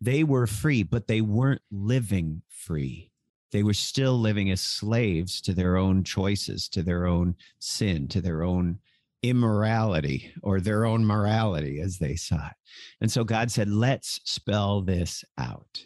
They 0.00 0.22
were 0.22 0.46
free, 0.46 0.84
but 0.84 1.08
they 1.08 1.20
weren't 1.20 1.62
living 1.72 2.42
free. 2.48 3.10
They 3.50 3.64
were 3.64 3.74
still 3.74 4.16
living 4.16 4.52
as 4.52 4.60
slaves 4.60 5.40
to 5.40 5.52
their 5.52 5.76
own 5.76 6.04
choices, 6.04 6.68
to 6.68 6.84
their 6.84 7.06
own 7.06 7.34
sin, 7.58 8.06
to 8.08 8.20
their 8.20 8.44
own 8.44 8.78
immorality 9.24 10.32
or 10.44 10.60
their 10.60 10.84
own 10.84 11.04
morality 11.04 11.80
as 11.80 11.98
they 11.98 12.14
saw 12.14 12.46
it. 12.46 12.56
And 13.00 13.10
so 13.10 13.24
God 13.24 13.50
said, 13.50 13.68
let's 13.68 14.20
spell 14.22 14.80
this 14.80 15.24
out. 15.38 15.82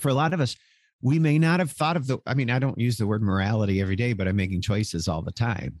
For 0.00 0.08
a 0.08 0.14
lot 0.14 0.34
of 0.34 0.40
us, 0.40 0.56
we 1.00 1.20
may 1.20 1.38
not 1.38 1.60
have 1.60 1.70
thought 1.70 1.96
of 1.96 2.08
the, 2.08 2.18
I 2.26 2.34
mean, 2.34 2.50
I 2.50 2.58
don't 2.58 2.76
use 2.76 2.96
the 2.96 3.06
word 3.06 3.22
morality 3.22 3.80
every 3.80 3.94
day, 3.94 4.14
but 4.14 4.26
I'm 4.26 4.34
making 4.34 4.62
choices 4.62 5.06
all 5.06 5.22
the 5.22 5.30
time 5.30 5.80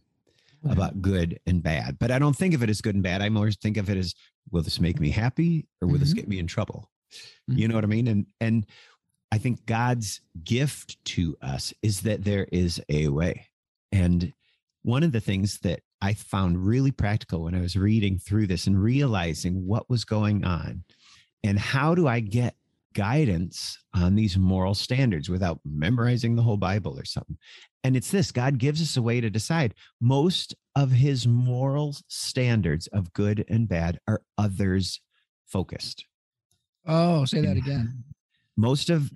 about 0.70 1.02
good 1.02 1.38
and 1.46 1.62
bad. 1.62 1.98
But 1.98 2.10
I 2.10 2.18
don't 2.18 2.36
think 2.36 2.54
of 2.54 2.62
it 2.62 2.70
as 2.70 2.80
good 2.80 2.94
and 2.94 3.02
bad. 3.02 3.22
I 3.22 3.28
more 3.28 3.50
think 3.50 3.76
of 3.76 3.90
it 3.90 3.96
as, 3.96 4.14
will 4.50 4.62
this 4.62 4.80
make 4.80 5.00
me 5.00 5.10
happy 5.10 5.66
or 5.80 5.88
will 5.88 5.94
mm-hmm. 5.94 6.04
this 6.04 6.12
get 6.12 6.28
me 6.28 6.38
in 6.38 6.46
trouble? 6.46 6.90
Mm-hmm. 7.50 7.58
You 7.58 7.68
know 7.68 7.74
what 7.74 7.84
I 7.84 7.88
mean? 7.88 8.06
And, 8.08 8.26
and, 8.40 8.66
I 9.32 9.38
think 9.38 9.66
God's 9.66 10.20
gift 10.44 11.04
to 11.06 11.36
us 11.42 11.74
is 11.82 12.02
that 12.02 12.24
there 12.24 12.46
is 12.52 12.80
a 12.88 13.08
way. 13.08 13.48
And 13.90 14.32
one 14.82 15.02
of 15.02 15.12
the 15.12 15.20
things 15.20 15.58
that 15.58 15.80
I 16.00 16.14
found 16.14 16.64
really 16.64 16.92
practical 16.92 17.42
when 17.42 17.54
I 17.54 17.60
was 17.60 17.76
reading 17.76 18.18
through 18.18 18.46
this 18.46 18.66
and 18.66 18.80
realizing 18.80 19.66
what 19.66 19.90
was 19.90 20.04
going 20.04 20.44
on 20.44 20.84
and 21.42 21.58
how 21.58 21.94
do 21.94 22.06
I 22.06 22.20
get 22.20 22.54
guidance 22.96 23.78
on 23.94 24.14
these 24.14 24.38
moral 24.38 24.72
standards 24.72 25.28
without 25.28 25.60
memorizing 25.66 26.34
the 26.34 26.42
whole 26.42 26.56
Bible 26.56 26.98
or 26.98 27.04
something. 27.04 27.36
And 27.84 27.94
it's 27.94 28.10
this 28.10 28.32
God 28.32 28.56
gives 28.56 28.80
us 28.80 28.96
a 28.96 29.02
way 29.02 29.20
to 29.20 29.28
decide. 29.28 29.74
Most 30.00 30.54
of 30.74 30.90
his 30.90 31.26
moral 31.26 31.94
standards 32.08 32.86
of 32.88 33.12
good 33.12 33.44
and 33.50 33.68
bad 33.68 34.00
are 34.08 34.22
others 34.38 35.02
focused. 35.46 36.06
Oh, 36.86 37.26
say 37.26 37.42
that 37.42 37.58
again. 37.58 38.02
Most 38.56 38.88
of 38.88 39.12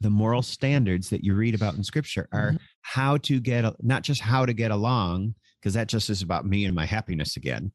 the 0.00 0.10
moral 0.10 0.42
standards 0.42 1.10
that 1.10 1.24
you 1.24 1.34
read 1.34 1.56
about 1.56 1.74
in 1.74 1.82
scripture 1.82 2.28
are 2.32 2.50
mm-hmm. 2.50 2.56
how 2.82 3.16
to 3.16 3.40
get 3.40 3.64
not 3.82 4.02
just 4.04 4.20
how 4.20 4.46
to 4.46 4.52
get 4.52 4.70
along 4.70 5.34
because 5.60 5.74
that 5.74 5.88
just 5.88 6.08
is 6.08 6.22
about 6.22 6.46
me 6.46 6.66
and 6.66 6.74
my 6.74 6.86
happiness 6.86 7.36
again. 7.36 7.72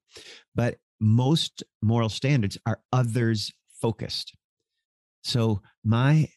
But 0.55 0.77
most 1.01 1.63
moral 1.81 2.09
standards 2.09 2.57
are 2.65 2.79
others 2.93 3.51
focused. 3.81 4.35
So, 5.21 5.61
my 5.83 6.29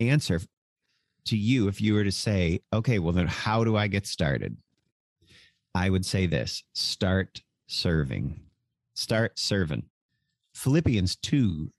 answer 0.00 0.40
to 1.26 1.36
you, 1.36 1.68
if 1.68 1.80
you 1.80 1.94
were 1.94 2.04
to 2.04 2.12
say, 2.12 2.60
okay, 2.72 2.98
well, 2.98 3.12
then 3.12 3.26
how 3.26 3.64
do 3.64 3.76
I 3.76 3.86
get 3.86 4.06
started? 4.06 4.56
I 5.74 5.90
would 5.90 6.04
say 6.04 6.26
this 6.26 6.64
start 6.74 7.42
serving. 7.66 8.40
Start 8.94 9.38
serving. 9.38 9.84
Philippians 10.54 11.16
2, 11.16 11.70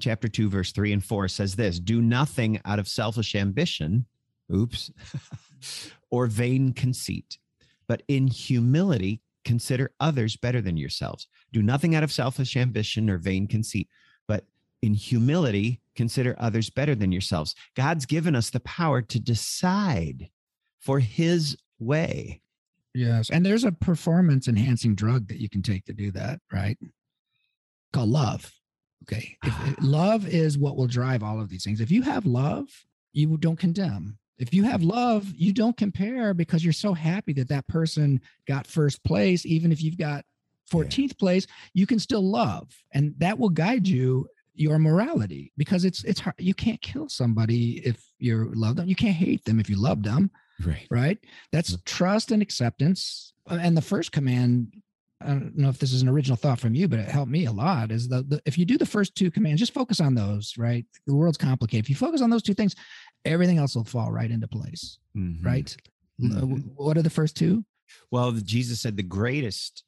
chapter 0.00 0.28
2, 0.28 0.48
verse 0.48 0.72
3 0.72 0.92
and 0.92 1.04
4 1.04 1.28
says 1.28 1.56
this 1.56 1.80
do 1.80 2.00
nothing 2.00 2.60
out 2.64 2.78
of 2.78 2.86
selfish 2.86 3.34
ambition, 3.34 4.06
oops, 4.54 4.90
or 6.10 6.26
vain 6.26 6.72
conceit, 6.72 7.38
but 7.88 8.02
in 8.08 8.26
humility 8.28 9.22
consider 9.44 9.92
others 9.98 10.36
better 10.36 10.60
than 10.60 10.76
yourselves. 10.76 11.26
Do 11.52 11.62
nothing 11.62 11.94
out 11.94 12.04
of 12.04 12.12
selfish 12.12 12.56
ambition 12.56 13.10
or 13.10 13.18
vain 13.18 13.48
conceit, 13.48 13.88
but 14.28 14.44
in 14.82 14.94
humility 14.94 15.80
consider 15.96 16.34
others 16.38 16.70
better 16.70 16.94
than 16.94 17.12
yourselves. 17.12 17.54
God's 17.76 18.06
given 18.06 18.34
us 18.34 18.50
the 18.50 18.60
power 18.60 19.02
to 19.02 19.20
decide 19.20 20.28
for 20.80 20.98
his 20.98 21.56
way. 21.78 22.40
Yes. 22.94 23.30
And 23.30 23.44
there's 23.44 23.64
a 23.64 23.72
performance 23.72 24.48
enhancing 24.48 24.94
drug 24.94 25.28
that 25.28 25.40
you 25.40 25.48
can 25.48 25.62
take 25.62 25.84
to 25.86 25.92
do 25.92 26.10
that, 26.12 26.40
right? 26.52 26.78
Called 27.92 28.10
love. 28.10 28.52
Okay. 29.04 29.36
If, 29.42 29.76
love 29.80 30.26
is 30.26 30.58
what 30.58 30.76
will 30.76 30.86
drive 30.86 31.22
all 31.22 31.40
of 31.40 31.48
these 31.48 31.64
things. 31.64 31.80
If 31.80 31.90
you 31.90 32.02
have 32.02 32.26
love, 32.26 32.68
you 33.12 33.36
don't 33.36 33.58
condemn. 33.58 34.18
If 34.38 34.52
you 34.52 34.64
have 34.64 34.82
love, 34.82 35.32
you 35.36 35.52
don't 35.52 35.76
compare 35.76 36.34
because 36.34 36.64
you're 36.64 36.72
so 36.72 36.94
happy 36.94 37.32
that 37.34 37.48
that 37.48 37.68
person 37.68 38.20
got 38.48 38.66
first 38.66 39.04
place. 39.04 39.46
Even 39.46 39.70
if 39.70 39.82
you've 39.82 39.98
got 39.98 40.24
14th 40.70 40.98
yeah. 40.98 41.08
place, 41.18 41.46
you 41.74 41.86
can 41.86 41.98
still 41.98 42.28
love. 42.28 42.68
And 42.92 43.14
that 43.18 43.38
will 43.38 43.50
guide 43.50 43.86
you 43.86 44.26
your 44.54 44.78
morality 44.78 45.52
because 45.56 45.84
it's 45.84 46.04
it's 46.04 46.20
hard 46.20 46.36
you 46.38 46.52
can't 46.52 46.80
kill 46.82 47.08
somebody 47.08 47.80
if 47.86 48.04
you 48.18 48.52
love 48.54 48.76
them 48.76 48.86
you 48.86 48.94
can't 48.94 49.16
hate 49.16 49.44
them 49.44 49.58
if 49.58 49.70
you 49.70 49.76
love 49.76 50.02
them 50.02 50.30
Right. 50.64 50.86
Right. 50.90 51.18
That's 51.50 51.76
trust 51.84 52.30
and 52.30 52.42
acceptance. 52.42 53.34
Uh, 53.50 53.58
and 53.60 53.76
the 53.76 53.82
first 53.82 54.12
command, 54.12 54.72
I 55.20 55.28
don't 55.28 55.56
know 55.56 55.68
if 55.68 55.78
this 55.78 55.92
is 55.92 56.02
an 56.02 56.08
original 56.08 56.36
thought 56.36 56.60
from 56.60 56.74
you, 56.74 56.88
but 56.88 56.98
it 56.98 57.08
helped 57.08 57.30
me 57.30 57.46
a 57.46 57.52
lot. 57.52 57.90
Is 57.90 58.08
the, 58.08 58.22
the 58.22 58.42
if 58.44 58.58
you 58.58 58.64
do 58.64 58.78
the 58.78 58.86
first 58.86 59.14
two 59.14 59.30
commands, 59.30 59.60
just 59.60 59.74
focus 59.74 60.00
on 60.00 60.14
those. 60.14 60.54
Right. 60.58 60.84
The 61.06 61.14
world's 61.14 61.38
complicated. 61.38 61.84
If 61.84 61.90
you 61.90 61.96
focus 61.96 62.22
on 62.22 62.30
those 62.30 62.42
two 62.42 62.54
things, 62.54 62.74
everything 63.24 63.58
else 63.58 63.74
will 63.74 63.84
fall 63.84 64.10
right 64.10 64.30
into 64.30 64.48
place. 64.48 64.98
Mm-hmm. 65.16 65.46
Right. 65.46 65.76
Mm-hmm. 66.20 66.54
What 66.76 66.96
are 66.96 67.02
the 67.02 67.10
first 67.10 67.36
two? 67.36 67.64
Well, 68.10 68.32
Jesus 68.32 68.80
said 68.80 68.96
the 68.96 69.02
greatest 69.02 69.84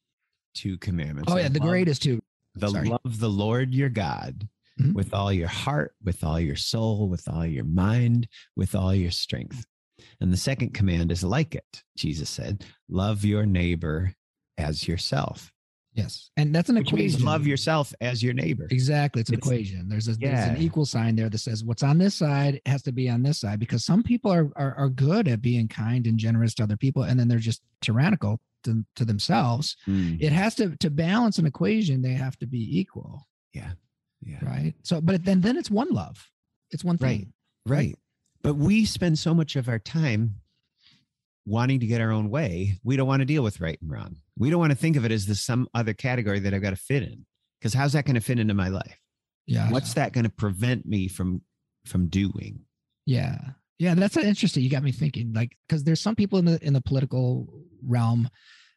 two 0.54 0.78
commandments. 0.78 1.30
Oh 1.32 1.36
yeah, 1.36 1.48
the 1.48 1.60
love, 1.60 1.68
greatest 1.68 2.02
two. 2.02 2.20
The 2.54 2.68
Sorry. 2.68 2.88
love 2.88 3.00
the 3.04 3.30
Lord 3.30 3.74
your 3.74 3.88
God 3.88 4.48
mm-hmm. 4.80 4.92
with 4.92 5.14
all 5.14 5.32
your 5.32 5.48
heart, 5.48 5.94
with 6.02 6.24
all 6.24 6.40
your 6.40 6.56
soul, 6.56 7.08
with 7.08 7.28
all 7.28 7.46
your 7.46 7.64
mind, 7.64 8.28
with 8.56 8.74
all 8.74 8.94
your 8.94 9.10
strength. 9.10 9.64
And 10.20 10.32
the 10.32 10.36
second 10.36 10.74
command 10.74 11.12
is 11.12 11.24
like 11.24 11.54
it. 11.54 11.82
Jesus 11.96 12.28
said, 12.28 12.64
Love 12.88 13.24
your 13.24 13.46
neighbor 13.46 14.14
as 14.58 14.86
yourself. 14.86 15.52
Yes. 15.94 16.30
And 16.36 16.52
that's 16.52 16.68
an 16.68 16.76
Which 16.76 16.88
equation. 16.88 17.24
love 17.24 17.46
yourself 17.46 17.94
as 18.00 18.20
your 18.20 18.34
neighbor. 18.34 18.66
Exactly. 18.70 19.20
It's 19.20 19.30
an 19.30 19.36
it's, 19.36 19.46
equation. 19.46 19.88
There's, 19.88 20.08
a, 20.08 20.16
yeah. 20.18 20.46
there's 20.46 20.58
an 20.58 20.62
equal 20.62 20.86
sign 20.86 21.14
there 21.14 21.28
that 21.28 21.38
says 21.38 21.62
what's 21.62 21.84
on 21.84 21.98
this 21.98 22.16
side 22.16 22.60
has 22.66 22.82
to 22.82 22.92
be 22.92 23.08
on 23.08 23.22
this 23.22 23.38
side 23.38 23.60
because 23.60 23.84
some 23.84 24.02
people 24.02 24.32
are, 24.32 24.50
are, 24.56 24.74
are 24.74 24.88
good 24.88 25.28
at 25.28 25.40
being 25.40 25.68
kind 25.68 26.08
and 26.08 26.18
generous 26.18 26.54
to 26.54 26.64
other 26.64 26.76
people 26.76 27.04
and 27.04 27.18
then 27.18 27.28
they're 27.28 27.38
just 27.38 27.62
tyrannical 27.80 28.40
to, 28.64 28.84
to 28.96 29.04
themselves. 29.04 29.76
Mm. 29.86 30.20
It 30.20 30.32
has 30.32 30.56
to, 30.56 30.76
to 30.78 30.90
balance 30.90 31.38
an 31.38 31.46
equation, 31.46 32.02
they 32.02 32.14
have 32.14 32.36
to 32.38 32.46
be 32.46 32.78
equal. 32.78 33.28
Yeah. 33.52 33.72
Yeah. 34.24 34.38
Right. 34.42 34.74
So, 34.82 35.00
but 35.00 35.24
then, 35.24 35.40
then 35.40 35.56
it's 35.56 35.70
one 35.70 35.90
love. 35.90 36.30
It's 36.70 36.84
one 36.84 36.98
thing. 36.98 37.32
Right. 37.66 37.76
Right. 37.76 37.98
But 38.42 38.56
we 38.56 38.84
spend 38.84 39.18
so 39.18 39.34
much 39.34 39.56
of 39.56 39.68
our 39.68 39.78
time 39.78 40.36
wanting 41.46 41.80
to 41.80 41.86
get 41.86 42.00
our 42.00 42.10
own 42.10 42.30
way. 42.30 42.78
We 42.82 42.96
don't 42.96 43.06
want 43.06 43.20
to 43.20 43.26
deal 43.26 43.42
with 43.42 43.60
right 43.60 43.78
and 43.80 43.90
wrong. 43.90 44.16
We 44.38 44.50
don't 44.50 44.60
want 44.60 44.72
to 44.72 44.78
think 44.78 44.96
of 44.96 45.04
it 45.04 45.12
as 45.12 45.26
the 45.26 45.34
some 45.34 45.68
other 45.74 45.94
category 45.94 46.40
that 46.40 46.54
I've 46.54 46.62
got 46.62 46.70
to 46.70 46.76
fit 46.76 47.02
in. 47.02 47.26
Because 47.60 47.74
how's 47.74 47.92
that 47.92 48.04
going 48.04 48.16
to 48.16 48.20
fit 48.20 48.38
into 48.38 48.54
my 48.54 48.68
life? 48.68 48.98
Yeah. 49.46 49.70
What's 49.70 49.94
that 49.94 50.12
going 50.12 50.24
to 50.24 50.30
prevent 50.30 50.86
me 50.86 51.08
from 51.08 51.42
from 51.86 52.08
doing? 52.08 52.60
Yeah. 53.06 53.38
Yeah, 53.78 53.94
that's 53.94 54.16
interesting. 54.16 54.62
You 54.62 54.70
got 54.70 54.82
me 54.82 54.92
thinking, 54.92 55.32
like, 55.34 55.56
because 55.68 55.84
there's 55.84 56.00
some 56.00 56.14
people 56.14 56.38
in 56.38 56.44
the 56.44 56.58
in 56.64 56.72
the 56.72 56.80
political 56.80 57.48
realm 57.82 58.28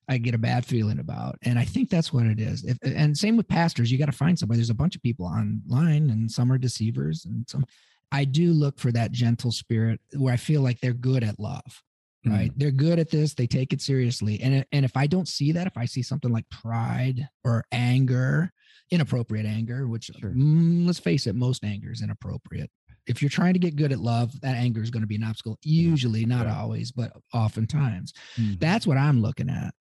I 0.09 0.17
get 0.17 0.35
a 0.35 0.37
bad 0.37 0.65
feeling 0.65 0.99
about, 0.99 1.37
and 1.41 1.59
I 1.59 1.65
think 1.65 1.89
that's 1.89 2.13
what 2.13 2.25
it 2.25 2.39
is. 2.39 2.63
If, 2.63 2.77
and 2.81 3.17
same 3.17 3.35
with 3.35 3.47
pastors, 3.47 3.91
you 3.91 3.97
got 3.97 4.05
to 4.05 4.11
find 4.13 4.39
somebody. 4.39 4.59
There's 4.59 4.69
a 4.69 4.75
bunch 4.75 4.95
of 4.95 5.01
people 5.03 5.25
online, 5.25 6.09
and 6.09 6.31
some 6.31 6.51
are 6.51 6.57
deceivers, 6.57 7.25
and 7.25 7.47
some 7.49 7.65
I 8.11 8.25
do 8.25 8.53
look 8.53 8.79
for 8.79 8.91
that 8.91 9.11
gentle 9.11 9.51
spirit 9.51 9.99
where 10.15 10.33
I 10.33 10.37
feel 10.37 10.61
like 10.61 10.79
they're 10.79 10.93
good 10.93 11.23
at 11.23 11.39
love, 11.39 11.83
right? 12.25 12.51
Mm. 12.51 12.53
They're 12.57 12.71
good 12.71 12.99
at 12.99 13.11
this. 13.11 13.33
They 13.33 13.47
take 13.47 13.73
it 13.73 13.81
seriously. 13.81 14.39
And, 14.41 14.65
and 14.71 14.85
if 14.85 14.95
I 14.95 15.07
don't 15.07 15.27
see 15.27 15.51
that, 15.53 15.67
if 15.67 15.77
I 15.77 15.85
see 15.85 16.01
something 16.01 16.31
like 16.31 16.49
pride 16.49 17.27
or 17.43 17.65
anger, 17.71 18.51
inappropriate 18.91 19.45
anger, 19.45 19.87
which 19.87 20.09
sure. 20.19 20.31
mm, 20.31 20.85
let's 20.85 20.99
face 20.99 21.27
it, 21.27 21.35
most 21.35 21.63
anger 21.63 21.91
is 21.91 22.01
inappropriate. 22.01 22.71
If 23.07 23.21
you're 23.21 23.29
trying 23.29 23.53
to 23.53 23.59
get 23.59 23.77
good 23.77 23.93
at 23.93 23.99
love, 23.99 24.39
that 24.41 24.55
anger 24.55 24.81
is 24.81 24.89
going 24.89 25.01
to 25.01 25.07
be 25.07 25.15
an 25.15 25.23
obstacle. 25.23 25.57
Usually, 25.63 26.25
not 26.25 26.45
yeah. 26.45 26.59
always, 26.59 26.91
but 26.91 27.13
oftentimes. 27.33 28.13
Mm. 28.37 28.59
That's 28.59 28.85
what 28.85 28.97
I'm 28.97 29.21
looking 29.21 29.49
at. 29.49 29.73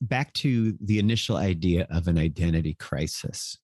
Back 0.00 0.32
to 0.34 0.76
the 0.80 0.98
initial 0.98 1.36
idea 1.36 1.86
of 1.90 2.08
an 2.08 2.18
identity 2.18 2.74
crisis. 2.74 3.58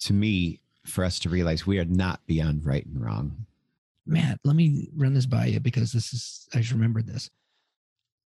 To 0.00 0.12
me, 0.12 0.60
for 0.84 1.04
us 1.04 1.18
to 1.20 1.28
realize 1.28 1.66
we 1.66 1.78
are 1.78 1.84
not 1.84 2.20
beyond 2.26 2.66
right 2.66 2.84
and 2.84 3.00
wrong. 3.00 3.46
Matt, 4.04 4.40
let 4.44 4.56
me 4.56 4.88
run 4.96 5.14
this 5.14 5.26
by 5.26 5.46
you 5.46 5.60
because 5.60 5.92
this 5.92 6.12
is, 6.12 6.48
I 6.52 6.58
just 6.58 6.72
remembered 6.72 7.06
this. 7.06 7.30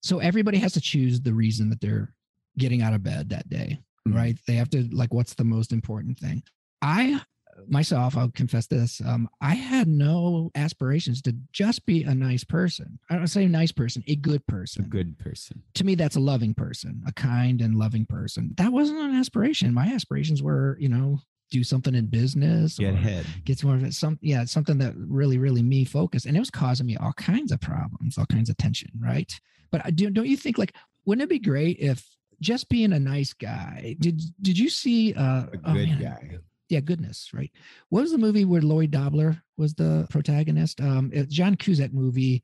So 0.01 0.19
everybody 0.19 0.57
has 0.59 0.71
to 0.73 0.81
choose 0.81 1.19
the 1.19 1.33
reason 1.33 1.69
that 1.69 1.81
they're 1.81 2.13
getting 2.57 2.81
out 2.81 2.93
of 2.93 3.03
bed 3.03 3.29
that 3.29 3.49
day, 3.49 3.79
mm-hmm. 4.07 4.17
right? 4.17 4.37
They 4.47 4.53
have 4.53 4.69
to, 4.69 4.87
like, 4.95 5.13
what's 5.13 5.33
the 5.33 5.43
most 5.43 5.73
important 5.73 6.17
thing? 6.17 6.43
I 6.81 7.21
myself, 7.69 8.17
I'll 8.17 8.31
confess 8.31 8.67
this. 8.67 9.01
Um, 9.05 9.29
I 9.41 9.55
had 9.55 9.87
no 9.87 10.51
aspirations 10.55 11.21
to 11.23 11.35
just 11.51 11.85
be 11.85 12.03
a 12.03 12.13
nice 12.13 12.43
person. 12.43 12.99
I 13.09 13.15
don't 13.15 13.27
say 13.27 13.47
nice 13.47 13.71
person, 13.71 14.03
a 14.07 14.15
good 14.15 14.45
person. 14.47 14.85
A 14.85 14.87
good 14.87 15.17
person. 15.19 15.63
To 15.75 15.83
me, 15.83 15.95
that's 15.95 16.15
a 16.15 16.19
loving 16.19 16.53
person, 16.53 17.01
a 17.07 17.13
kind 17.13 17.61
and 17.61 17.75
loving 17.75 18.05
person. 18.05 18.51
That 18.57 18.71
wasn't 18.71 18.99
an 18.99 19.15
aspiration. 19.15 19.73
My 19.73 19.87
aspirations 19.87 20.41
were, 20.41 20.77
you 20.79 20.89
know, 20.89 21.19
do 21.51 21.63
something 21.63 21.93
in 21.93 22.07
business 22.07 22.79
get 22.79 22.95
ahead 22.95 23.25
get 23.43 23.63
more 23.63 23.75
of 23.75 23.83
it 23.83 23.93
some 23.93 24.17
yeah 24.21 24.43
something 24.45 24.79
that 24.79 24.93
really 24.97 25.37
really 25.37 25.61
me 25.61 25.85
focused 25.85 26.25
and 26.25 26.35
it 26.35 26.39
was 26.39 26.49
causing 26.49 26.87
me 26.87 26.97
all 26.97 27.13
kinds 27.13 27.51
of 27.51 27.61
problems 27.61 28.17
all 28.17 28.25
kinds 28.25 28.49
of 28.49 28.57
tension 28.57 28.89
right 28.99 29.39
but 29.71 29.79
I 29.85 29.91
do 29.91 30.09
don't 30.09 30.25
you 30.25 30.37
think 30.37 30.57
like 30.57 30.73
wouldn't 31.05 31.23
it 31.23 31.29
be 31.29 31.39
great 31.39 31.77
if 31.79 32.03
just 32.41 32.67
being 32.67 32.93
a 32.93 32.99
nice 32.99 33.33
guy 33.33 33.95
did 33.99 34.21
did 34.41 34.57
you 34.57 34.69
see 34.69 35.13
uh 35.13 35.21
a 35.21 35.49
oh, 35.65 35.73
good 35.73 35.95
oh 35.99 36.03
guy 36.03 36.37
yeah 36.69 36.79
goodness 36.79 37.31
right. 37.33 37.51
What 37.89 38.01
was 38.01 38.11
the 38.11 38.17
movie 38.17 38.45
where 38.45 38.61
lloyd 38.61 38.91
dobler 38.91 39.41
was 39.57 39.73
the 39.73 40.07
protagonist? 40.09 40.81
Um 40.81 41.11
john 41.27 41.55
cusack 41.55 41.93
movie 41.93 42.43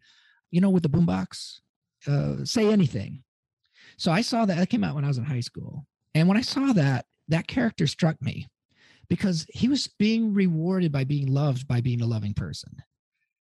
you 0.51 0.61
know 0.61 0.69
with 0.69 0.83
the 0.83 0.89
boombox? 0.89 1.59
Uh 2.07 2.45
say 2.45 2.69
anything. 2.71 3.23
So 3.97 4.11
i 4.11 4.21
saw 4.21 4.45
that 4.45 4.57
that 4.57 4.69
came 4.69 4.83
out 4.83 4.95
when 4.95 5.05
i 5.05 5.07
was 5.07 5.17
in 5.17 5.25
high 5.25 5.41
school 5.41 5.85
and 6.15 6.27
when 6.27 6.37
i 6.37 6.41
saw 6.41 6.73
that 6.73 7.05
that 7.27 7.47
character 7.47 7.87
struck 7.87 8.21
me 8.21 8.47
because 9.11 9.45
he 9.49 9.67
was 9.67 9.87
being 9.99 10.33
rewarded 10.33 10.91
by 10.91 11.03
being 11.03 11.27
loved 11.27 11.67
by 11.67 11.81
being 11.81 12.01
a 12.01 12.05
loving 12.05 12.33
person. 12.33 12.77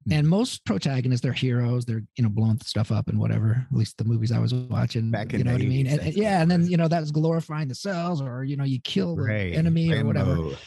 Hmm. 0.06 0.14
And 0.14 0.28
most 0.28 0.66
protagonists, 0.66 1.24
they're 1.24 1.34
heroes. 1.34 1.86
They're 1.86 2.04
you 2.16 2.24
know 2.24 2.30
blowing 2.30 2.60
stuff 2.62 2.92
up 2.92 3.08
and 3.08 3.20
whatever. 3.20 3.66
At 3.72 3.78
least 3.78 3.98
the 3.98 4.04
movies 4.04 4.32
I 4.32 4.40
was 4.40 4.54
watching. 4.54 5.12
Back 5.12 5.34
in 5.34 5.40
you 5.40 5.44
know 5.46 5.54
what 5.54 5.62
I 5.62 5.66
mean? 5.66 5.88
And, 5.88 6.00
and, 6.00 6.14
yeah, 6.14 6.42
and 6.42 6.50
then 6.50 6.68
you 6.68 6.78
know 6.78 6.88
that's 6.88 7.12
glorifying 7.12 7.68
the 7.68 7.76
cells, 7.76 8.22
or 8.22 8.44
you 8.44 8.56
know 8.56 8.64
you 8.64 8.80
kill 8.82 9.16
the 9.16 9.24
Ray, 9.24 9.54
enemy 9.54 9.90
Rambo. 9.90 10.04
or 10.04 10.08
whatever. 10.08 10.58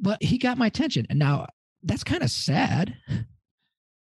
But 0.00 0.22
he 0.22 0.38
got 0.38 0.58
my 0.58 0.66
attention, 0.66 1.06
and 1.10 1.18
now 1.18 1.46
that's 1.82 2.04
kind 2.04 2.22
of 2.22 2.30
sad. 2.30 2.96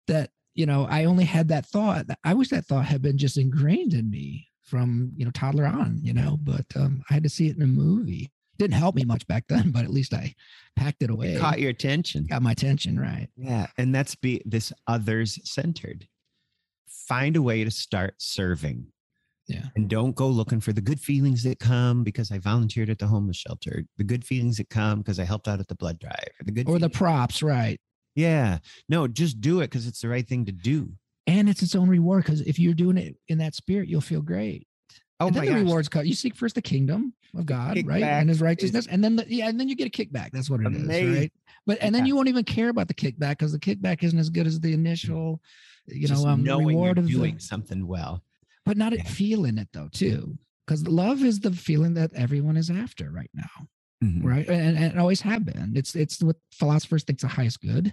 That 0.06 0.30
you 0.54 0.64
know 0.64 0.86
I 0.88 1.04
only 1.04 1.24
had 1.24 1.48
that 1.48 1.66
thought. 1.66 2.06
I 2.24 2.34
wish 2.34 2.48
that 2.48 2.64
thought 2.64 2.86
had 2.86 3.02
been 3.02 3.18
just 3.18 3.36
ingrained 3.36 3.92
in 3.92 4.10
me 4.10 4.48
from 4.62 5.12
you 5.16 5.24
know 5.24 5.30
toddler 5.32 5.66
on. 5.66 5.98
You 6.02 6.14
know, 6.14 6.38
but 6.42 6.64
um, 6.76 7.02
I 7.10 7.14
had 7.14 7.24
to 7.24 7.28
see 7.28 7.48
it 7.48 7.56
in 7.56 7.62
a 7.62 7.66
movie 7.66 8.30
didn't 8.58 8.74
help 8.74 8.94
me 8.94 9.04
much 9.04 9.26
back 9.26 9.44
then, 9.48 9.70
but 9.72 9.84
at 9.84 9.90
least 9.90 10.14
I 10.14 10.34
packed 10.76 11.02
it 11.02 11.10
away. 11.10 11.34
It 11.34 11.40
caught 11.40 11.60
your 11.60 11.70
attention. 11.70 12.26
Got 12.26 12.42
my 12.42 12.52
attention, 12.52 12.98
right? 12.98 13.28
Yeah. 13.36 13.66
And 13.76 13.94
that's 13.94 14.14
be 14.14 14.42
this 14.44 14.72
others 14.86 15.38
centered. 15.44 16.06
Find 16.86 17.36
a 17.36 17.42
way 17.42 17.64
to 17.64 17.70
start 17.70 18.14
serving. 18.18 18.86
Yeah. 19.46 19.64
And 19.76 19.88
don't 19.88 20.14
go 20.14 20.28
looking 20.28 20.60
for 20.60 20.74
the 20.74 20.82
good 20.82 21.00
feelings 21.00 21.42
that 21.44 21.58
come 21.58 22.04
because 22.04 22.30
I 22.30 22.38
volunteered 22.38 22.90
at 22.90 22.98
the 22.98 23.06
homeless 23.06 23.38
shelter, 23.38 23.84
the 23.96 24.04
good 24.04 24.24
feelings 24.24 24.58
that 24.58 24.68
come 24.68 24.98
because 24.98 25.18
I 25.18 25.24
helped 25.24 25.48
out 25.48 25.58
at 25.58 25.68
the 25.68 25.74
blood 25.74 25.98
drive, 25.98 26.28
or 26.38 26.44
the 26.44 26.52
good 26.52 26.66
or 26.66 26.76
feelings. 26.76 26.82
the 26.82 26.90
props, 26.90 27.42
right? 27.42 27.80
Yeah. 28.14 28.58
No, 28.90 29.08
just 29.08 29.40
do 29.40 29.60
it 29.60 29.70
because 29.70 29.86
it's 29.86 30.02
the 30.02 30.08
right 30.08 30.26
thing 30.28 30.44
to 30.46 30.52
do. 30.52 30.90
And 31.26 31.48
it's 31.48 31.62
its 31.62 31.74
own 31.74 31.88
reward 31.88 32.24
because 32.24 32.42
if 32.42 32.58
you're 32.58 32.74
doing 32.74 32.98
it 32.98 33.16
in 33.28 33.38
that 33.38 33.54
spirit, 33.54 33.88
you'll 33.88 34.00
feel 34.00 34.22
great. 34.22 34.66
Oh 35.20 35.26
and 35.26 35.34
then 35.36 35.46
the 35.46 35.50
gosh. 35.52 35.60
rewards 35.62 35.88
cut. 35.88 36.06
You 36.06 36.14
seek 36.14 36.34
first 36.36 36.54
the 36.54 36.62
kingdom 36.62 37.12
of 37.36 37.44
God, 37.44 37.80
right, 37.84 38.02
and 38.02 38.28
His 38.28 38.38
is- 38.38 38.42
righteousness, 38.42 38.86
and 38.86 39.02
then 39.02 39.16
the, 39.16 39.24
yeah, 39.28 39.48
and 39.48 39.58
then 39.58 39.68
you 39.68 39.74
get 39.74 39.86
a 39.88 39.90
kickback. 39.90 40.30
That's 40.30 40.48
what 40.48 40.60
it 40.60 40.72
is, 40.72 40.82
Amazing. 40.84 41.14
right? 41.14 41.32
But 41.66 41.78
and 41.80 41.94
then 41.94 42.02
Yeah. 42.04 42.08
you 42.08 42.16
won't 42.16 42.28
even 42.28 42.44
care 42.44 42.68
about 42.68 42.86
the 42.88 42.94
kickback 42.94 43.30
because 43.38 43.52
the 43.52 43.58
kickback 43.58 44.02
isn't 44.04 44.18
as 44.18 44.30
good 44.30 44.46
as 44.46 44.60
the 44.60 44.72
initial, 44.72 45.42
you 45.86 46.06
Just 46.06 46.22
know, 46.24 46.30
um, 46.30 46.44
knowing 46.44 46.68
reward 46.68 46.98
of 46.98 47.06
the, 47.06 47.12
doing 47.12 47.38
something 47.40 47.86
well. 47.86 48.22
but 48.64 48.76
not 48.76 48.92
Yeah. 48.92 49.00
it 49.00 49.08
feeling 49.08 49.58
it 49.58 49.68
though 49.72 49.88
too, 49.88 50.38
because 50.66 50.86
love 50.86 51.22
is 51.24 51.40
the 51.40 51.50
feeling 51.52 51.94
that 51.94 52.12
everyone 52.14 52.56
is 52.56 52.70
after 52.70 53.10
right 53.10 53.30
now 53.34 53.68
Mhm. 54.04 54.22
right 54.22 54.48
and, 54.48 54.76
and 54.78 54.92
it 54.92 54.98
always 54.98 55.22
have 55.22 55.44
been 55.44 55.72
it's 55.74 55.96
it's 55.96 56.22
what 56.22 56.36
philosophers 56.52 57.02
think's 57.02 57.22
the 57.22 57.28
highest 57.28 57.60
good 57.60 57.92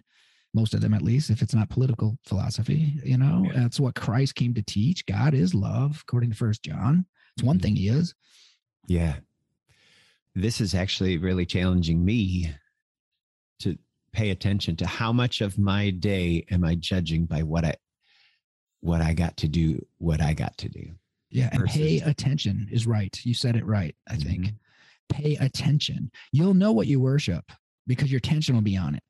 most 0.56 0.74
of 0.74 0.82
them 0.82 0.94
at 0.94 1.02
least 1.04 1.30
if 1.30 1.42
it's 1.44 1.54
not 1.54 1.70
political 1.70 2.18
philosophy 2.26 2.94
you 3.04 3.18
know 3.18 3.44
Yeah. 3.46 3.60
that's 3.62 3.80
what 3.80 3.94
christ 3.96 4.34
came 4.36 4.54
to 4.56 4.64
teach 4.64 5.06
god 5.06 5.34
is 5.34 5.54
love 5.54 6.00
according 6.02 6.32
to 6.32 6.36
first 6.36 6.64
john 6.64 7.06
it's 7.36 7.44
one 7.44 7.60
Mhm. 7.60 7.62
thing 7.62 7.76
he 7.76 7.90
is 7.90 8.16
Yeah. 8.88 9.18
This 10.38 10.60
is 10.60 10.76
actually 10.76 11.18
really 11.18 11.46
challenging 11.46 12.04
me 12.04 12.52
to 13.60 13.78
pay 14.12 14.32
attention 14.32 14.76
to 14.78 14.86
how 14.86 15.14
much 15.14 15.40
of 15.42 15.58
my 15.58 15.90
day 15.92 16.46
am 16.52 16.64
I 16.66 16.76
judging 16.76 17.26
by 17.26 17.42
what 17.44 17.64
I 17.66 17.76
what 18.82 19.02
I 19.02 19.14
got 19.14 19.38
to 19.38 19.48
do, 19.48 19.84
what 19.98 20.22
I 20.22 20.34
got 20.34 20.58
to 20.60 20.70
do. 20.70 20.86
yeah 21.32 21.50
and 21.54 21.66
pay 21.66 22.00
attention 22.02 22.68
is 22.72 22.86
right 22.86 23.20
you 23.26 23.34
said 23.34 23.56
it 23.56 23.66
right 23.66 23.96
i 24.08 24.16
think 24.16 24.42
Mhm. 24.46 24.56
pay 25.10 25.36
attention 25.38 26.12
you'll 26.32 26.54
know 26.54 26.72
what 26.72 26.88
you 26.88 27.00
worship 27.00 27.46
because 27.88 28.12
your 28.12 28.20
attention 28.20 28.54
will 28.56 28.62
be 28.74 28.78
on 28.78 28.94
it 28.96 29.04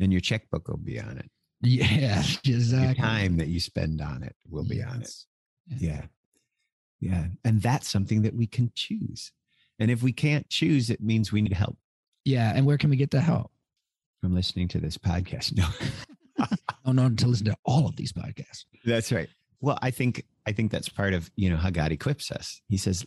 And 0.00 0.12
your 0.12 0.20
checkbook 0.20 0.68
will 0.68 0.78
be 0.78 0.98
on 1.00 1.18
it. 1.18 1.30
yeah 1.60 2.22
Your 2.44 2.56
exactly 2.56 2.94
time 3.02 3.36
that 3.36 3.48
you 3.48 3.60
spend 3.60 4.00
on 4.00 4.22
it 4.22 4.34
will 4.48 4.64
be 4.64 4.82
on 4.82 5.02
it. 5.02 5.12
Yeah. 5.78 6.06
Yeah. 7.00 7.26
And 7.44 7.62
that's 7.62 7.88
something 7.88 8.22
that 8.22 8.34
we 8.34 8.46
can 8.46 8.72
choose. 8.74 9.32
And 9.78 9.90
if 9.90 10.02
we 10.02 10.12
can't 10.12 10.48
choose, 10.48 10.90
it 10.90 11.00
means 11.00 11.32
we 11.32 11.42
need 11.42 11.52
help 11.52 11.76
yeah 12.24 12.52
and 12.54 12.66
where 12.66 12.78
can 12.78 12.90
we 12.90 12.96
get 12.96 13.10
the 13.10 13.20
help 13.20 13.50
from 14.20 14.34
listening 14.34 14.68
to 14.68 14.78
this 14.78 14.98
podcast. 14.98 15.52
No. 16.38 16.46
oh 16.86 16.92
no 16.92 17.10
to 17.10 17.26
listen 17.26 17.44
to 17.46 17.56
all 17.64 17.86
of 17.86 17.94
these 17.96 18.12
podcasts 18.12 18.64
That's 18.84 19.12
right. 19.12 19.28
Well, 19.60 19.78
I 19.82 19.90
think 19.90 20.24
I 20.46 20.52
think 20.52 20.72
that's 20.72 20.88
part 20.88 21.14
of 21.14 21.30
you 21.36 21.50
know 21.50 21.56
how 21.56 21.70
God 21.70 21.92
equips 21.92 22.32
us. 22.32 22.60
He 22.68 22.76
says, 22.76 23.06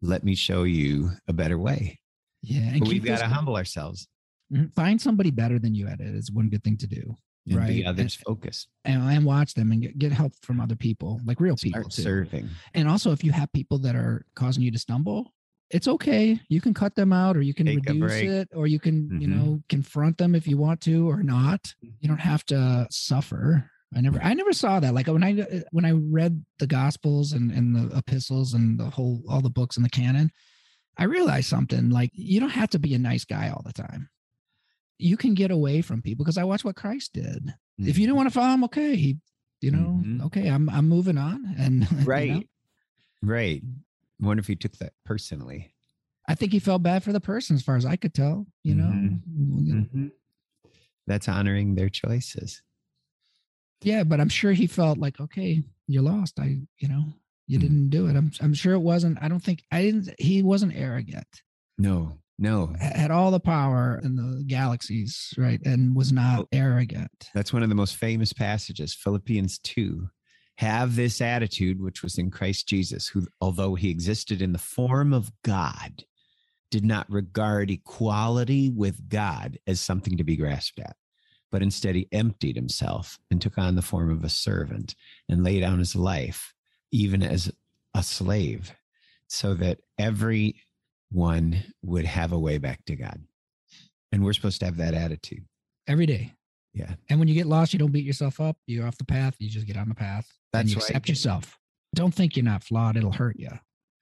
"Let 0.00 0.24
me 0.24 0.34
show 0.34 0.62
you 0.62 1.10
a 1.28 1.32
better 1.32 1.58
way." 1.58 1.98
yeah 2.42 2.70
and 2.70 2.80
But 2.80 2.88
we've 2.88 3.04
got 3.04 3.18
to 3.18 3.26
humble 3.26 3.56
ourselves 3.56 4.08
Mhm. 4.52 4.74
Find 4.74 5.00
somebody 5.00 5.30
better 5.30 5.58
than 5.58 5.74
you 5.74 5.86
at 5.88 6.00
it 6.00 6.14
is 6.14 6.30
one 6.30 6.48
good 6.48 6.62
thing 6.64 6.76
to 6.78 6.86
do. 6.86 7.16
and 7.48 7.54
Right. 7.58 7.68
be 7.68 7.78
And- 7.82 7.88
others 7.90 8.14
focused. 8.16 8.66
And, 8.84 9.00
and 9.04 9.24
watch 9.24 9.54
them 9.54 9.70
and 9.70 9.80
get, 9.80 9.96
get 9.96 10.10
help 10.10 10.32
from 10.42 10.60
other 10.60 10.74
people, 10.74 11.20
like 11.24 11.38
real 11.40 11.54
people 11.56 11.84
too. 11.84 12.02
serving. 12.02 12.48
And 12.74 12.88
also, 12.88 13.12
if 13.12 13.22
you 13.22 13.30
have 13.30 13.52
people 13.52 13.78
that 13.78 13.94
are 13.94 14.26
causing 14.34 14.64
you 14.64 14.72
to 14.72 14.78
stumble, 14.80 15.32
it's 15.70 15.86
okay. 15.86 16.40
You 16.48 16.60
can 16.60 16.74
cut 16.74 16.96
them 16.96 17.12
out, 17.12 17.36
or 17.36 17.42
you 17.42 17.54
can 17.54 17.66
Take 17.66 17.86
reduce 17.88 18.12
it, 18.14 18.48
or 18.52 18.66
you 18.66 18.80
can, 18.80 19.20
you 19.20 19.28
Mhm. 19.28 19.36
know, 19.36 19.62
confront 19.68 20.18
them 20.18 20.34
if 20.34 20.48
you 20.48 20.56
want 20.56 20.80
to, 20.82 21.08
or 21.08 21.22
not. 21.22 21.72
You 21.80 22.08
don't 22.08 22.18
have 22.18 22.44
to 22.46 22.88
suffer. 22.90 23.70
I 23.94 24.00
never, 24.00 24.20
I 24.20 24.34
never 24.34 24.52
saw 24.52 24.80
that. 24.80 24.92
Like 24.92 25.06
when 25.06 25.22
I 25.22 25.62
when 25.70 25.84
I 25.84 25.92
read 25.92 26.44
the 26.58 26.66
Gospels 26.66 27.32
and 27.32 27.52
and 27.52 27.76
the 27.76 27.96
epistles 27.96 28.54
and 28.54 28.76
the 28.80 28.90
whole 28.90 29.22
all 29.28 29.40
the 29.40 29.50
books 29.50 29.76
in 29.76 29.84
the 29.84 29.88
canon, 29.88 30.32
I 30.98 31.04
realized 31.04 31.48
something. 31.48 31.90
Like 31.90 32.10
you 32.12 32.40
don't 32.40 32.50
have 32.50 32.70
to 32.70 32.80
be 32.80 32.92
a 32.94 32.98
nice 32.98 33.24
guy 33.24 33.50
all 33.50 33.62
the 33.64 33.72
time. 33.72 34.08
You 34.98 35.16
can 35.16 35.34
get 35.34 35.50
away 35.50 35.82
from 35.82 36.02
people 36.02 36.24
because 36.24 36.38
I 36.38 36.44
watch 36.44 36.64
what 36.64 36.76
Christ 36.76 37.12
did. 37.12 37.54
If 37.78 37.98
you 37.98 38.06
don't 38.06 38.16
want 38.16 38.28
to 38.28 38.34
follow 38.34 38.54
him, 38.54 38.64
okay, 38.64 38.96
he, 38.96 39.18
you 39.60 39.70
know, 39.70 40.02
Mhm. 40.04 40.24
okay, 40.26 40.48
I'm 40.48 40.68
I'm 40.70 40.88
moving 40.88 41.18
on, 41.18 41.44
and 41.58 41.82
you 41.90 41.96
know, 41.98 42.04
right, 42.04 42.48
right. 43.22 43.62
I 44.22 44.26
wonder 44.26 44.40
if 44.40 44.46
he 44.46 44.56
took 44.56 44.72
that 44.78 44.94
personally. 45.04 45.72
I 46.28 46.34
think 46.34 46.52
he 46.52 46.58
felt 46.58 46.82
bad 46.82 47.04
for 47.04 47.12
the 47.12 47.20
person, 47.20 47.54
as 47.54 47.62
far 47.62 47.76
as 47.76 47.84
I 47.84 47.96
could 47.96 48.14
tell. 48.14 48.46
You 48.64 48.74
know, 48.76 48.88
Mhm. 48.88 49.20
Mm. 49.94 50.10
That's 51.06 51.28
honoring 51.28 51.74
their 51.74 51.88
choices. 51.90 52.62
yeah, 53.82 54.02
but 54.04 54.20
I'm 54.20 54.28
sure 54.30 54.52
he 54.52 54.66
felt 54.66 54.98
like, 54.98 55.20
okay, 55.20 55.62
you're 55.86 56.02
lost. 56.02 56.40
I, 56.40 56.58
you 56.78 56.88
know, 56.88 57.04
you 57.46 57.58
Mhm. 57.58 57.62
didn't 57.62 57.88
do 57.90 58.06
it. 58.08 58.16
I'm 58.16 58.32
I'm 58.40 58.54
sure 58.54 58.72
it 58.72 58.78
wasn't. 58.80 59.18
I 59.22 59.28
don't 59.28 59.42
think 59.44 59.62
I 59.70 59.82
didn't. 59.82 60.18
He 60.18 60.42
wasn't 60.42 60.74
arrogant. 60.74 61.28
No, 61.78 62.18
no. 62.38 62.74
Had 62.80 63.10
all 63.10 63.30
the 63.30 63.40
power 63.40 64.00
in 64.02 64.16
the 64.16 64.44
galaxies, 64.46 65.32
right, 65.36 65.60
and 65.64 65.94
was 65.96 66.12
not 66.12 66.40
Oh. 66.40 66.48
arrogant. 66.52 67.30
That's 67.34 67.52
one 67.52 67.62
of 67.62 67.68
the 67.68 67.74
most 67.74 67.96
famous 67.96 68.32
passages, 68.32 68.94
Philippians 68.94 69.58
2. 69.60 70.08
Have 70.58 70.96
this 70.96 71.20
attitude, 71.20 71.80
which 71.80 72.02
was 72.02 72.16
in 72.18 72.30
Christ 72.30 72.66
Jesus, 72.68 73.08
who, 73.08 73.26
although 73.40 73.74
he 73.74 73.90
existed 73.90 74.40
in 74.40 74.52
the 74.52 74.58
form 74.58 75.12
of 75.12 75.30
God, 75.42 76.04
did 76.70 76.84
not 76.84 77.10
regard 77.10 77.70
equality 77.70 78.70
with 78.70 79.08
God 79.08 79.58
as 79.66 79.80
something 79.80 80.16
to 80.16 80.24
be 80.24 80.36
grasped 80.36 80.78
at, 80.80 80.96
but 81.50 81.62
instead 81.62 81.94
he 81.94 82.08
emptied 82.10 82.56
himself 82.56 83.18
and 83.30 83.40
took 83.40 83.56
on 83.58 83.74
the 83.76 83.82
form 83.82 84.10
of 84.10 84.24
a 84.24 84.28
servant 84.28 84.94
and 85.28 85.44
laid 85.44 85.60
down 85.60 85.78
his 85.78 85.94
life, 85.94 86.54
even 86.90 87.22
as 87.22 87.52
a 87.94 88.02
slave, 88.02 88.72
so 89.28 89.54
that 89.54 89.80
everyone 91.10 91.62
would 91.82 92.04
have 92.04 92.32
a 92.32 92.38
way 92.38 92.58
back 92.58 92.84
to 92.86 92.96
God. 92.96 93.20
And 94.12 94.24
we're 94.24 94.32
supposed 94.32 94.60
to 94.60 94.66
have 94.66 94.76
that 94.78 94.94
attitude. 94.94 95.44
Every 95.86 96.06
day. 96.06 96.32
Yeah. 96.74 96.94
And 97.08 97.18
when 97.18 97.28
you 97.28 97.34
get 97.34 97.46
lost, 97.46 97.72
you 97.72 97.78
don't 97.78 97.92
beat 97.92 98.04
yourself 98.04 98.40
up. 98.40 98.56
You're 98.66 98.86
off 98.86 98.98
the 98.98 99.04
path. 99.04 99.36
You 99.38 99.48
just 99.48 99.66
get 99.66 99.76
on 99.76 99.88
the 99.88 99.94
path. 99.94 100.26
and 100.52 100.60
That's 100.64 100.70
you 100.70 100.76
right. 100.80 100.90
accept 100.90 101.08
yourself. 101.08 101.58
Don't 101.94 102.14
think 102.14 102.36
you're 102.36 102.44
not 102.44 102.62
flawed. 102.64 102.96
It'll 102.96 103.12
hurt 103.12 103.36
you. 103.38 103.50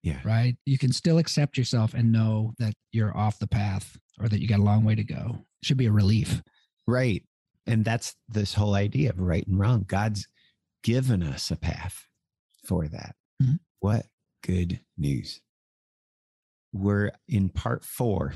Yeah. 0.03 0.19
right? 0.23 0.55
You 0.67 0.77
can 0.77 0.93
still 0.93 1.17
accept 1.17 1.57
yourself 1.57 1.95
and 1.95 2.13
know 2.13 2.53
that 2.59 2.75
you're 2.93 3.17
off 3.17 3.39
the 3.39 3.47
path 3.47 3.97
or 4.21 4.29
that 4.29 4.39
you 4.41 4.47
got 4.49 4.59
a 4.59 4.63
long 4.63 4.85
way 4.85 4.95
to 4.95 5.05
go. 5.05 5.47
Should 5.63 5.79
be 5.79 5.87
a 5.87 5.93
relief. 5.93 6.43
Right. 6.87 7.23
And 7.67 7.85
that's 7.87 8.15
this 8.29 8.53
whole 8.53 8.75
idea 8.75 9.11
of 9.11 9.19
right 9.19 9.47
and 9.47 9.59
wrong. 9.59 9.85
God's 9.89 10.29
given 10.83 11.23
us 11.23 11.51
a 11.51 11.57
path 11.57 12.07
for 12.67 12.87
that. 12.89 13.15
Mhm. 13.43 13.61
What 13.81 14.05
good 14.43 14.81
news. 14.99 15.41
We're 16.75 17.12
in 17.29 17.49
part 17.49 17.85
four 17.85 18.35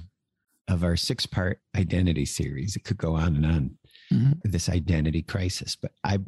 of 0.69 0.85
our 0.85 0.97
six 0.97 1.27
part 1.27 1.61
identity 1.77 2.25
series. 2.25 2.77
It 2.77 2.85
could 2.85 2.97
go 2.97 3.15
on 3.17 3.37
and 3.37 3.47
on, 3.47 3.79
Mhm. 4.13 4.41
this 4.45 4.69
identity 4.69 5.23
crisis. 5.23 5.77
But 5.77 5.93
I 6.05 6.19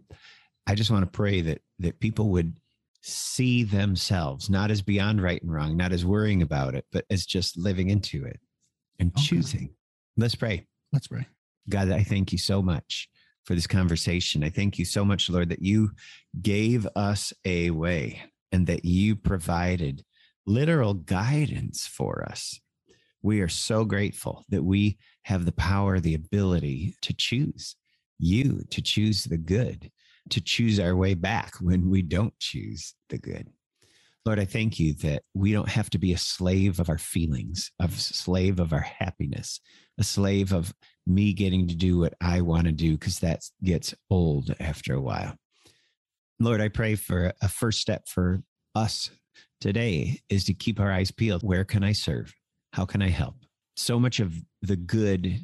I 0.67 0.75
just 0.75 0.91
want 0.91 1.05
to 1.05 1.11
pray 1.11 1.41
that 1.41 1.63
that 1.79 2.01
people 2.01 2.29
would 2.31 2.57
see 3.03 3.63
themselves 3.65 4.51
not 4.51 4.71
as 4.71 4.83
beyond 4.83 5.23
right 5.23 5.41
and 5.43 5.51
wrong, 5.53 5.77
not 5.77 5.93
as 5.93 6.05
worrying 6.05 6.43
about 6.43 6.75
it, 6.75 6.85
but 6.93 7.07
as 7.11 7.25
just 7.25 7.57
living 7.57 7.89
into 7.89 8.25
it 8.25 8.41
and 8.99 9.11
Okay. 9.13 9.23
choosing. 9.23 9.75
Let's 10.17 10.35
pray. 10.35 10.67
Let's 10.93 11.07
pray. 11.07 11.27
God, 11.69 11.91
I 11.91 12.03
thank 12.03 12.33
you 12.33 12.39
so 12.39 12.61
much 12.61 13.09
for 13.45 13.55
this 13.55 13.67
conversation. 13.67 14.45
I 14.45 14.51
thank 14.51 14.79
you 14.79 14.85
so 14.85 15.05
much, 15.05 15.31
Lord, 15.31 15.49
that 15.49 15.63
you 15.63 15.93
gave 16.43 16.87
us 16.95 17.33
a 17.45 17.71
way 17.71 18.23
and 18.53 18.67
that 18.67 18.85
you 18.85 19.17
provided 19.17 20.05
literal 20.47 20.95
guidance 20.95 21.87
for 21.87 22.27
us. 22.29 22.59
We 23.23 23.41
are 23.41 23.49
so 23.49 23.85
grateful 23.85 24.45
that 24.49 24.65
we 24.65 24.99
have 25.25 25.45
the 25.45 25.53
power, 25.53 26.01
the 26.01 26.15
ability 26.15 26.97
to 27.03 27.13
choose 27.13 27.77
you, 28.19 28.63
to 28.71 28.81
choose 28.83 29.25
the 29.25 29.39
good, 29.39 29.91
to 30.31 30.41
choose 30.41 30.81
our 30.81 30.97
way 30.97 31.15
back 31.15 31.55
when 31.61 31.91
we 31.91 32.03
don't 32.03 32.39
choose 32.39 32.95
the 33.09 33.19
good. 33.19 33.49
Lord, 34.27 34.39
I 34.39 34.45
thank 34.45 34.79
you 34.79 34.93
that 34.95 35.23
we 35.35 35.53
don't 35.53 35.69
have 35.69 35.89
to 35.91 35.99
be 35.99 36.13
a 36.13 36.19
slave 36.19 36.79
of 36.79 36.91
our 36.91 36.99
feelings, 36.99 37.71
of 37.81 37.99
slave 37.99 38.61
of 38.61 38.73
our 38.73 38.87
happiness, 38.99 39.61
a 39.99 40.05
slave 40.05 40.53
of 40.53 40.75
me 41.07 41.33
getting 41.33 41.69
to 41.69 41.75
do 41.75 41.99
what 41.99 42.15
I 42.21 42.43
want 42.43 42.67
to 42.67 42.73
do 42.73 42.93
because 42.93 43.21
that 43.21 43.41
gets 43.65 43.95
old 44.11 44.55
after 44.61 44.95
a 44.95 45.01
while. 45.01 45.37
Lord, 46.39 46.61
I 46.61 46.69
pray 46.69 46.97
for 46.97 47.33
a 47.43 47.49
first 47.49 47.81
step 47.81 48.09
for 48.09 48.43
us 48.75 49.11
today 49.61 50.21
is 50.29 50.45
to 50.45 50.55
keep 50.55 50.81
our 50.81 50.91
eyes 50.91 51.11
peeled. 51.11 51.43
Where 51.43 51.65
can 51.65 51.85
I 51.85 51.93
serve? 51.93 52.33
How 52.73 52.85
can 52.85 53.03
I 53.03 53.09
help? 53.09 53.37
So 53.77 53.99
much 53.99 54.21
of 54.21 54.35
the 54.63 54.77
good 54.77 55.41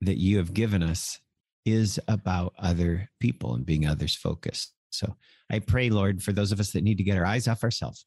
that 0.00 0.18
you 0.18 0.38
have 0.38 0.54
given 0.54 0.82
us 0.82 1.20
is 1.64 2.00
about 2.08 2.54
other 2.58 3.08
people 3.20 3.54
and 3.54 3.64
being 3.64 3.86
others 3.86 4.14
focused. 4.16 4.72
So 4.90 5.16
I 5.50 5.60
pray, 5.60 5.90
Lord, 5.90 6.22
for 6.22 6.32
those 6.32 6.52
of 6.52 6.60
us 6.60 6.72
that 6.72 6.82
need 6.82 6.98
to 6.98 7.04
get 7.04 7.16
our 7.16 7.26
eyes 7.26 7.48
off 7.48 7.62
ourselves, 7.62 8.04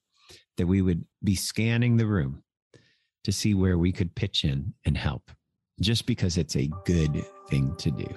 that 0.57 0.67
we 0.67 0.81
would 0.81 1.05
be 1.23 1.35
scanning 1.35 1.97
the 1.97 2.05
room 2.05 2.43
to 3.23 3.31
see 3.31 3.53
where 3.53 3.77
we 3.77 3.91
could 3.91 4.15
pitch 4.15 4.43
in 4.43 4.73
and 4.85 4.97
help 4.97 5.31
just 5.81 6.05
because 6.05 6.37
it's 6.37 6.55
a 6.55 6.69
good 6.85 7.25
thing 7.49 7.75
to 7.77 7.91
do. 7.91 8.07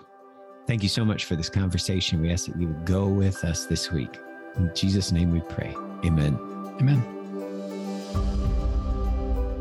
Thank 0.67 0.83
you 0.83 0.89
so 0.89 1.05
much 1.05 1.25
for 1.25 1.35
this 1.35 1.49
conversation. 1.49 2.21
We 2.21 2.31
ask 2.31 2.47
that 2.47 2.61
you 2.61 2.69
would 2.69 2.85
go 2.85 3.09
with 3.09 3.45
us 3.45 3.65
this 3.65 3.91
week. 3.91 4.19
In 4.57 4.71
Jesus' 4.75 5.13
name 5.13 5.31
we 5.33 5.41
pray. 5.41 5.75
Amen. 6.05 6.58
Amen. 6.81 7.03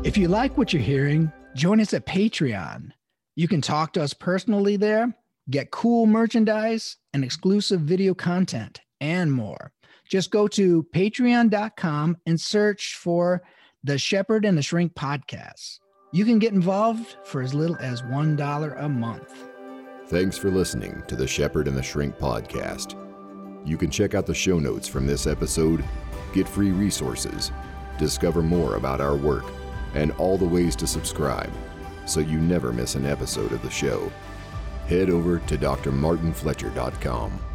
If 0.04 0.16
you 0.16 0.28
like 0.28 0.56
what 0.56 0.72
you're 0.72 0.82
hearing, 0.82 1.32
join 1.54 1.80
us 1.80 1.92
at 1.92 2.06
Patreon. 2.06 2.92
You 3.36 3.48
can 3.48 3.60
talk 3.60 3.92
to 3.92 4.02
us 4.02 4.14
personally 4.14 4.76
there, 4.76 5.14
get 5.50 5.70
cool 5.70 6.06
merchandise 6.06 6.96
and 7.12 7.24
exclusive 7.24 7.80
video 7.80 8.14
content, 8.14 8.80
and 9.00 9.32
more. 9.32 9.72
Just 10.08 10.30
go 10.30 10.48
to 10.48 10.86
patreon.com 10.94 12.16
and 12.26 12.40
search 12.40 12.96
for 12.96 13.42
the 13.84 13.98
Shepherd 13.98 14.44
and 14.44 14.56
the 14.56 14.62
Shrink 14.62 14.94
podcast. 14.94 15.78
You 16.12 16.24
can 16.24 16.38
get 16.38 16.52
involved 16.52 17.16
for 17.24 17.42
as 17.42 17.52
little 17.52 17.76
as 17.76 18.02
$1 18.02 18.82
a 18.82 18.88
month. 18.88 19.48
Thanks 20.06 20.38
for 20.38 20.50
listening 20.50 21.02
to 21.06 21.16
the 21.16 21.26
Shepherd 21.26 21.68
and 21.68 21.76
the 21.76 21.82
Shrink 21.82 22.16
podcast. 22.16 22.96
You 23.66 23.76
can 23.76 23.90
check 23.90 24.14
out 24.14 24.24
the 24.24 24.34
show 24.34 24.58
notes 24.58 24.88
from 24.88 25.06
this 25.06 25.26
episode, 25.26 25.84
get 26.32 26.48
free 26.48 26.70
resources, 26.70 27.52
discover 27.98 28.42
more 28.42 28.76
about 28.76 29.00
our 29.00 29.16
work, 29.16 29.44
and 29.94 30.12
all 30.12 30.38
the 30.38 30.46
ways 30.46 30.76
to 30.76 30.86
subscribe 30.86 31.52
so 32.08 32.20
you 32.20 32.38
never 32.38 32.72
miss 32.72 32.94
an 32.94 33.06
episode 33.06 33.52
of 33.52 33.62
the 33.62 33.70
show. 33.70 34.10
Head 34.86 35.10
over 35.10 35.38
to 35.40 35.58
drmartinfletcher.com. 35.58 37.47